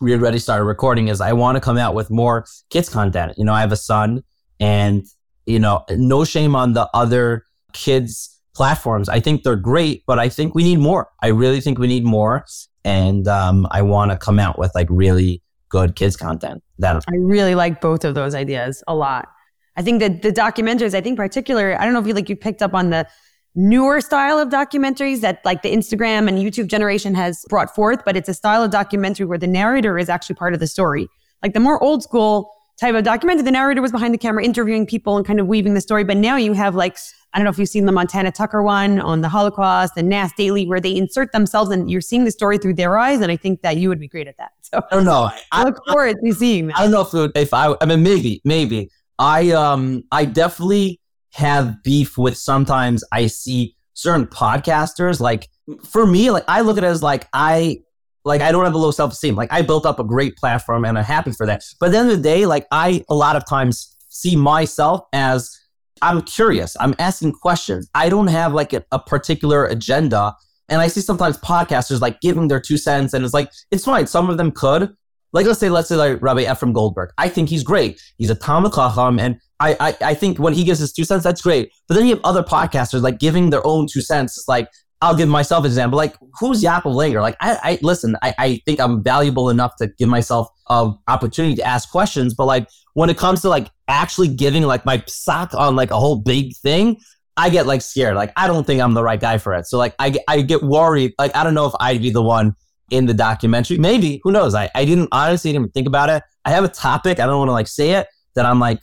we 0.01 0.13
already 0.15 0.41
started 0.41 0.65
recording, 0.65 1.09
is 1.09 1.21
I 1.21 1.33
want 1.33 1.57
to 1.57 1.61
come 1.61 1.79
out 1.79 1.95
with 1.95 2.11
more 2.11 2.47
kids 2.71 2.89
content. 2.89 3.35
You 3.37 3.45
know, 3.45 3.53
I 3.53 3.61
have 3.61 3.73
a 3.73 3.77
son, 3.77 4.25
and 4.59 5.05
you 5.47 5.61
know, 5.61 5.85
no 5.91 6.25
shame 6.25 6.57
on 6.57 6.73
the 6.73 6.89
other 6.93 7.45
kids 7.73 8.36
platforms. 8.57 9.09
I 9.09 9.21
think 9.21 9.43
they're 9.43 9.55
great, 9.55 10.03
but 10.07 10.19
I 10.19 10.29
think 10.29 10.55
we 10.55 10.65
need 10.65 10.79
more. 10.79 11.09
I 11.23 11.29
really 11.29 11.61
think 11.61 11.79
we 11.79 11.87
need 11.87 12.05
more. 12.05 12.45
And 12.85 13.29
um, 13.29 13.69
I 13.71 13.83
want 13.83 14.11
to 14.13 14.17
come 14.17 14.39
out 14.39 14.59
with 14.59 14.75
like 14.75 14.89
really 14.91 15.43
good 15.69 15.95
kids 15.95 16.17
content. 16.17 16.63
That 16.79 17.05
I 17.09 17.17
really 17.17 17.55
like 17.55 17.81
both 17.81 18.05
of 18.05 18.15
those 18.15 18.35
ideas 18.35 18.83
a 18.89 18.95
lot. 18.95 19.29
I 19.77 19.83
think 19.83 20.01
that 20.01 20.23
the 20.23 20.33
documentaries, 20.33 20.95
I 20.95 21.03
think 21.03 21.19
particular, 21.19 21.79
I 21.79 21.85
don't 21.85 21.93
know 21.93 22.01
if 22.01 22.07
you 22.07 22.15
like 22.15 22.31
you 22.31 22.37
picked 22.37 22.63
up 22.63 22.73
on 22.73 22.91
the 22.91 23.07
newer 23.55 24.01
style 24.01 24.39
of 24.39 24.49
documentaries 24.49 25.21
that 25.21 25.45
like 25.45 25.63
the 25.63 25.73
Instagram 25.73 26.29
and 26.29 26.39
YouTube 26.39 26.69
generation 26.69 27.15
has 27.15 27.45
brought 27.49 27.75
forth, 27.75 28.05
but 28.05 28.17
it's 28.17 28.29
a 28.29 28.35
style 28.35 28.63
of 28.63 28.71
documentary 28.71 29.27
where 29.27 29.39
the 29.39 29.47
narrator 29.47 29.99
is 29.99 30.09
actually 30.09 30.37
part 30.37 30.55
of 30.55 30.61
the 30.61 30.67
story. 30.67 31.09
Like 31.43 31.53
the 31.53 31.61
more 31.61 31.83
old 31.83 32.03
school 32.03 32.51
type 32.79 32.95
of 32.95 33.05
documentary, 33.05 33.43
the 33.43 33.51
narrator 33.51 33.83
was 33.83 33.93
behind 33.93 34.13
the 34.13 34.19
camera 34.19 34.45
interviewing 34.45 34.87
people 34.87 35.17
and 35.17 35.27
kind 35.27 35.41
of 35.41 35.47
weaving 35.47 35.75
the 35.75 35.81
story. 35.81 36.05
But 36.05 36.17
now 36.17 36.37
you 36.37 36.53
have 36.53 36.75
like 36.75 36.99
I 37.37 37.39
don't 37.39 37.45
know 37.45 37.51
if 37.51 37.59
you've 37.59 37.69
seen 37.69 37.85
the 37.85 37.93
Montana 37.93 38.33
Tucker 38.33 38.63
one 38.63 38.99
on 38.99 39.21
the 39.21 39.29
Holocaust 39.29 39.93
and 39.99 40.09
NAS 40.09 40.33
Daily, 40.33 40.67
where 40.67 40.81
they 40.81 40.97
insert 40.97 41.33
themselves 41.33 41.71
and 41.71 41.91
you're 41.91 42.01
seeing 42.01 42.25
the 42.25 42.31
story 42.31 42.57
through 42.57 42.75
their 42.75 42.97
eyes. 42.97 43.21
And 43.21 43.31
I 43.31 43.37
think 43.37 43.61
that 43.61 43.77
you 43.77 43.91
would 43.91 44.01
be 44.01 44.09
great 44.09 44.27
at 44.27 44.39
that. 44.39 44.53
So 44.63 44.81
I 44.91 44.95
don't 44.95 45.05
know. 45.05 45.29
I, 45.53 45.65
look 45.65 45.79
forward 45.87 46.17
to 46.25 46.33
seeing 46.33 46.69
that. 46.69 46.79
I 46.79 46.89
don't 46.89 46.93
know 46.93 47.25
if 47.25 47.33
if 47.37 47.53
I, 47.53 47.75
I 47.81 47.85
mean, 47.85 48.03
maybe, 48.03 48.41
maybe 48.45 48.91
I, 49.19 49.51
um, 49.51 50.05
I 50.11 50.25
definitely 50.25 50.99
have 51.35 51.83
beef 51.83 52.17
with 52.17 52.39
sometimes 52.39 53.05
I 53.13 53.27
see 53.27 53.77
certain 53.93 54.27
podcasters. 54.27 55.21
Like 55.21 55.51
for 55.85 56.07
me, 56.07 56.31
like 56.31 56.45
I 56.49 56.63
look 56.63 56.79
at 56.79 56.85
it 56.85 56.87
as 56.87 57.03
like 57.03 57.29
I, 57.35 57.81
like 58.27 58.43
I 58.43 58.53
don't 58.53 58.65
have 58.65 58.75
a 58.75 58.79
low 58.79 58.91
self 58.91 59.13
esteem. 59.13 59.37
Like 59.37 59.53
I 59.53 59.63
built 59.63 59.87
up 59.87 59.99
a 59.99 60.05
great 60.05 60.37
platform 60.37 60.85
and 60.85 60.99
I'm 60.99 61.05
happy 61.05 61.33
for 61.33 61.47
that. 61.47 61.63
But 61.81 61.87
at 61.87 61.93
the 61.93 61.99
end 61.99 62.11
of 62.11 62.17
the 62.17 62.23
day, 62.23 62.45
like 62.45 62.67
I 62.71 63.05
a 63.09 63.15
lot 63.15 63.37
of 63.37 63.47
times 63.47 63.97
see 64.09 64.37
myself 64.37 65.03
as 65.13 65.57
I'm 66.03 66.23
curious. 66.23 66.77
I'm 66.79 66.95
asking 66.99 67.33
questions. 67.33 67.89
I 67.95 68.09
don't 68.09 68.27
have 68.27 68.53
like 68.53 68.73
a, 68.73 68.85
a, 68.93 68.99
particular 68.99 69.65
agenda. 69.65 70.35
And 70.69 70.81
I 70.81 70.89
see 70.89 71.01
sometimes 71.01 71.39
podcasters 71.39 72.01
like 72.01 72.21
giving 72.21 72.49
their 72.49 72.61
two 72.61 72.77
cents, 72.77 73.15
and 73.15 73.25
it's 73.25 73.33
like, 73.33 73.51
it's 73.71 73.85
fine. 73.85 74.07
Some 74.07 74.29
of 74.29 74.37
them 74.37 74.51
could. 74.51 74.95
Like, 75.33 75.47
let's 75.47 75.61
say, 75.61 75.69
let's 75.69 75.89
say 75.89 75.97
like 75.97 76.21
Rabbi 76.21 76.45
Efrem 76.45 76.73
Goldberg. 76.73 77.11
I 77.19 77.29
think 77.29 77.49
he's 77.49 77.63
great. 77.63 78.01
He's 78.19 78.31
a 78.31 78.35
Talmid 78.35 78.75
Chacham, 78.75 79.19
and 79.19 79.39
I, 79.61 79.77
I, 79.81 80.11
I 80.11 80.15
think 80.15 80.39
when 80.39 80.55
he 80.55 80.65
gives 80.65 80.81
his 80.81 80.93
two 80.93 81.05
cents, 81.05 81.25
that's 81.25 81.41
great. 81.41 81.71
But 81.89 81.95
then 81.95 82.07
you 82.07 82.15
have 82.17 82.25
other 82.25 82.43
podcasters 82.43 83.03
like 83.03 83.19
giving 83.19 83.51
their 83.51 83.67
own 83.67 83.87
two 83.91 84.03
cents. 84.03 84.37
It's 84.37 84.49
like, 84.49 84.69
I'll 85.03 85.15
give 85.15 85.29
myself 85.29 85.65
an 85.65 85.67
example. 85.67 85.97
Like, 85.97 86.17
who's 86.41 86.63
Yaakov 86.63 86.95
Langer? 86.95 87.21
Like, 87.21 87.37
I, 87.41 87.59
I 87.63 87.79
listen, 87.83 88.17
I, 88.23 88.35
I 88.39 88.63
think 88.65 88.81
I'm 88.81 89.03
valuable 89.03 89.51
enough 89.51 89.77
to 89.77 89.89
give 89.99 90.09
myself 90.09 90.49
an 90.71 90.97
opportunity 91.07 91.55
to 91.57 91.63
ask 91.63 91.91
questions. 91.91 92.33
But 92.35 92.47
like, 92.47 92.69
when 92.95 93.11
it 93.11 93.19
comes 93.19 93.43
to 93.43 93.51
like 93.51 93.69
actually 93.89 94.29
giving 94.29 94.63
like 94.63 94.87
my 94.87 95.03
sock 95.07 95.53
on 95.53 95.77
like 95.77 95.91
a 95.91 95.99
whole 95.99 96.17
big 96.17 96.57
thing, 96.57 96.99
I 97.37 97.51
get 97.51 97.67
like 97.67 97.83
scared. 97.83 98.17
Like, 98.17 98.33
I 98.37 98.47
don't 98.47 98.67
think 98.67 98.81
I'm 98.81 98.95
the 98.95 99.03
right 99.03 99.21
guy 99.21 99.37
for 99.37 99.53
it. 99.53 99.67
So 99.67 99.77
like, 99.77 99.95
I, 99.99 100.15
I 100.29 100.41
get 100.41 100.63
worried. 100.63 101.13
Like, 101.19 101.37
I 101.37 101.45
don't 101.45 101.55
know 101.55 101.67
if 101.67 101.75
I'd 101.79 102.01
be 102.01 102.11
the 102.11 102.23
one 102.23 102.57
in 102.91 103.05
the 103.05 103.15
documentary. 103.15 103.77
Maybe, 103.77 104.23
who 104.25 104.33
knows? 104.33 104.55
I, 104.55 104.71
I 104.75 104.87
didn't 104.87 105.09
honestly 105.13 105.53
didn't 105.53 105.75
think 105.75 105.87
about 105.87 106.09
it. 106.09 106.23
I 106.47 106.53
have 106.53 106.65
a 106.65 106.69
topic. 106.69 107.21
I 107.21 107.27
don't 107.27 107.37
want 107.37 107.49
to 107.49 107.53
like 107.53 107.69
say 107.69 107.91
it 107.91 108.07
that 108.35 108.47
I'm 108.47 108.61
like, 108.61 108.81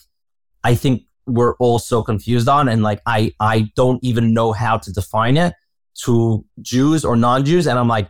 I 0.64 0.76
think 0.76 1.04
we're 1.26 1.56
all 1.56 1.80
so 1.80 2.04
confused 2.04 2.48
on. 2.48 2.70
And 2.70 2.84
like, 2.84 3.02
I, 3.08 3.34
I 3.40 3.72
don't 3.76 4.04
even 4.04 4.34
know 4.34 4.52
how 4.52 4.78
to 4.78 4.94
define 4.94 5.38
it 5.38 5.54
to 6.04 6.46
Jews 6.62 7.06
or 7.06 7.16
non-Jews. 7.16 7.68
And 7.68 7.78
I'm 7.78 7.88
like, 7.88 8.10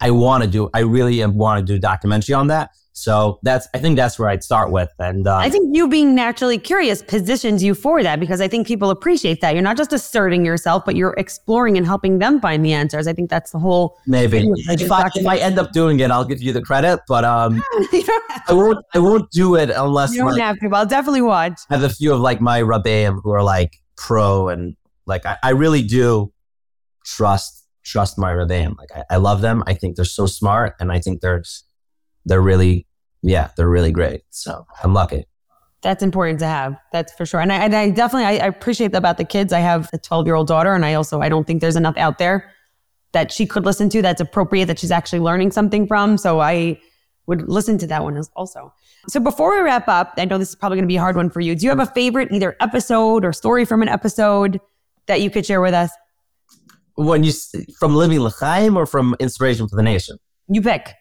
I 0.00 0.10
want 0.10 0.44
to 0.44 0.48
do, 0.48 0.70
I 0.74 0.80
really 0.80 1.24
want 1.26 1.60
to 1.60 1.64
do 1.64 1.76
a 1.76 1.78
documentary 1.78 2.34
on 2.34 2.48
that. 2.48 2.70
So 2.98 3.38
that's, 3.42 3.68
I 3.74 3.78
think 3.78 3.96
that's 3.96 4.18
where 4.18 4.30
I'd 4.30 4.42
start 4.42 4.70
with. 4.70 4.88
And 4.98 5.26
uh, 5.26 5.36
I 5.36 5.50
think 5.50 5.76
you 5.76 5.86
being 5.86 6.14
naturally 6.14 6.56
curious 6.56 7.02
positions 7.02 7.62
you 7.62 7.74
for 7.74 8.02
that 8.02 8.18
because 8.18 8.40
I 8.40 8.48
think 8.48 8.66
people 8.66 8.88
appreciate 8.88 9.42
that. 9.42 9.52
You're 9.52 9.62
not 9.62 9.76
just 9.76 9.92
asserting 9.92 10.46
yourself, 10.46 10.82
but 10.86 10.96
you're 10.96 11.12
exploring 11.18 11.76
and 11.76 11.84
helping 11.84 12.20
them 12.20 12.40
find 12.40 12.64
the 12.64 12.72
answers. 12.72 13.06
I 13.06 13.12
think 13.12 13.28
that's 13.28 13.50
the 13.50 13.58
whole. 13.58 13.98
Maybe 14.06 14.50
if 14.56 14.90
I, 14.90 15.10
if 15.14 15.26
I 15.26 15.36
end 15.36 15.58
up 15.58 15.72
doing 15.72 16.00
it, 16.00 16.10
I'll 16.10 16.24
give 16.24 16.40
you 16.40 16.54
the 16.54 16.62
credit, 16.62 17.00
but 17.06 17.22
um, 17.22 17.62
I 18.48 18.52
won't. 18.52 18.82
I 18.94 18.98
won't 18.98 19.30
do 19.30 19.56
it 19.56 19.68
unless 19.68 20.14
you 20.14 20.20
don't 20.20 20.32
like, 20.32 20.40
have 20.40 20.58
to. 20.60 20.70
I'll 20.74 20.86
definitely 20.86 21.20
watch. 21.20 21.60
I 21.68 21.74
have 21.74 21.84
a 21.84 21.94
few 21.94 22.14
of 22.14 22.20
like 22.20 22.40
my 22.40 22.62
rabbeim 22.62 23.20
who 23.22 23.30
are 23.30 23.42
like 23.42 23.76
pro 23.96 24.48
and 24.48 24.74
like 25.04 25.26
I, 25.26 25.36
I 25.42 25.50
really 25.50 25.82
do 25.82 26.32
trust 27.06 27.64
trust 27.84 28.18
my 28.18 28.32
rabbeim. 28.32 28.76
Like 28.76 28.90
I, 28.94 29.04
I 29.14 29.16
love 29.16 29.40
them. 29.40 29.62
I 29.66 29.74
think 29.74 29.96
they're 29.96 30.04
so 30.04 30.26
smart, 30.26 30.74
and 30.80 30.92
I 30.92 30.98
think 30.98 31.20
they're 31.20 31.42
they're 32.24 32.42
really 32.42 32.86
yeah 33.22 33.50
they're 33.56 33.70
really 33.70 33.92
great. 33.92 34.22
So 34.30 34.66
I'm 34.82 34.92
lucky. 34.92 35.24
That's 35.82 36.02
important 36.02 36.40
to 36.40 36.46
have. 36.46 36.76
That's 36.92 37.12
for 37.12 37.24
sure. 37.24 37.40
And 37.40 37.52
I, 37.52 37.56
and 37.56 37.74
I 37.74 37.90
definitely 37.90 38.26
I, 38.26 38.44
I 38.44 38.48
appreciate 38.48 38.92
that 38.92 38.98
about 38.98 39.18
the 39.18 39.24
kids. 39.24 39.52
I 39.52 39.60
have 39.60 39.88
a 39.92 39.98
12 39.98 40.26
year 40.26 40.34
old 40.34 40.48
daughter, 40.48 40.74
and 40.74 40.84
I 40.84 40.94
also 40.94 41.20
I 41.20 41.28
don't 41.28 41.46
think 41.46 41.60
there's 41.60 41.76
enough 41.76 41.96
out 41.96 42.18
there 42.18 42.50
that 43.12 43.32
she 43.32 43.46
could 43.46 43.64
listen 43.64 43.88
to 43.90 44.02
that's 44.02 44.20
appropriate 44.20 44.66
that 44.66 44.78
she's 44.78 44.90
actually 44.90 45.20
learning 45.20 45.50
something 45.52 45.86
from. 45.86 46.18
So 46.18 46.40
I 46.40 46.78
would 47.26 47.48
listen 47.48 47.78
to 47.78 47.86
that 47.86 48.02
one 48.02 48.20
also. 48.34 48.72
So 49.08 49.20
before 49.20 49.56
we 49.56 49.62
wrap 49.62 49.88
up, 49.88 50.14
I 50.16 50.24
know 50.24 50.38
this 50.38 50.50
is 50.50 50.56
probably 50.56 50.76
going 50.76 50.84
to 50.84 50.92
be 50.92 50.96
a 50.96 51.00
hard 51.00 51.16
one 51.16 51.30
for 51.30 51.40
you. 51.40 51.54
Do 51.54 51.64
you 51.64 51.70
have 51.70 51.80
a 51.80 51.86
favorite 51.86 52.32
either 52.32 52.56
episode 52.60 53.24
or 53.24 53.32
story 53.32 53.64
from 53.64 53.82
an 53.82 53.88
episode 53.88 54.60
that 55.06 55.20
you 55.20 55.30
could 55.30 55.46
share 55.46 55.60
with 55.60 55.74
us? 55.74 55.90
When 56.96 57.24
you 57.24 57.32
from 57.78 57.94
Living 57.94 58.20
L'Chaim 58.20 58.76
or 58.76 58.86
from 58.86 59.14
Inspiration 59.20 59.68
for 59.68 59.76
the 59.76 59.82
Nation? 59.82 60.18
You 60.48 60.62
pick 60.62 60.94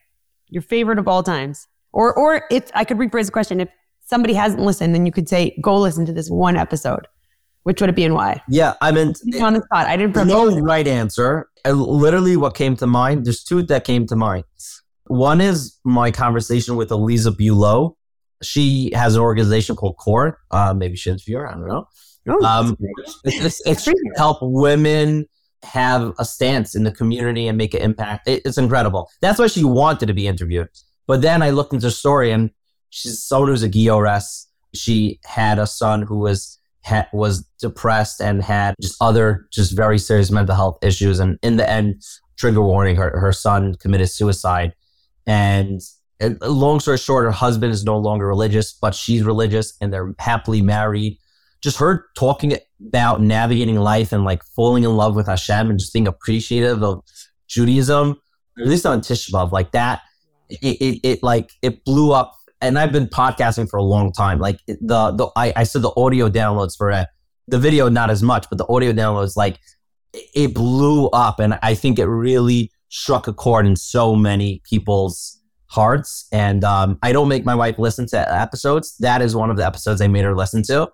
your 0.49 0.61
favorite 0.61 0.99
of 0.99 1.07
all 1.07 1.23
times. 1.23 1.67
Or 1.93 2.13
or 2.13 2.43
if 2.51 2.69
I 2.73 2.83
could 2.83 2.97
rephrase 2.97 3.27
the 3.27 3.31
question, 3.31 3.61
if 3.61 3.69
somebody 4.05 4.33
hasn't 4.33 4.61
listened, 4.61 4.93
then 4.93 5.05
you 5.05 5.11
could 5.11 5.29
say, 5.29 5.57
go 5.61 5.79
listen 5.79 6.05
to 6.05 6.13
this 6.13 6.29
one 6.29 6.57
episode. 6.57 7.07
Which 7.63 7.81
would 7.81 7.89
it 7.89 7.95
be 7.95 8.03
and 8.03 8.13
why? 8.13 8.43
Yeah, 8.47 8.75
I 8.79 8.91
mean, 8.91 9.13
on 9.41 9.53
the 9.53 9.61
spot. 9.61 9.87
I 9.87 9.97
didn't. 9.97 10.27
No 10.27 10.59
right 10.59 10.87
answer. 10.87 11.49
I, 11.65 11.71
literally, 11.71 12.37
what 12.37 12.53
came 12.53 12.75
to 12.75 12.85
mind. 12.85 13.25
There's 13.25 13.43
two 13.43 13.63
that 13.63 13.85
came 13.85 14.05
to 14.07 14.15
mind. 14.15 14.43
One 15.07 15.41
is 15.41 15.79
my 15.83 16.11
conversation 16.11 16.75
with 16.75 16.91
Eliza 16.91 17.31
Bulow. 17.31 17.97
She 18.43 18.91
has 18.93 19.15
an 19.15 19.21
organization 19.21 19.75
called 19.75 19.97
CORE. 19.97 20.37
Uh, 20.51 20.73
maybe 20.75 20.95
she 20.95 21.09
interview 21.09 21.37
her. 21.37 21.47
I 21.47 21.53
don't 21.53 21.67
know. 21.67 21.87
Oh, 22.27 22.45
um, 22.45 22.77
it's, 23.23 23.61
it's, 23.65 23.87
it's 23.87 24.17
help 24.17 24.39
women 24.41 25.25
have 25.65 26.13
a 26.19 26.25
stance 26.25 26.75
in 26.75 26.83
the 26.83 26.91
community 26.91 27.47
and 27.47 27.57
make 27.57 27.73
an 27.73 27.81
impact. 27.81 28.27
It, 28.27 28.43
it's 28.45 28.57
incredible. 28.57 29.09
That's 29.21 29.39
why 29.39 29.47
she 29.47 29.63
wanted 29.63 30.05
to 30.07 30.13
be 30.13 30.27
interviewed. 30.27 30.69
But 31.07 31.21
then 31.21 31.41
I 31.41 31.49
looked 31.51 31.73
into 31.73 31.87
her 31.87 31.91
story, 31.91 32.31
and 32.31 32.51
she's 32.89 33.21
someone 33.21 33.49
who's 33.49 33.63
a 33.63 33.69
giores. 33.69 34.45
She 34.73 35.19
had 35.25 35.59
a 35.59 35.67
son 35.67 36.01
who 36.01 36.19
was 36.19 36.59
was 37.11 37.43
depressed 37.59 38.21
and 38.21 38.43
had 38.43 38.75
just 38.79 38.95
other 39.01 39.47
just 39.51 39.75
very 39.75 39.97
serious 39.97 40.29
mental 40.29 40.55
health 40.55 40.77
issues. 40.83 41.19
And 41.19 41.39
in 41.41 41.57
the 41.57 41.67
end, 41.67 42.03
trigger 42.37 42.61
warning, 42.61 42.95
her 42.95 43.19
her 43.19 43.33
son 43.33 43.75
committed 43.75 44.09
suicide. 44.09 44.73
And 45.25 45.81
long 46.41 46.79
story 46.79 46.97
short, 46.97 47.25
her 47.25 47.31
husband 47.31 47.73
is 47.73 47.83
no 47.83 47.97
longer 47.97 48.27
religious, 48.27 48.73
but 48.73 48.93
she's 48.93 49.23
religious, 49.23 49.73
and 49.81 49.91
they're 49.91 50.13
happily 50.19 50.61
married. 50.61 51.17
Just 51.61 51.77
her 51.77 52.05
talking 52.17 52.57
about 52.87 53.21
navigating 53.21 53.77
life 53.77 54.11
and 54.11 54.23
like 54.23 54.43
falling 54.55 54.83
in 54.83 54.95
love 54.95 55.15
with 55.15 55.27
Hashem 55.27 55.69
and 55.69 55.79
just 55.79 55.93
being 55.93 56.07
appreciative 56.07 56.83
of 56.83 57.03
Judaism, 57.47 58.19
at 58.59 58.67
least 58.67 58.85
on 58.85 59.01
Tisha 59.01 59.51
like 59.51 59.71
that 59.71 60.01
it, 60.49 60.77
it, 60.81 60.99
it 61.03 61.23
like 61.23 61.51
it 61.61 61.83
blew 61.85 62.11
up 62.11 62.35
and 62.61 62.79
I've 62.79 62.91
been 62.91 63.07
podcasting 63.07 63.69
for 63.69 63.77
a 63.77 63.83
long 63.83 64.11
time. 64.11 64.39
Like 64.39 64.59
the 64.67 65.11
the 65.11 65.29
I, 65.35 65.53
I 65.55 65.63
said 65.63 65.81
the 65.81 65.93
audio 65.97 66.29
downloads 66.29 66.75
for 66.77 66.91
it, 66.91 67.07
the 67.47 67.59
video 67.59 67.89
not 67.89 68.09
as 68.09 68.23
much, 68.23 68.47
but 68.49 68.57
the 68.57 68.67
audio 68.67 68.91
downloads 68.91 69.35
like 69.35 69.59
it 70.13 70.53
blew 70.53 71.07
up, 71.09 71.39
and 71.39 71.59
I 71.61 71.75
think 71.75 71.99
it 71.99 72.05
really 72.05 72.71
struck 72.89 73.27
a 73.27 73.33
chord 73.33 73.65
in 73.65 73.75
so 73.75 74.15
many 74.15 74.61
people's 74.63 75.41
hearts. 75.67 76.27
And 76.31 76.63
um, 76.63 76.97
I 77.03 77.11
don't 77.11 77.27
make 77.27 77.43
my 77.43 77.55
wife 77.55 77.77
listen 77.77 78.07
to 78.07 78.33
episodes. 78.33 78.95
That 78.99 79.21
is 79.21 79.35
one 79.35 79.49
of 79.49 79.57
the 79.57 79.65
episodes 79.65 79.99
I 79.99 80.07
made 80.07 80.23
her 80.23 80.35
listen 80.35 80.63
to. 80.63 80.89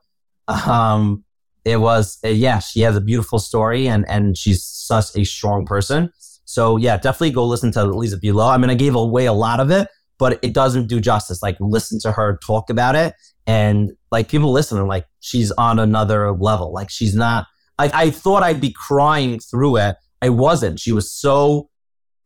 Um, 0.47 1.23
it 1.63 1.77
was 1.77 2.17
uh, 2.25 2.29
yeah, 2.29 2.59
she 2.59 2.81
has 2.81 2.95
a 2.95 3.01
beautiful 3.01 3.39
story, 3.39 3.87
and 3.87 4.07
and 4.09 4.37
she's 4.37 4.63
such 4.63 5.15
a 5.15 5.23
strong 5.23 5.65
person. 5.65 6.11
So 6.45 6.77
yeah, 6.77 6.97
definitely 6.97 7.31
go 7.31 7.45
listen 7.45 7.71
to 7.73 7.85
Lisa 7.85 8.17
Bulow. 8.17 8.47
I 8.47 8.57
mean, 8.57 8.69
I 8.69 8.75
gave 8.75 8.95
away 8.95 9.25
a 9.25 9.33
lot 9.33 9.59
of 9.59 9.71
it, 9.71 9.87
but 10.17 10.39
it 10.41 10.53
doesn't 10.53 10.87
do 10.87 10.99
justice. 10.99 11.41
Like 11.41 11.57
listen 11.59 11.99
to 12.01 12.11
her 12.11 12.39
talk 12.45 12.69
about 12.69 12.95
it, 12.95 13.13
and 13.45 13.91
like 14.11 14.27
people 14.27 14.51
listen 14.51 14.85
like 14.87 15.05
she's 15.19 15.51
on 15.51 15.79
another 15.79 16.31
level. 16.31 16.73
Like 16.73 16.89
she's 16.89 17.15
not. 17.15 17.45
I, 17.77 17.91
I 17.93 18.09
thought 18.09 18.43
I'd 18.43 18.61
be 18.61 18.73
crying 18.73 19.39
through 19.39 19.77
it. 19.77 19.95
I 20.21 20.29
wasn't. 20.29 20.79
She 20.79 20.91
was 20.91 21.11
so 21.11 21.69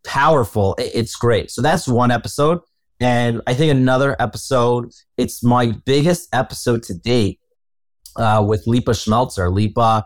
powerful. 0.06 0.76
It, 0.76 0.92
it's 0.94 1.16
great. 1.16 1.52
So 1.52 1.62
that's 1.62 1.88
one 1.88 2.12
episode. 2.12 2.60
And 3.00 3.42
I 3.46 3.54
think 3.54 3.72
another 3.72 4.16
episode, 4.20 4.92
it's 5.18 5.44
my 5.44 5.74
biggest 5.86 6.30
episode 6.34 6.84
to 6.84 6.94
date 6.94 7.40
uh, 8.18 8.44
with 8.48 8.66
Lipa 8.68 8.92
Schmeltzer. 8.92 9.52
Lipa 9.54 10.06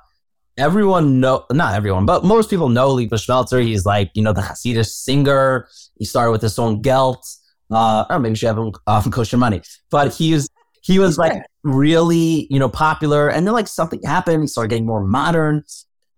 everyone 0.60 1.20
know 1.20 1.46
not 1.52 1.74
everyone, 1.74 2.06
but 2.06 2.24
most 2.24 2.50
people 2.50 2.70
know 2.70 2.90
Lipa 2.90 3.16
Schmeltzer. 3.16 3.64
He's 3.64 3.86
like, 3.86 4.12
you 4.14 4.22
know, 4.22 4.34
the 4.34 4.42
Hasidic 4.42 4.86
singer. 4.86 5.68
He 5.98 6.06
started 6.06 6.32
with 6.32 6.42
his 6.42 6.54
song 6.54 6.82
Gelt. 6.82 7.26
Uh, 7.72 8.04
or 8.10 8.20
maybe 8.20 8.36
she 8.36 8.46
have 8.46 8.58
him 8.58 8.72
off 8.88 9.06
um, 9.06 9.12
kosher 9.12 9.38
money. 9.38 9.62
But 9.90 10.14
he's 10.14 10.50
he 10.82 11.00
was 11.00 11.18
like 11.18 11.44
really, 11.64 12.48
you 12.50 12.60
know, 12.60 12.70
popular. 12.70 13.30
And 13.30 13.46
then 13.46 13.54
like 13.54 13.68
something 13.68 14.02
happened, 14.04 14.44
he 14.44 14.48
started 14.48 14.70
getting 14.70 14.86
more 14.86 15.04
modern. 15.04 15.64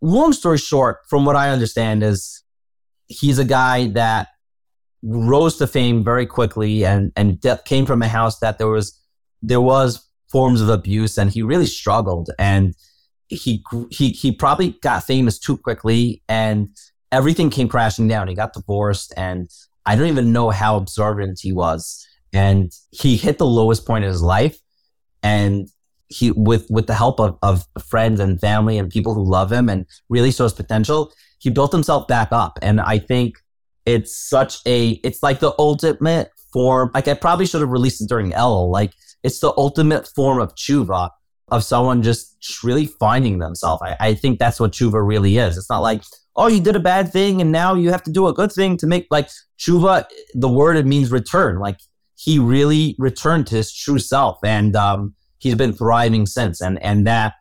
Long 0.02 0.34
story 0.34 0.58
short, 0.58 1.00
from 1.10 1.26
what 1.26 1.36
I 1.36 1.50
understand, 1.50 2.04
is 2.04 2.44
he's 3.08 3.38
a 3.38 3.46
guy 3.46 3.88
that 3.90 4.30
rose 5.04 5.58
to 5.58 5.68
fame 5.68 6.04
very 6.04 6.26
quickly 6.26 6.86
and 6.86 7.12
and 7.16 7.40
de- 7.42 7.62
came 7.66 7.86
from 7.86 8.02
a 8.02 8.08
house 8.08 8.40
that 8.40 8.58
there 8.58 8.68
was 8.68 9.00
there 9.42 9.62
was 9.62 10.08
forms 10.32 10.62
of 10.62 10.70
abuse 10.70 11.18
and 11.18 11.32
he 11.32 11.42
really 11.42 11.66
struggled 11.66 12.30
and 12.40 12.74
he 13.28 13.64
he 13.90 14.10
he 14.10 14.32
probably 14.32 14.72
got 14.82 15.04
famous 15.04 15.40
too 15.40 15.58
quickly 15.58 16.22
and 16.28 16.70
everything 17.12 17.50
came 17.50 17.68
crashing 17.68 18.08
down. 18.08 18.28
He 18.28 18.36
got 18.36 18.54
divorced 18.54 19.14
and 19.18 19.50
I 19.86 19.96
don't 19.96 20.08
even 20.08 20.32
know 20.32 20.50
how 20.50 20.78
observant 20.78 21.40
he 21.42 21.52
was. 21.52 22.06
And 22.34 22.72
he 22.92 23.18
hit 23.18 23.38
the 23.38 23.46
lowest 23.46 23.86
point 23.86 24.04
in 24.06 24.10
his 24.10 24.22
life. 24.22 24.58
And 25.24 25.68
he 26.08 26.32
with 26.32 26.70
with 26.70 26.88
the 26.88 26.94
help 26.94 27.20
of, 27.20 27.38
of 27.42 27.66
friends 27.88 28.20
and 28.20 28.40
family 28.40 28.78
and 28.78 28.90
people 28.90 29.14
who 29.14 29.24
love 29.24 29.52
him 29.52 29.70
and 29.70 29.86
really 30.10 30.32
saw 30.32 30.44
his 30.44 30.54
potential, 30.54 31.14
he 31.40 31.50
built 31.50 31.72
himself 31.72 32.08
back 32.08 32.30
up. 32.32 32.60
And 32.62 32.82
I 32.82 33.00
think 33.00 33.36
it's 33.86 34.16
such 34.16 34.60
a 34.66 34.92
it's 35.04 35.24
like 35.24 35.40
the 35.40 35.54
ultimate 35.58 36.32
form. 36.52 36.92
Like 36.94 37.08
I 37.08 37.14
probably 37.14 37.46
should 37.46 37.62
have 37.62 37.70
released 37.70 38.02
it 38.02 38.10
during 38.10 38.34
L. 38.34 38.70
Like 38.70 38.94
it's 39.24 39.40
the 39.40 39.54
ultimate 39.58 40.08
form 40.08 40.40
of 40.40 40.56
tshuva 40.56 41.10
of 41.50 41.64
someone 41.64 42.02
just 42.02 42.64
really 42.64 42.86
finding 42.86 43.40
themselves. 43.40 43.82
I, 43.84 43.98
I 44.00 44.14
think 44.14 44.40
that's 44.40 44.60
what 44.60 44.72
tshuva 44.72 45.06
really 45.06 45.38
is. 45.38 45.58
It's 45.58 45.70
not 45.70 45.80
like, 45.80 46.04
oh, 46.36 46.48
you 46.48 46.62
did 46.62 46.76
a 46.76 46.80
bad 46.80 47.12
thing 47.12 47.42
and 47.42 47.52
now 47.52 47.76
you 47.76 47.92
have 47.92 48.04
to 48.04 48.12
do 48.12 48.28
a 48.28 48.34
good 48.34 48.52
thing 48.52 48.78
to 48.78 48.88
make 48.88 49.08
like 49.12 49.30
tshuva. 49.60 50.06
The 50.34 50.50
word 50.50 50.78
it 50.78 50.86
means 50.86 51.12
return. 51.12 51.60
Like 51.60 51.78
he 52.16 52.38
really 52.38 52.96
returned 53.00 53.48
to 53.48 53.56
his 53.56 53.74
true 53.74 53.98
self, 53.98 54.38
and 54.44 54.76
um, 54.76 55.16
he's 55.40 55.56
been 55.56 55.74
thriving 55.74 56.26
since. 56.28 56.62
And 56.62 56.82
and 56.84 57.08
that 57.08 57.34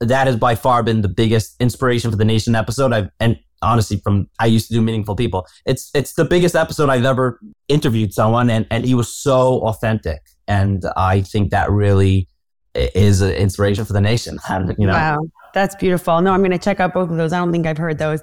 that 0.00 0.26
has 0.26 0.36
by 0.36 0.54
far 0.54 0.82
been 0.82 1.00
the 1.00 1.08
biggest 1.08 1.56
inspiration 1.60 2.10
for 2.10 2.16
the 2.16 2.24
nation 2.24 2.54
episode. 2.54 2.92
I've 2.92 3.10
and 3.20 3.38
honestly 3.62 3.98
from 4.04 4.28
I 4.38 4.46
used 4.46 4.68
to 4.68 4.74
do 4.74 4.82
meaningful 4.82 5.16
people. 5.16 5.46
It's 5.64 5.90
it's 5.94 6.12
the 6.12 6.26
biggest 6.26 6.54
episode 6.54 6.90
I've 6.90 7.06
ever 7.06 7.40
interviewed 7.68 8.12
someone, 8.12 8.50
and 8.50 8.66
and 8.70 8.84
he 8.84 8.94
was 8.94 9.14
so 9.14 9.60
authentic, 9.62 10.20
and 10.48 10.84
I 10.96 11.20
think 11.20 11.50
that 11.50 11.70
really 11.70 12.28
is 12.74 13.20
an 13.20 13.32
inspiration 13.32 13.84
for 13.84 13.92
the 13.92 14.00
nation. 14.00 14.38
And, 14.48 14.74
you 14.78 14.86
know, 14.86 14.94
wow, 14.94 15.18
that's 15.54 15.76
beautiful. 15.76 16.20
No, 16.20 16.32
I'm 16.32 16.40
going 16.40 16.50
to 16.50 16.58
check 16.58 16.80
out 16.80 16.94
both 16.94 17.10
of 17.10 17.16
those. 17.16 17.32
I 17.32 17.38
don't 17.38 17.52
think 17.52 17.66
I've 17.66 17.78
heard 17.78 17.98
those. 17.98 18.20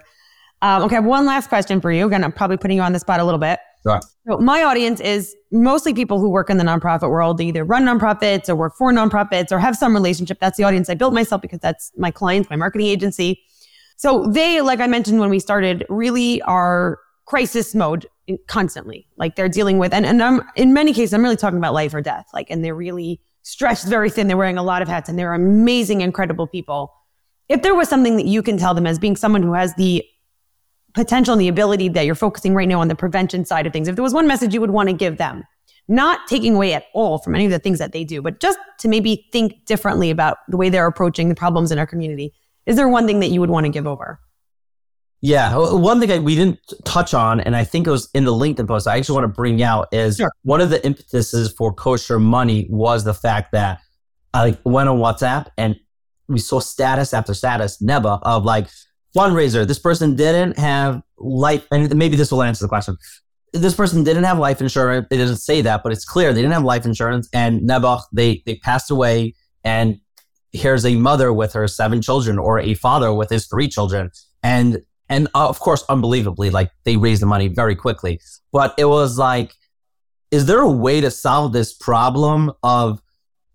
Um, 0.62 0.84
okay, 0.84 1.00
one 1.00 1.26
last 1.26 1.48
question 1.48 1.80
for 1.80 1.92
you. 1.92 2.08
Again, 2.08 2.24
I'm 2.24 2.32
probably 2.32 2.58
putting 2.58 2.78
you 2.78 2.84
on 2.84 2.94
the 2.94 3.00
spot 3.00 3.20
a 3.20 3.24
little 3.24 3.40
bit. 3.40 3.60
Sure. 3.84 4.00
So 4.28 4.38
my 4.40 4.64
audience 4.64 5.00
is 5.00 5.36
mostly 5.52 5.94
people 5.94 6.20
who 6.20 6.30
work 6.30 6.50
in 6.50 6.58
the 6.58 6.64
nonprofit 6.64 7.10
world. 7.10 7.38
They 7.38 7.46
either 7.46 7.64
run 7.64 7.84
nonprofits 7.84 8.50
or 8.50 8.56
work 8.56 8.74
for 8.76 8.92
nonprofits 8.92 9.52
or 9.52 9.60
have 9.60 9.76
some 9.76 9.94
relationship. 9.94 10.40
That's 10.40 10.58
the 10.58 10.64
audience 10.64 10.90
I 10.90 10.96
built 10.96 11.14
myself 11.14 11.42
because 11.42 11.60
that's 11.60 11.92
my 11.98 12.10
clients, 12.10 12.50
my 12.50 12.56
marketing 12.56 12.88
agency. 12.88 13.42
So 13.98 14.26
they, 14.26 14.62
like 14.62 14.80
I 14.80 14.88
mentioned 14.88 15.20
when 15.20 15.30
we 15.30 15.40
started, 15.40 15.86
really 15.88 16.42
are 16.44 16.98
crisis 17.26 17.76
mode 17.76 18.08
constantly. 18.48 19.08
Like 19.18 19.36
they're 19.36 19.50
dealing 19.50 19.78
with, 19.78 19.94
and, 19.94 20.06
and 20.06 20.22
I'm 20.22 20.42
in 20.56 20.74
many 20.74 20.94
cases, 20.94 21.14
I'm 21.14 21.24
really 21.24 21.36
talking 21.36 21.58
about 21.58 21.74
life 21.74 21.94
or 21.94 22.02
death. 22.02 22.28
Like, 22.34 22.50
and 22.50 22.64
they're 22.64 22.76
really 22.76 23.22
stretched 23.44 23.86
very 23.86 24.10
thin. 24.10 24.28
They're 24.28 24.38
wearing 24.38 24.58
a 24.58 24.64
lot 24.64 24.82
of 24.82 24.88
hats 24.88 25.08
and 25.08 25.18
they're 25.18 25.34
amazing, 25.34 26.02
incredible 26.02 26.48
people. 26.48 26.94
If 27.48 27.62
there 27.62 27.76
was 27.76 27.88
something 27.88 28.18
that 28.18 28.26
you 28.26 28.42
can 28.42 28.58
tell 28.58 28.74
them 28.74 28.88
as 28.88 28.98
being 28.98 29.16
someone 29.16 29.44
who 29.44 29.54
has 29.54 29.76
the 29.76 30.04
potential 30.96 31.34
and 31.34 31.42
the 31.42 31.48
ability 31.48 31.90
that 31.90 32.06
you're 32.06 32.16
focusing 32.16 32.56
right 32.56 32.68
now 32.68 32.82
on 32.82 32.88
the 32.88 32.96
prevention 32.96 33.46
side 33.46 33.68
of 33.68 33.74
things, 33.74 33.88
if 33.88 33.96
there 33.96 34.04
was 34.04 34.14
one 34.14 34.28
message 34.28 34.54
you 34.54 34.62
would 34.62 34.72
want 34.72 34.90
to 34.90 34.94
give 34.94 35.18
them, 35.18 35.44
not 35.88 36.28
taking 36.28 36.56
away 36.56 36.74
at 36.74 36.86
all 36.94 37.20
from 37.20 37.36
any 37.36 37.46
of 37.46 37.52
the 37.52 37.60
things 37.60 37.78
that 37.78 37.92
they 37.92 38.04
do, 38.04 38.22
but 38.22 38.40
just 38.40 38.58
to 38.80 38.88
maybe 38.88 39.28
think 39.32 39.66
differently 39.66 40.10
about 40.10 40.38
the 40.48 40.58
way 40.58 40.70
they're 40.70 40.88
approaching 40.88 41.30
the 41.30 41.36
problems 41.36 41.72
in 41.72 41.78
our 41.78 41.86
community, 41.86 42.34
is 42.66 42.76
there 42.76 42.90
one 42.90 43.06
thing 43.06 43.20
that 43.20 43.30
you 43.30 43.40
would 43.40 43.52
want 43.52 43.66
to 43.66 43.72
give 43.72 43.86
over? 43.86 44.20
Yeah, 45.22 45.56
one 45.58 46.00
thing 46.00 46.12
I, 46.12 46.20
we 46.20 46.36
didn't 46.36 46.60
touch 46.84 47.14
on, 47.14 47.40
and 47.40 47.56
I 47.56 47.64
think 47.64 47.88
it 47.88 47.90
was 47.90 48.10
in 48.14 48.26
the 48.26 48.32
LinkedIn 48.32 48.68
post. 48.68 48.88
I 48.88 48.98
actually 48.98 49.16
want 49.16 49.24
to 49.24 49.36
bring 49.36 49.64
out 49.64 49.88
is 49.92 50.18
sure. 50.18 50.32
one 50.44 50.62
of 50.62 50.70
the 50.70 50.86
impetuses 50.86 51.52
for 51.52 51.74
kosher 51.74 52.20
money 52.20 52.68
was 52.70 53.04
the 53.04 53.14
fact 53.14 53.52
that 53.54 53.80
I 54.34 54.58
went 54.66 54.90
on 54.90 55.00
WhatsApp 55.00 55.48
and 55.58 55.78
we 56.28 56.40
saw 56.40 56.60
status 56.60 57.14
after 57.14 57.34
status, 57.34 57.82
Neba, 57.82 58.20
of 58.24 58.44
like 58.44 58.68
fundraiser. 59.16 59.66
This 59.66 59.80
person 59.80 60.16
didn't 60.16 60.60
have 60.60 61.02
life, 61.18 61.66
and 61.72 61.96
maybe 61.96 62.16
this 62.18 62.32
will 62.32 62.44
answer 62.44 62.64
the 62.64 62.70
question. 62.70 62.98
this 63.54 63.74
person 63.74 64.04
didn't 64.04 64.26
have 64.26 64.38
life 64.38 64.62
insurance. 64.62 65.08
It 65.10 65.18
doesn't 65.18 65.38
say 65.38 65.62
that, 65.62 65.82
but 65.82 65.92
it's 65.92 66.06
clear 66.06 66.34
they 66.34 66.42
didn't 66.42 66.54
have 66.54 66.64
life 66.64 66.86
insurance. 66.86 67.30
And 67.34 67.62
Nebuch, 67.62 68.02
they 68.12 68.44
they 68.46 68.56
passed 68.58 68.92
away, 68.92 69.34
and 69.64 70.00
here's 70.52 70.86
a 70.86 70.96
mother 70.96 71.32
with 71.34 71.54
her 71.54 71.68
seven 71.68 72.02
children, 72.02 72.38
or 72.38 72.60
a 72.60 72.74
father 72.74 73.14
with 73.14 73.30
his 73.30 73.48
three 73.48 73.68
children, 73.68 74.12
and 74.44 74.82
and 75.10 75.28
uh, 75.36 75.48
of 75.48 75.60
course, 75.60 75.84
unbelievably, 75.90 76.50
like 76.50 76.72
they 76.84 76.98
raised 76.98 77.22
the 77.22 77.28
money 77.28 77.48
very 77.48 77.76
quickly. 77.76 78.20
But 78.52 78.74
it 78.78 78.86
was 78.86 79.18
like, 79.18 79.54
is 80.32 80.46
there 80.46 80.60
a 80.60 80.70
way 80.70 81.02
to 81.02 81.12
solve 81.12 81.54
this 81.54 81.74
problem 81.74 82.52
of, 82.64 83.02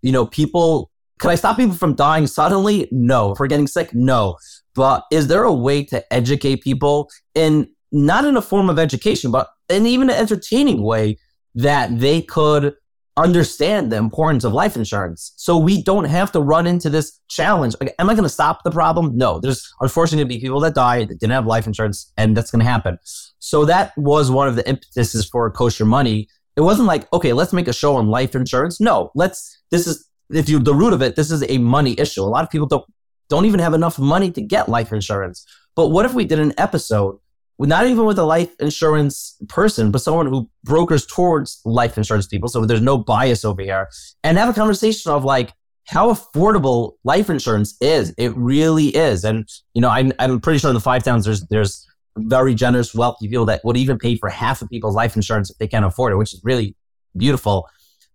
you 0.01 0.11
know, 0.11 0.25
people? 0.25 0.89
Can 1.19 1.29
I 1.29 1.35
stop 1.35 1.57
people 1.57 1.75
from 1.75 1.93
dying 1.93 2.25
suddenly? 2.25 2.87
No. 2.91 3.35
For 3.35 3.47
getting 3.47 3.67
sick? 3.67 3.93
No. 3.93 4.37
But 4.73 5.03
is 5.11 5.27
there 5.27 5.43
a 5.43 5.53
way 5.53 5.83
to 5.85 6.13
educate 6.13 6.61
people 6.61 7.09
in 7.35 7.69
not 7.91 8.25
in 8.25 8.37
a 8.37 8.41
form 8.41 8.69
of 8.69 8.79
education, 8.79 9.31
but 9.31 9.49
in 9.69 9.85
even 9.85 10.09
an 10.09 10.15
entertaining 10.15 10.81
way 10.81 11.17
that 11.55 11.99
they 11.99 12.21
could 12.21 12.73
understand 13.17 13.91
the 13.91 13.97
importance 13.97 14.43
of 14.43 14.53
life 14.53 14.75
insurance. 14.75 15.33
So 15.35 15.57
we 15.57 15.83
don't 15.83 16.05
have 16.05 16.31
to 16.31 16.39
run 16.39 16.65
into 16.65 16.89
this 16.89 17.19
challenge. 17.29 17.75
Like, 17.79 17.93
am 17.99 18.09
I 18.09 18.13
going 18.13 18.23
to 18.23 18.29
stop 18.29 18.63
the 18.63 18.71
problem? 18.71 19.17
No. 19.17 19.39
There's 19.39 19.73
unfortunately 19.81 20.23
going 20.23 20.29
to 20.29 20.35
be 20.35 20.41
people 20.41 20.59
that 20.61 20.75
die 20.75 21.05
that 21.05 21.19
didn't 21.19 21.33
have 21.33 21.45
life 21.45 21.67
insurance, 21.67 22.11
and 22.17 22.35
that's 22.35 22.51
going 22.51 22.63
to 22.63 22.69
happen. 22.69 22.97
So 23.39 23.65
that 23.65 23.93
was 23.97 24.31
one 24.31 24.47
of 24.47 24.55
the 24.55 24.67
impetuses 24.67 25.27
for 25.27 25.49
Kosher 25.51 25.85
Money. 25.85 26.27
It 26.55 26.61
wasn't 26.61 26.87
like, 26.87 27.11
okay, 27.13 27.33
let's 27.33 27.53
make 27.53 27.67
a 27.67 27.73
show 27.73 27.95
on 27.95 28.07
life 28.07 28.35
insurance. 28.35 28.79
No, 28.79 29.11
let's. 29.15 29.57
This 29.71 29.87
is 29.87 30.07
if 30.29 30.49
you 30.49 30.59
the 30.59 30.75
root 30.75 30.93
of 30.93 31.01
it. 31.01 31.15
This 31.15 31.31
is 31.31 31.43
a 31.49 31.57
money 31.57 31.95
issue. 31.97 32.21
A 32.21 32.23
lot 32.23 32.43
of 32.43 32.49
people 32.49 32.67
don't 32.67 32.85
don't 33.29 33.45
even 33.45 33.59
have 33.59 33.73
enough 33.73 33.97
money 33.97 34.31
to 34.31 34.41
get 34.41 34.69
life 34.69 34.91
insurance. 34.91 35.45
But 35.75 35.87
what 35.87 36.05
if 36.05 36.13
we 36.13 36.25
did 36.25 36.39
an 36.39 36.53
episode 36.57 37.19
not 37.67 37.85
even 37.85 38.05
with 38.05 38.17
a 38.17 38.23
life 38.23 38.53
insurance 38.59 39.37
person, 39.47 39.91
but 39.91 40.01
someone 40.01 40.27
who 40.27 40.49
brokers 40.63 41.05
towards 41.05 41.61
life 41.65 41.97
insurance 41.97 42.27
people. 42.27 42.49
So 42.49 42.65
there's 42.65 42.81
no 42.81 42.97
bias 42.97 43.45
over 43.45 43.61
here 43.61 43.89
and 44.23 44.37
have 44.37 44.49
a 44.49 44.53
conversation 44.53 45.11
of 45.11 45.23
like 45.23 45.53
how 45.87 46.11
affordable 46.13 46.93
life 47.03 47.29
insurance 47.29 47.75
is. 47.81 48.13
It 48.17 48.35
really 48.37 48.87
is. 48.95 49.23
And, 49.23 49.47
you 49.73 49.81
know, 49.81 49.89
I'm, 49.89 50.13
I'm 50.19 50.39
pretty 50.39 50.59
sure 50.59 50.69
in 50.69 50.73
the 50.73 50.79
five 50.79 51.03
towns, 51.03 51.25
there's, 51.25 51.41
there's 51.47 51.87
very 52.17 52.55
generous, 52.55 52.95
wealthy 52.95 53.27
people 53.27 53.45
that 53.45 53.63
would 53.63 53.77
even 53.77 53.97
pay 53.97 54.15
for 54.15 54.29
half 54.29 54.61
of 54.61 54.69
people's 54.69 54.95
life 54.95 55.15
insurance 55.15 55.49
if 55.49 55.57
they 55.57 55.67
can't 55.67 55.85
afford 55.85 56.13
it, 56.13 56.17
which 56.17 56.33
is 56.33 56.41
really 56.43 56.75
beautiful. 57.15 57.67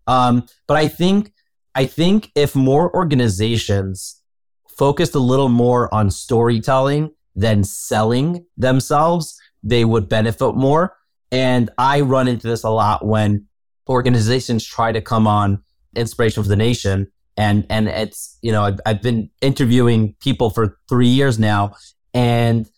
Um, 0.07 0.47
but 0.67 0.77
I 0.77 0.89
think, 0.89 1.33
I 1.75 1.87
think 1.87 2.31
if 2.35 2.55
more 2.55 2.95
organizations 2.95 4.23
focused 4.69 5.15
a 5.15 5.19
little 5.19 5.49
more 5.49 5.93
on 5.93 6.11
storytelling 6.11 7.11
than 7.37 7.63
selling 7.63 8.45
themselves, 8.57 9.39
they 9.63 9.85
would 9.85 10.09
benefit 10.09 10.55
more. 10.55 10.97
And 11.31 11.71
I 11.79 12.01
run 12.01 12.29
into 12.29 12.49
this 12.49 12.65
a 12.65 12.71
lot 12.71 13.07
when 13.07 13.47
organizations 13.89 14.65
try 14.65 14.91
to 14.91 15.01
come 15.01 15.27
on 15.27 15.63
Inspiration 15.95 16.43
for 16.43 16.49
the 16.49 16.57
Nation. 16.57 17.13
And, 17.37 17.67
and 17.69 17.89
it's, 17.89 18.39
you 18.43 18.51
know, 18.51 18.63
I've, 18.63 18.81
I've 18.87 19.03
been 19.03 19.31
interviewing 19.43 20.15
people 20.21 20.51
for 20.51 20.79
three 20.89 21.09
years 21.09 21.39
now. 21.39 21.75
And 22.15 22.69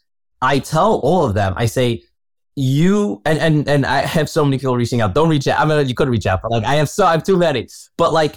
I 0.42 0.58
tell 0.58 0.96
all 0.96 1.24
of 1.24 1.34
them, 1.34 1.54
I 1.56 1.66
say, 1.66 2.02
you 2.60 3.22
and, 3.24 3.38
and 3.38 3.68
and 3.68 3.86
I 3.86 4.00
have 4.00 4.28
so 4.28 4.44
many 4.44 4.58
people 4.58 4.76
reaching 4.76 5.00
out. 5.00 5.14
Don't 5.14 5.28
reach 5.28 5.46
out. 5.46 5.60
I 5.60 5.64
mean, 5.64 5.86
you 5.88 5.94
could 5.94 6.08
reach 6.08 6.26
out, 6.26 6.40
but 6.42 6.50
like 6.50 6.64
I 6.64 6.74
have 6.74 6.88
so 6.88 7.06
I 7.06 7.12
have 7.12 7.22
too 7.22 7.38
many. 7.38 7.68
But 7.96 8.12
like 8.12 8.36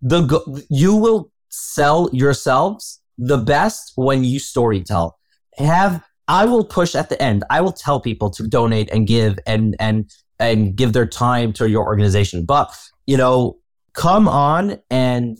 the 0.00 0.64
you 0.70 0.96
will 0.96 1.30
sell 1.50 2.08
yourselves 2.10 3.02
the 3.18 3.36
best 3.36 3.92
when 3.96 4.24
you 4.24 4.38
story 4.38 4.80
tell 4.80 5.19
have 5.56 6.02
I 6.28 6.44
will 6.44 6.64
push 6.64 6.94
at 6.94 7.08
the 7.08 7.20
end. 7.20 7.42
I 7.50 7.60
will 7.60 7.72
tell 7.72 8.00
people 8.00 8.30
to 8.30 8.46
donate 8.46 8.88
and 8.90 9.06
give 9.06 9.38
and 9.46 9.74
and 9.80 10.10
and 10.38 10.76
give 10.76 10.92
their 10.92 11.06
time 11.06 11.52
to 11.54 11.68
your 11.68 11.84
organization. 11.84 12.44
But 12.44 12.72
you 13.06 13.16
know, 13.16 13.58
come 13.94 14.28
on 14.28 14.78
and 14.90 15.36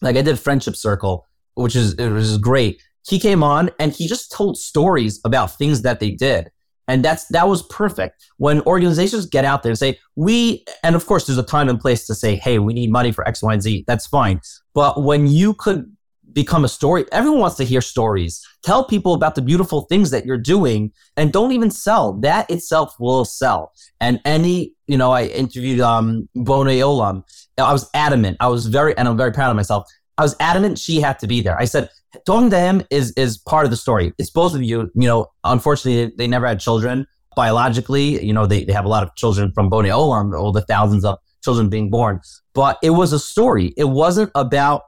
like 0.00 0.16
I 0.16 0.22
did 0.22 0.38
Friendship 0.38 0.74
Circle, 0.74 1.26
which 1.54 1.76
is 1.76 1.94
it 1.94 2.10
was 2.10 2.38
great. 2.38 2.82
He 3.06 3.18
came 3.18 3.42
on 3.42 3.70
and 3.78 3.92
he 3.92 4.08
just 4.08 4.32
told 4.32 4.58
stories 4.58 5.20
about 5.24 5.56
things 5.56 5.82
that 5.82 6.00
they 6.00 6.10
did. 6.10 6.50
And 6.88 7.04
that's 7.04 7.26
that 7.26 7.48
was 7.48 7.62
perfect. 7.62 8.26
When 8.38 8.60
organizations 8.62 9.26
get 9.26 9.44
out 9.44 9.62
there 9.62 9.70
and 9.70 9.78
say, 9.78 9.98
we 10.16 10.64
and 10.82 10.96
of 10.96 11.06
course 11.06 11.26
there's 11.26 11.38
a 11.38 11.44
time 11.44 11.68
and 11.68 11.78
place 11.78 12.04
to 12.06 12.14
say, 12.16 12.34
hey, 12.34 12.58
we 12.58 12.74
need 12.74 12.90
money 12.90 13.12
for 13.12 13.26
X, 13.26 13.42
Y, 13.42 13.52
and 13.52 13.62
Z. 13.62 13.84
That's 13.86 14.08
fine. 14.08 14.40
But 14.74 15.04
when 15.04 15.28
you 15.28 15.54
could 15.54 15.96
become 16.32 16.64
a 16.64 16.68
story. 16.68 17.04
Everyone 17.12 17.40
wants 17.40 17.56
to 17.56 17.64
hear 17.64 17.80
stories. 17.80 18.44
Tell 18.62 18.84
people 18.84 19.14
about 19.14 19.34
the 19.34 19.42
beautiful 19.42 19.82
things 19.82 20.10
that 20.10 20.24
you're 20.24 20.38
doing 20.38 20.92
and 21.16 21.32
don't 21.32 21.52
even 21.52 21.70
sell. 21.70 22.14
That 22.14 22.50
itself 22.50 22.94
will 22.98 23.24
sell. 23.24 23.72
And 24.00 24.20
any, 24.24 24.74
you 24.86 24.96
know, 24.96 25.12
I 25.12 25.24
interviewed 25.24 25.80
um 25.80 26.28
Bonei 26.36 26.80
Olam. 26.80 27.24
I 27.58 27.72
was 27.72 27.88
adamant. 27.94 28.36
I 28.40 28.48
was 28.48 28.66
very 28.66 28.96
and 28.96 29.08
I'm 29.08 29.16
very 29.16 29.32
proud 29.32 29.50
of 29.50 29.56
myself. 29.56 29.86
I 30.18 30.22
was 30.22 30.36
adamant 30.40 30.78
she 30.78 31.00
had 31.00 31.18
to 31.20 31.26
be 31.26 31.40
there. 31.40 31.58
I 31.58 31.64
said, 31.64 31.88
talking 32.26 32.50
to 32.50 32.58
him 32.58 32.82
is 32.90 33.12
is 33.12 33.38
part 33.38 33.64
of 33.64 33.70
the 33.70 33.76
story. 33.76 34.12
It's 34.18 34.30
both 34.30 34.54
of 34.54 34.62
you. 34.62 34.90
You 34.94 35.08
know, 35.08 35.26
unfortunately 35.44 36.14
they 36.16 36.26
never 36.26 36.46
had 36.46 36.60
children 36.60 37.06
biologically. 37.34 38.24
You 38.24 38.32
know, 38.32 38.46
they, 38.46 38.64
they 38.64 38.72
have 38.72 38.84
a 38.84 38.88
lot 38.88 39.02
of 39.02 39.14
children 39.16 39.52
from 39.52 39.70
Bonei 39.70 39.90
Olam, 39.90 40.38
all 40.38 40.52
the 40.52 40.62
thousands 40.62 41.04
of 41.04 41.18
children 41.42 41.68
being 41.68 41.90
born. 41.90 42.20
But 42.54 42.78
it 42.82 42.90
was 42.90 43.12
a 43.12 43.18
story. 43.18 43.72
It 43.76 43.84
wasn't 43.84 44.30
about 44.34 44.82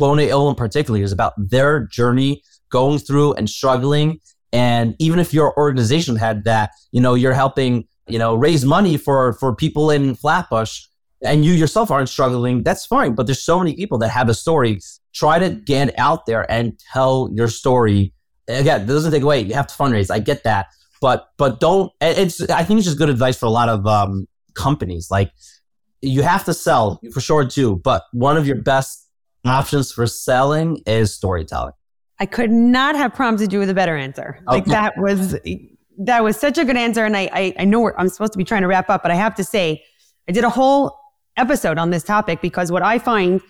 Bonei 0.00 0.48
in 0.48 0.54
particular 0.54 1.00
is 1.00 1.12
about 1.12 1.34
their 1.36 1.86
journey 1.86 2.42
going 2.70 2.98
through 2.98 3.34
and 3.34 3.48
struggling. 3.48 4.20
And 4.52 4.96
even 4.98 5.18
if 5.18 5.34
your 5.34 5.56
organization 5.56 6.16
had 6.16 6.44
that, 6.44 6.70
you 6.90 7.00
know, 7.00 7.14
you're 7.14 7.34
helping, 7.34 7.86
you 8.08 8.18
know, 8.18 8.34
raise 8.34 8.64
money 8.64 8.96
for 8.96 9.34
for 9.34 9.54
people 9.54 9.90
in 9.90 10.14
Flatbush 10.14 10.86
and 11.22 11.44
you 11.44 11.52
yourself 11.52 11.90
aren't 11.90 12.08
struggling, 12.08 12.62
that's 12.62 12.86
fine. 12.86 13.14
But 13.14 13.26
there's 13.26 13.42
so 13.42 13.58
many 13.58 13.76
people 13.76 13.98
that 13.98 14.08
have 14.08 14.28
a 14.28 14.34
story. 14.34 14.80
Try 15.12 15.38
to 15.38 15.50
get 15.50 15.96
out 15.98 16.26
there 16.26 16.50
and 16.50 16.78
tell 16.92 17.28
your 17.32 17.48
story. 17.48 18.12
Again, 18.48 18.82
it 18.82 18.86
doesn't 18.86 19.12
take 19.12 19.22
away. 19.22 19.42
You 19.42 19.54
have 19.54 19.68
to 19.68 19.74
fundraise. 19.74 20.10
I 20.10 20.18
get 20.18 20.42
that. 20.44 20.66
But 21.00 21.28
but 21.36 21.60
don't 21.60 21.92
it's 22.00 22.40
I 22.50 22.64
think 22.64 22.78
it's 22.78 22.86
just 22.86 22.98
good 22.98 23.10
advice 23.10 23.38
for 23.38 23.46
a 23.46 23.50
lot 23.50 23.68
of 23.68 23.86
um 23.86 24.26
companies. 24.54 25.10
Like 25.10 25.30
you 26.02 26.22
have 26.22 26.44
to 26.46 26.54
sell 26.54 27.00
for 27.12 27.20
sure 27.20 27.46
too, 27.46 27.76
but 27.76 28.04
one 28.12 28.36
of 28.36 28.46
your 28.46 28.56
best 28.56 29.09
options 29.44 29.92
for 29.92 30.06
selling 30.06 30.82
is 30.86 31.14
storytelling. 31.14 31.72
I 32.18 32.26
could 32.26 32.50
not 32.50 32.96
have 32.96 33.14
prompted 33.14 33.52
you 33.52 33.58
with 33.58 33.70
a 33.70 33.74
better 33.74 33.96
answer. 33.96 34.38
Oh. 34.46 34.52
Like 34.52 34.64
okay. 34.64 34.72
that 34.72 34.98
was 34.98 35.36
that 35.98 36.22
was 36.22 36.36
such 36.36 36.58
a 36.58 36.64
good 36.64 36.76
answer, 36.76 37.04
and 37.04 37.16
I 37.16 37.30
I, 37.32 37.54
I 37.60 37.64
know 37.64 37.92
I'm 37.96 38.08
supposed 38.08 38.32
to 38.32 38.38
be 38.38 38.44
trying 38.44 38.62
to 38.62 38.68
wrap 38.68 38.90
up, 38.90 39.02
but 39.02 39.10
I 39.10 39.14
have 39.14 39.34
to 39.36 39.44
say 39.44 39.82
I 40.28 40.32
did 40.32 40.44
a 40.44 40.50
whole 40.50 40.98
episode 41.36 41.78
on 41.78 41.90
this 41.90 42.04
topic 42.04 42.40
because 42.42 42.70
what 42.70 42.82
I 42.82 42.98
find 42.98 43.40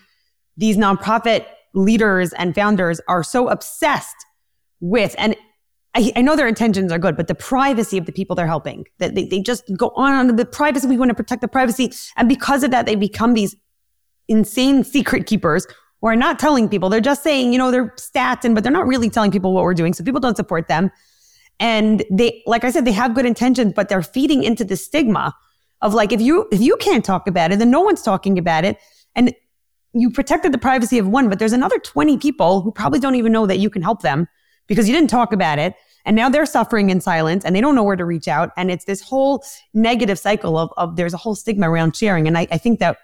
these 0.57 0.77
nonprofit 0.77 1.45
leaders 1.73 2.33
and 2.33 2.55
founders 2.55 3.01
are 3.07 3.23
so 3.23 3.49
obsessed 3.49 4.15
with, 4.79 5.15
and 5.17 5.35
I, 5.93 6.11
I, 6.15 6.21
know 6.21 6.35
their 6.35 6.47
intentions 6.47 6.91
are 6.91 6.99
good, 6.99 7.17
but 7.17 7.27
the 7.27 7.35
privacy 7.35 7.97
of 7.97 8.05
the 8.05 8.11
people 8.11 8.35
they're 8.35 8.47
helping, 8.47 8.85
that 8.99 9.15
they, 9.15 9.25
they 9.25 9.41
just 9.41 9.63
go 9.75 9.91
on 9.95 10.35
the 10.35 10.45
privacy. 10.45 10.87
We 10.87 10.97
want 10.97 11.09
to 11.09 11.15
protect 11.15 11.41
the 11.41 11.47
privacy. 11.47 11.91
And 12.17 12.29
because 12.29 12.63
of 12.63 12.71
that, 12.71 12.85
they 12.85 12.95
become 12.95 13.33
these 13.33 13.55
insane 14.27 14.83
secret 14.83 15.27
keepers 15.27 15.67
who 16.01 16.07
are 16.07 16.15
not 16.15 16.39
telling 16.39 16.67
people. 16.67 16.89
They're 16.89 16.99
just 16.99 17.23
saying, 17.23 17.53
you 17.53 17.59
know, 17.59 17.71
they're 17.71 17.89
stats 17.97 18.43
and, 18.43 18.55
but 18.55 18.63
they're 18.63 18.73
not 18.73 18.87
really 18.87 19.09
telling 19.09 19.31
people 19.31 19.53
what 19.53 19.63
we're 19.63 19.73
doing. 19.73 19.93
So 19.93 20.03
people 20.03 20.19
don't 20.19 20.35
support 20.35 20.67
them. 20.67 20.91
And 21.59 22.03
they, 22.11 22.41
like 22.47 22.63
I 22.63 22.71
said, 22.71 22.85
they 22.85 22.91
have 22.91 23.13
good 23.13 23.25
intentions, 23.25 23.73
but 23.75 23.87
they're 23.87 24.01
feeding 24.01 24.43
into 24.43 24.63
the 24.63 24.75
stigma 24.75 25.35
of 25.81 25.93
like, 25.93 26.11
if 26.11 26.19
you, 26.19 26.47
if 26.51 26.59
you 26.59 26.75
can't 26.77 27.05
talk 27.05 27.27
about 27.27 27.51
it, 27.51 27.59
then 27.59 27.69
no 27.69 27.81
one's 27.81 28.01
talking 28.01 28.37
about 28.39 28.65
it. 28.65 28.77
And 29.15 29.33
you 29.93 30.09
protected 30.09 30.51
the 30.53 30.57
privacy 30.57 30.97
of 30.97 31.07
one, 31.07 31.29
but 31.29 31.37
there's 31.37 31.53
another 31.53 31.77
20 31.77 32.17
people 32.17 32.61
who 32.61 32.71
probably 32.71 32.99
don't 32.99 33.15
even 33.15 33.31
know 33.31 33.45
that 33.45 33.59
you 33.59 33.69
can 33.69 33.81
help 33.81 34.01
them 34.01 34.27
because 34.67 34.87
you 34.87 34.95
didn't 34.95 35.09
talk 35.09 35.33
about 35.33 35.59
it. 35.59 35.75
And 36.05 36.15
now 36.15 36.29
they're 36.29 36.47
suffering 36.47 36.89
in 36.89 36.99
silence 36.99 37.45
and 37.45 37.55
they 37.55 37.61
don't 37.61 37.75
know 37.75 37.83
where 37.83 37.95
to 37.95 38.05
reach 38.05 38.27
out. 38.27 38.51
And 38.57 38.71
it's 38.71 38.85
this 38.85 39.01
whole 39.01 39.43
negative 39.75 40.17
cycle 40.17 40.57
of, 40.57 40.71
of 40.77 40.95
there's 40.95 41.13
a 41.13 41.17
whole 41.17 41.35
stigma 41.35 41.69
around 41.69 41.95
sharing. 41.95 42.27
And 42.27 42.37
I, 42.37 42.47
I 42.51 42.57
think 42.57 42.79
that 42.79 42.97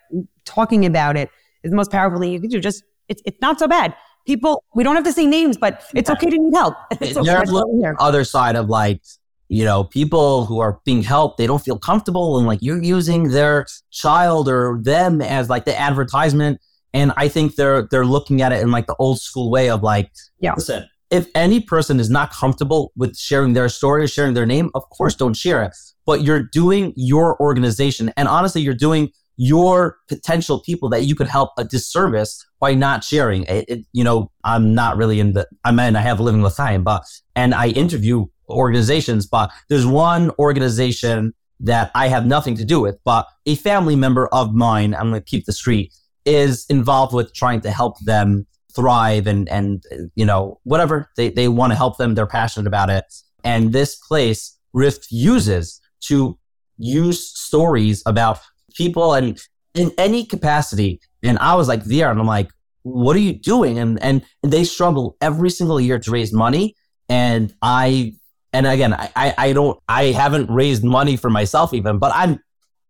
talking 0.46 0.86
about 0.86 1.16
it 1.16 1.30
is 1.64 1.72
the 1.72 1.78
most 1.78 1.92
powerful 1.92 2.20
thing 2.20 2.32
you 2.32 2.40
can 2.40 2.50
do. 2.50 2.60
Just 2.60 2.84
it's 3.08 3.22
it's 3.26 3.40
not 3.42 3.60
so 3.60 3.68
bad. 3.68 3.96
People, 4.26 4.64
we 4.76 4.84
don't 4.84 4.96
have 4.96 5.06
to 5.06 5.14
say 5.14 5.26
names, 5.26 5.56
but 5.56 5.84
it's 5.96 6.10
okay 6.10 6.30
to 6.30 6.38
need 6.38 6.54
help. 6.54 6.76
It's 6.92 7.16
okay. 7.16 7.26
There's 7.26 7.50
the 7.50 7.96
other 8.00 8.26
side 8.26 8.58
of 8.58 8.68
like, 8.68 9.02
you 9.48 9.64
know, 9.64 9.86
people 9.86 10.46
who 10.46 10.60
are 10.60 10.82
being 10.84 11.02
helped, 11.02 11.38
they 11.38 11.48
don't 11.48 11.64
feel 11.64 11.80
comfortable 11.80 12.38
and 12.38 12.46
like 12.46 12.60
you're 12.62 12.84
using 12.84 13.30
their 13.30 13.66
child 13.90 14.50
or 14.50 14.82
them 14.84 15.22
as 15.22 15.50
like 15.50 15.64
the 15.64 15.80
advertisement. 15.80 16.60
And 16.94 17.14
I 17.16 17.30
think 17.30 17.56
they're 17.56 17.88
they're 17.90 18.06
looking 18.06 18.42
at 18.42 18.52
it 18.52 18.62
in 18.62 18.72
like 18.72 18.88
the 18.88 18.96
old 19.00 19.22
school 19.22 19.50
way 19.50 19.70
of 19.70 19.82
like, 19.82 20.12
yeah. 20.42 20.54
listen, 20.56 20.90
if 21.10 21.28
any 21.34 21.62
person 21.62 22.00
is 22.00 22.10
not 22.10 22.32
comfortable 22.32 22.92
with 22.98 23.18
sharing 23.18 23.54
their 23.54 23.70
story 23.70 24.04
or 24.04 24.08
sharing 24.08 24.34
their 24.34 24.46
name, 24.46 24.70
of 24.76 24.90
course 24.90 25.16
don't 25.16 25.36
share 25.36 25.64
it. 25.64 25.72
But 26.06 26.24
you're 26.24 26.44
doing 26.44 26.94
your 26.98 27.40
organization. 27.42 28.12
And 28.18 28.28
honestly, 28.28 28.62
you're 28.62 28.74
doing 28.74 29.12
your 29.38 29.98
potential 30.08 30.60
people 30.60 30.90
that 30.90 31.06
you 31.06 31.16
could 31.16 31.28
help 31.28 31.52
a 31.58 31.64
disservice 31.64 32.44
by 32.60 32.74
not 32.74 33.04
sharing 33.04 33.44
it, 33.44 33.66
it 33.68 33.86
you 33.94 34.04
know 34.04 34.32
i'm 34.44 34.74
not 34.74 34.98
really 34.98 35.20
in 35.20 35.34
the 35.34 35.48
i 35.64 35.72
mean 35.72 35.96
i 35.96 36.02
have 36.02 36.20
a 36.20 36.24
living 36.24 36.42
with 36.42 36.56
time 36.56 36.84
but 36.84 37.04
and 37.36 37.54
i 37.54 37.68
interview 37.68 38.26
organizations 38.50 39.28
but 39.28 39.52
there's 39.70 39.86
one 39.86 40.32
organization 40.40 41.34
that 41.60 41.92
I 41.96 42.08
have 42.08 42.26
nothing 42.26 42.56
to 42.58 42.66
do 42.66 42.80
with, 42.80 43.00
but 43.04 43.28
a 43.46 43.56
family 43.56 43.96
member 43.96 44.28
of 44.28 44.54
mine, 44.54 44.94
I'm 44.94 45.10
going 45.10 45.22
to 45.22 45.26
keep 45.26 45.46
the 45.46 45.54
street, 45.54 45.94
is 46.26 46.66
involved 46.70 47.14
with 47.14 47.34
trying 47.34 47.62
to 47.62 47.72
help 47.72 48.00
them 48.02 48.46
thrive 48.76 49.28
and, 49.28 49.50
and, 49.50 49.84
you 50.16 50.26
know, 50.26 50.60
whatever 50.64 51.10
they, 51.18 51.30
they 51.30 51.48
want 51.48 51.72
to 51.72 51.76
help 51.76 51.98
them. 51.98 52.16
They're 52.16 52.28
passionate 52.28 52.68
about 52.68 52.90
it. 52.90 53.06
And 53.44 53.74
this 53.74 53.96
place 53.96 54.58
refuses 54.74 55.82
to 56.02 56.38
use 56.78 57.28
stories 57.28 58.04
about 58.06 58.40
people 58.78 59.14
and 59.14 59.40
in 59.74 59.92
any 59.98 60.26
capacity. 60.26 61.02
And 61.24 61.38
I 61.40 61.56
was 61.56 61.68
like 61.68 61.84
there 61.84 62.10
and 62.10 62.20
I'm 62.20 62.28
like, 62.28 62.50
what 62.84 63.16
are 63.16 63.20
you 63.20 63.34
doing? 63.34 63.80
And, 63.80 64.02
and, 64.02 64.24
they 64.44 64.64
struggle 64.64 65.18
every 65.20 65.50
single 65.50 65.82
year 65.82 66.00
to 66.00 66.12
raise 66.12 66.32
money. 66.32 66.76
And 67.10 67.54
I 67.62 68.14
and 68.54 68.66
again, 68.66 68.94
I, 68.94 69.34
I 69.38 69.54
don't, 69.54 69.78
I 69.88 70.06
haven't 70.06 70.50
raised 70.50 70.84
money 70.84 71.18
for 71.18 71.30
myself 71.30 71.74
even, 71.74 72.00
but 72.00 72.12
I'm 72.16 72.40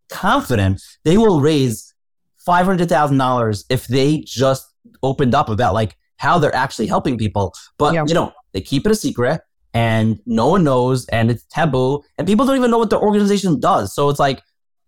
confident 0.09 0.81
they 1.03 1.17
will 1.17 1.41
raise 1.41 1.93
$500,000 2.47 3.63
if 3.69 3.87
they 3.87 4.19
just 4.19 4.65
opened 5.03 5.35
up 5.35 5.49
about 5.49 5.73
like 5.73 5.97
how 6.17 6.39
they're 6.39 6.55
actually 6.55 6.87
helping 6.87 7.17
people. 7.17 7.53
But, 7.77 7.93
yeah. 7.93 8.05
you 8.07 8.13
know, 8.13 8.33
they 8.53 8.61
keep 8.61 8.85
it 8.85 8.91
a 8.91 8.95
secret 8.95 9.41
and 9.73 10.19
no 10.25 10.47
one 10.47 10.63
knows 10.63 11.05
and 11.07 11.29
it's 11.31 11.43
taboo 11.45 12.03
and 12.17 12.25
people 12.25 12.45
don't 12.45 12.55
even 12.55 12.71
know 12.71 12.77
what 12.77 12.89
the 12.89 12.99
organization 12.99 13.59
does. 13.59 13.93
So 13.93 14.09
it's 14.09 14.19
like, 14.19 14.41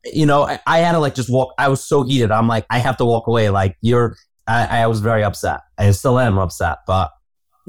you 0.06 0.26
know, 0.26 0.43
I, 0.43 0.60
I 0.66 0.80
had 0.80 0.93
to 0.93 1.00
like 1.00 1.16
just 1.16 1.30
walk. 1.30 1.54
I 1.58 1.68
was 1.68 1.84
so 1.84 2.04
heated. 2.04 2.32
I'm 2.32 2.47
like, 2.47 2.66
I 2.70 2.80
have 2.80 2.97
to 2.97 3.06
walk 3.06 3.28
away. 3.28 3.50
Like 3.50 3.78
you're, 3.82 4.16
I, 4.47 4.82
I 4.82 4.88
was 4.88 5.00
very 5.00 5.24
upset. 5.24 5.62
I 5.78 5.91
still 5.91 6.20
am 6.20 6.38
upset, 6.38 6.80
but 6.88 7.12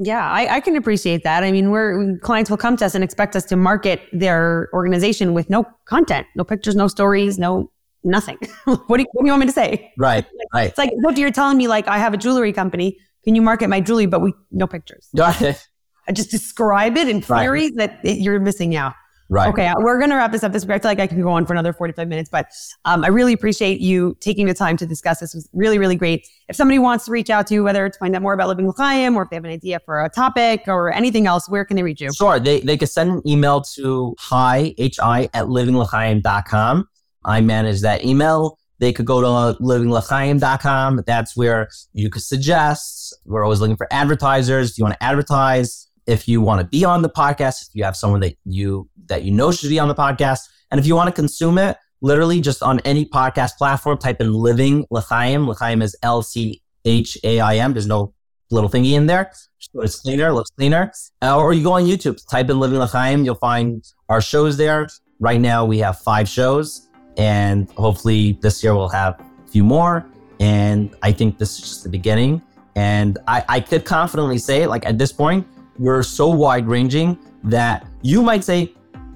yeah, 0.03 0.31
I, 0.31 0.55
I, 0.55 0.59
can 0.61 0.75
appreciate 0.75 1.23
that. 1.25 1.43
I 1.43 1.51
mean, 1.51 1.69
we're 1.69 2.17
clients 2.19 2.49
will 2.49 2.57
come 2.57 2.75
to 2.77 2.85
us 2.85 2.95
and 2.95 3.03
expect 3.03 3.35
us 3.35 3.45
to 3.45 3.55
market 3.55 4.01
their 4.11 4.67
organization 4.73 5.35
with 5.35 5.47
no 5.49 5.63
content, 5.85 6.25
no 6.35 6.43
pictures, 6.43 6.75
no 6.75 6.87
stories, 6.87 7.37
no 7.37 7.71
nothing. 8.03 8.37
what, 8.65 8.97
do 8.97 9.03
you, 9.03 9.07
what 9.11 9.21
do 9.21 9.25
you 9.27 9.31
want 9.31 9.41
me 9.41 9.45
to 9.45 9.51
say? 9.51 9.91
Right, 9.97 10.25
right. 10.53 10.69
It's 10.69 10.77
like, 10.77 10.91
what 10.95 11.15
do 11.15 11.21
you're 11.21 11.31
telling 11.31 11.57
me, 11.57 11.67
like, 11.67 11.87
I 11.87 11.99
have 11.99 12.13
a 12.13 12.17
jewelry 12.17 12.51
company. 12.51 12.97
Can 13.23 13.35
you 13.35 13.43
market 13.43 13.67
my 13.67 13.79
jewelry, 13.79 14.07
but 14.07 14.21
we 14.21 14.33
no 14.49 14.65
pictures? 14.65 15.07
I 15.19 16.11
just 16.11 16.31
describe 16.31 16.97
it 16.97 17.07
in 17.07 17.21
theory 17.21 17.71
right. 17.75 18.01
that 18.03 18.17
you're 18.17 18.39
missing 18.39 18.75
out. 18.75 18.93
Right. 19.31 19.47
Okay, 19.47 19.71
we're 19.77 19.97
going 19.97 20.09
to 20.09 20.17
wrap 20.17 20.33
this 20.33 20.43
up. 20.43 20.51
This 20.51 20.65
I 20.65 20.77
feel 20.77 20.91
like 20.91 20.99
I 20.99 21.07
can 21.07 21.21
go 21.21 21.29
on 21.29 21.45
for 21.45 21.53
another 21.53 21.71
45 21.71 22.05
minutes, 22.09 22.29
but 22.29 22.47
um, 22.83 23.05
I 23.05 23.07
really 23.07 23.31
appreciate 23.31 23.79
you 23.79 24.17
taking 24.19 24.45
the 24.45 24.53
time 24.53 24.75
to 24.75 24.85
discuss 24.85 25.21
this. 25.21 25.33
It 25.33 25.37
was 25.37 25.49
really, 25.53 25.77
really 25.77 25.95
great. 25.95 26.27
If 26.49 26.57
somebody 26.57 26.79
wants 26.79 27.05
to 27.05 27.11
reach 27.11 27.29
out 27.29 27.47
to 27.47 27.53
you, 27.53 27.63
whether 27.63 27.87
to 27.87 27.97
find 27.97 28.13
out 28.13 28.21
more 28.21 28.33
about 28.33 28.49
Living 28.49 28.67
L'Chaim 28.67 29.15
or 29.15 29.23
if 29.23 29.29
they 29.29 29.37
have 29.37 29.45
an 29.45 29.51
idea 29.51 29.79
for 29.85 30.03
a 30.03 30.09
topic 30.09 30.63
or 30.67 30.91
anything 30.91 31.27
else, 31.27 31.47
where 31.47 31.63
can 31.63 31.77
they 31.77 31.83
reach 31.83 32.01
you? 32.01 32.11
Sure. 32.13 32.41
They, 32.41 32.59
they 32.59 32.75
can 32.75 32.89
send 32.89 33.09
an 33.09 33.21
email 33.25 33.61
to 33.75 34.13
hi, 34.19 34.75
hi 34.99 35.29
at 35.33 35.45
livingl'chaim.com. 35.45 36.89
I 37.23 37.39
manage 37.39 37.79
that 37.81 38.03
email. 38.03 38.57
They 38.79 38.91
could 38.91 39.05
go 39.05 39.21
to 39.21 39.63
livingl'chaim.com. 39.63 41.03
That's 41.07 41.37
where 41.37 41.69
you 41.93 42.09
could 42.09 42.23
suggest. 42.23 43.15
We're 43.23 43.45
always 43.45 43.61
looking 43.61 43.77
for 43.77 43.87
advertisers. 43.91 44.73
Do 44.73 44.81
you 44.81 44.83
want 44.83 44.99
to 44.99 45.03
advertise? 45.03 45.87
If 46.07 46.27
you 46.27 46.41
want 46.41 46.61
to 46.61 46.67
be 46.67 46.83
on 46.83 47.01
the 47.01 47.09
podcast, 47.09 47.67
if 47.67 47.69
you 47.73 47.83
have 47.83 47.95
someone 47.95 48.21
that 48.21 48.35
you 48.45 48.89
that 49.05 49.23
you 49.23 49.31
know 49.31 49.51
should 49.51 49.69
be 49.69 49.79
on 49.79 49.87
the 49.87 49.95
podcast, 49.95 50.41
and 50.71 50.79
if 50.79 50.85
you 50.85 50.95
want 50.95 51.07
to 51.07 51.13
consume 51.13 51.57
it, 51.57 51.77
literally 52.01 52.41
just 52.41 52.63
on 52.63 52.79
any 52.81 53.05
podcast 53.05 53.51
platform, 53.57 53.97
type 53.97 54.19
in 54.19 54.33
Living 54.33 54.85
L'Chaim. 54.89 55.47
L'Chaim 55.47 55.81
is 55.81 55.95
L 56.01 56.21
C 56.21 56.61
H 56.85 57.17
A 57.23 57.39
I 57.39 57.57
M. 57.57 57.73
There's 57.73 57.87
no 57.87 58.13
little 58.49 58.69
thingy 58.69 58.93
in 58.93 59.05
there. 59.05 59.31
It's 59.75 59.99
cleaner, 60.01 60.33
looks 60.33 60.49
cleaner. 60.49 60.91
Uh, 61.21 61.37
or 61.37 61.53
you 61.53 61.63
go 61.63 61.73
on 61.73 61.83
YouTube, 61.83 62.19
type 62.29 62.49
in 62.49 62.59
Living 62.59 62.79
L'Chaim. 62.79 63.23
You'll 63.23 63.35
find 63.35 63.85
our 64.09 64.21
shows 64.21 64.57
there. 64.57 64.87
Right 65.19 65.39
now, 65.39 65.65
we 65.65 65.77
have 65.79 65.99
five 65.99 66.27
shows, 66.27 66.89
and 67.17 67.69
hopefully 67.71 68.39
this 68.41 68.63
year 68.63 68.75
we'll 68.75 68.89
have 68.89 69.19
a 69.19 69.47
few 69.47 69.63
more. 69.63 70.05
And 70.39 70.95
I 71.03 71.11
think 71.11 71.37
this 71.37 71.59
is 71.59 71.61
just 71.61 71.83
the 71.83 71.89
beginning. 71.89 72.41
And 72.75 73.19
I, 73.27 73.45
I 73.47 73.59
could 73.59 73.85
confidently 73.85 74.39
say, 74.39 74.65
like 74.65 74.85
at 74.87 74.97
this 74.97 75.11
point, 75.11 75.45
we're 75.77 76.03
so 76.03 76.27
wide 76.27 76.67
ranging 76.67 77.17
that 77.43 77.87
you 78.01 78.21
might 78.21 78.43
say, 78.43 78.73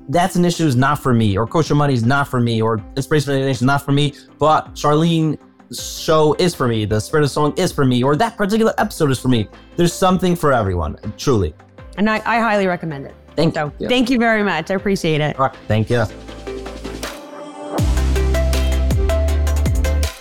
that's 0.10 0.36
an 0.36 0.46
issue 0.46 0.66
is 0.66 0.76
not 0.76 1.00
for 1.00 1.14
me, 1.14 1.38
or 1.38 1.48
kosher 1.48 1.76
money 1.76 1.94
is 1.94 2.06
not 2.06 2.28
for 2.28 2.40
me, 2.40 2.62
or 2.62 2.84
inspiration 2.96 3.34
nation 3.34 3.50
is 3.50 3.62
not 3.62 3.84
for 3.84 3.92
me, 3.92 4.14
but 4.38 4.74
Charlene 4.76 5.38
show 5.74 6.36
is 6.36 6.54
for 6.54 6.68
me, 6.68 6.86
the 6.86 7.00
spirit 7.00 7.24
of 7.24 7.32
song 7.32 7.54
is 7.58 7.72
for 7.72 7.86
me, 7.86 8.04
or 8.04 8.16
that 8.16 8.38
particular 8.38 8.74
episode 8.78 9.12
is 9.12 9.20
for 9.20 9.30
me. 9.30 9.48
There's 9.76 9.94
something 9.94 10.36
for 10.36 10.54
everyone, 10.54 10.98
truly. 11.18 11.56
And 11.98 12.10
I, 12.10 12.18
I 12.18 12.40
highly 12.40 12.68
recommend 12.68 13.06
it. 13.06 13.16
Thank 13.36 13.56
so, 13.56 13.72
you. 13.80 13.88
Thank 13.88 14.10
you 14.10 14.20
very 14.20 14.44
much. 14.44 14.72
I 14.72 14.76
appreciate 14.76 15.22
it. 15.22 15.36
thank 15.68 15.90
you. 15.90 16.06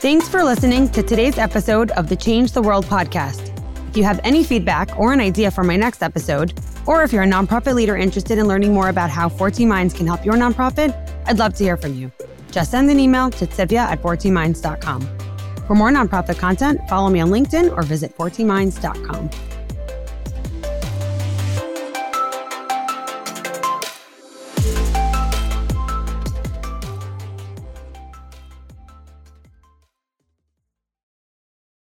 Thanks 0.01 0.29
for 0.29 0.45
listening 0.45 0.91
to 0.91 1.03
today's 1.03 1.39
episode 1.39 1.91
of 1.93 2.09
the 2.09 2.17
Change 2.17 2.53
the 2.53 2.61
World 2.61 2.85
podcast. 2.87 3.54
If 3.95 3.99
you 3.99 4.05
have 4.07 4.19
any 4.25 4.43
feedback 4.43 4.99
or 4.99 5.13
an 5.13 5.21
idea 5.21 5.53
for 5.53 5.63
my 5.63 5.77
next 5.77 6.03
episode, 6.03 6.53
or 6.85 7.05
if 7.05 7.13
you're 7.13 7.23
a 7.23 7.29
nonprofit 7.29 7.77
leader 7.77 7.97
interested 7.97 8.39
in 8.39 8.49
learning 8.49 8.75
more 8.75 8.89
about 8.89 9.09
how 9.09 9.29
14 9.29 9.69
Minds 9.69 9.95
can 9.95 10.05
help 10.05 10.25
your 10.25 10.35
nonprofit, 10.35 10.91
I'd 11.27 11.39
love 11.39 11.55
to 11.55 11.63
hear 11.63 11.77
from 11.77 11.95
you. 11.95 12.11
Just 12.51 12.73
send 12.73 12.91
an 12.91 12.99
email 12.99 13.31
to 13.31 13.47
tzivia 13.47 13.87
at 13.87 14.03
14minds.com. 14.03 15.01
For 15.69 15.77
more 15.77 15.91
nonprofit 15.91 16.41
content, 16.41 16.81
follow 16.89 17.09
me 17.09 17.21
on 17.21 17.29
LinkedIn 17.29 17.71
or 17.77 17.85
visit 17.85 18.19
14minds.com. 18.19 19.31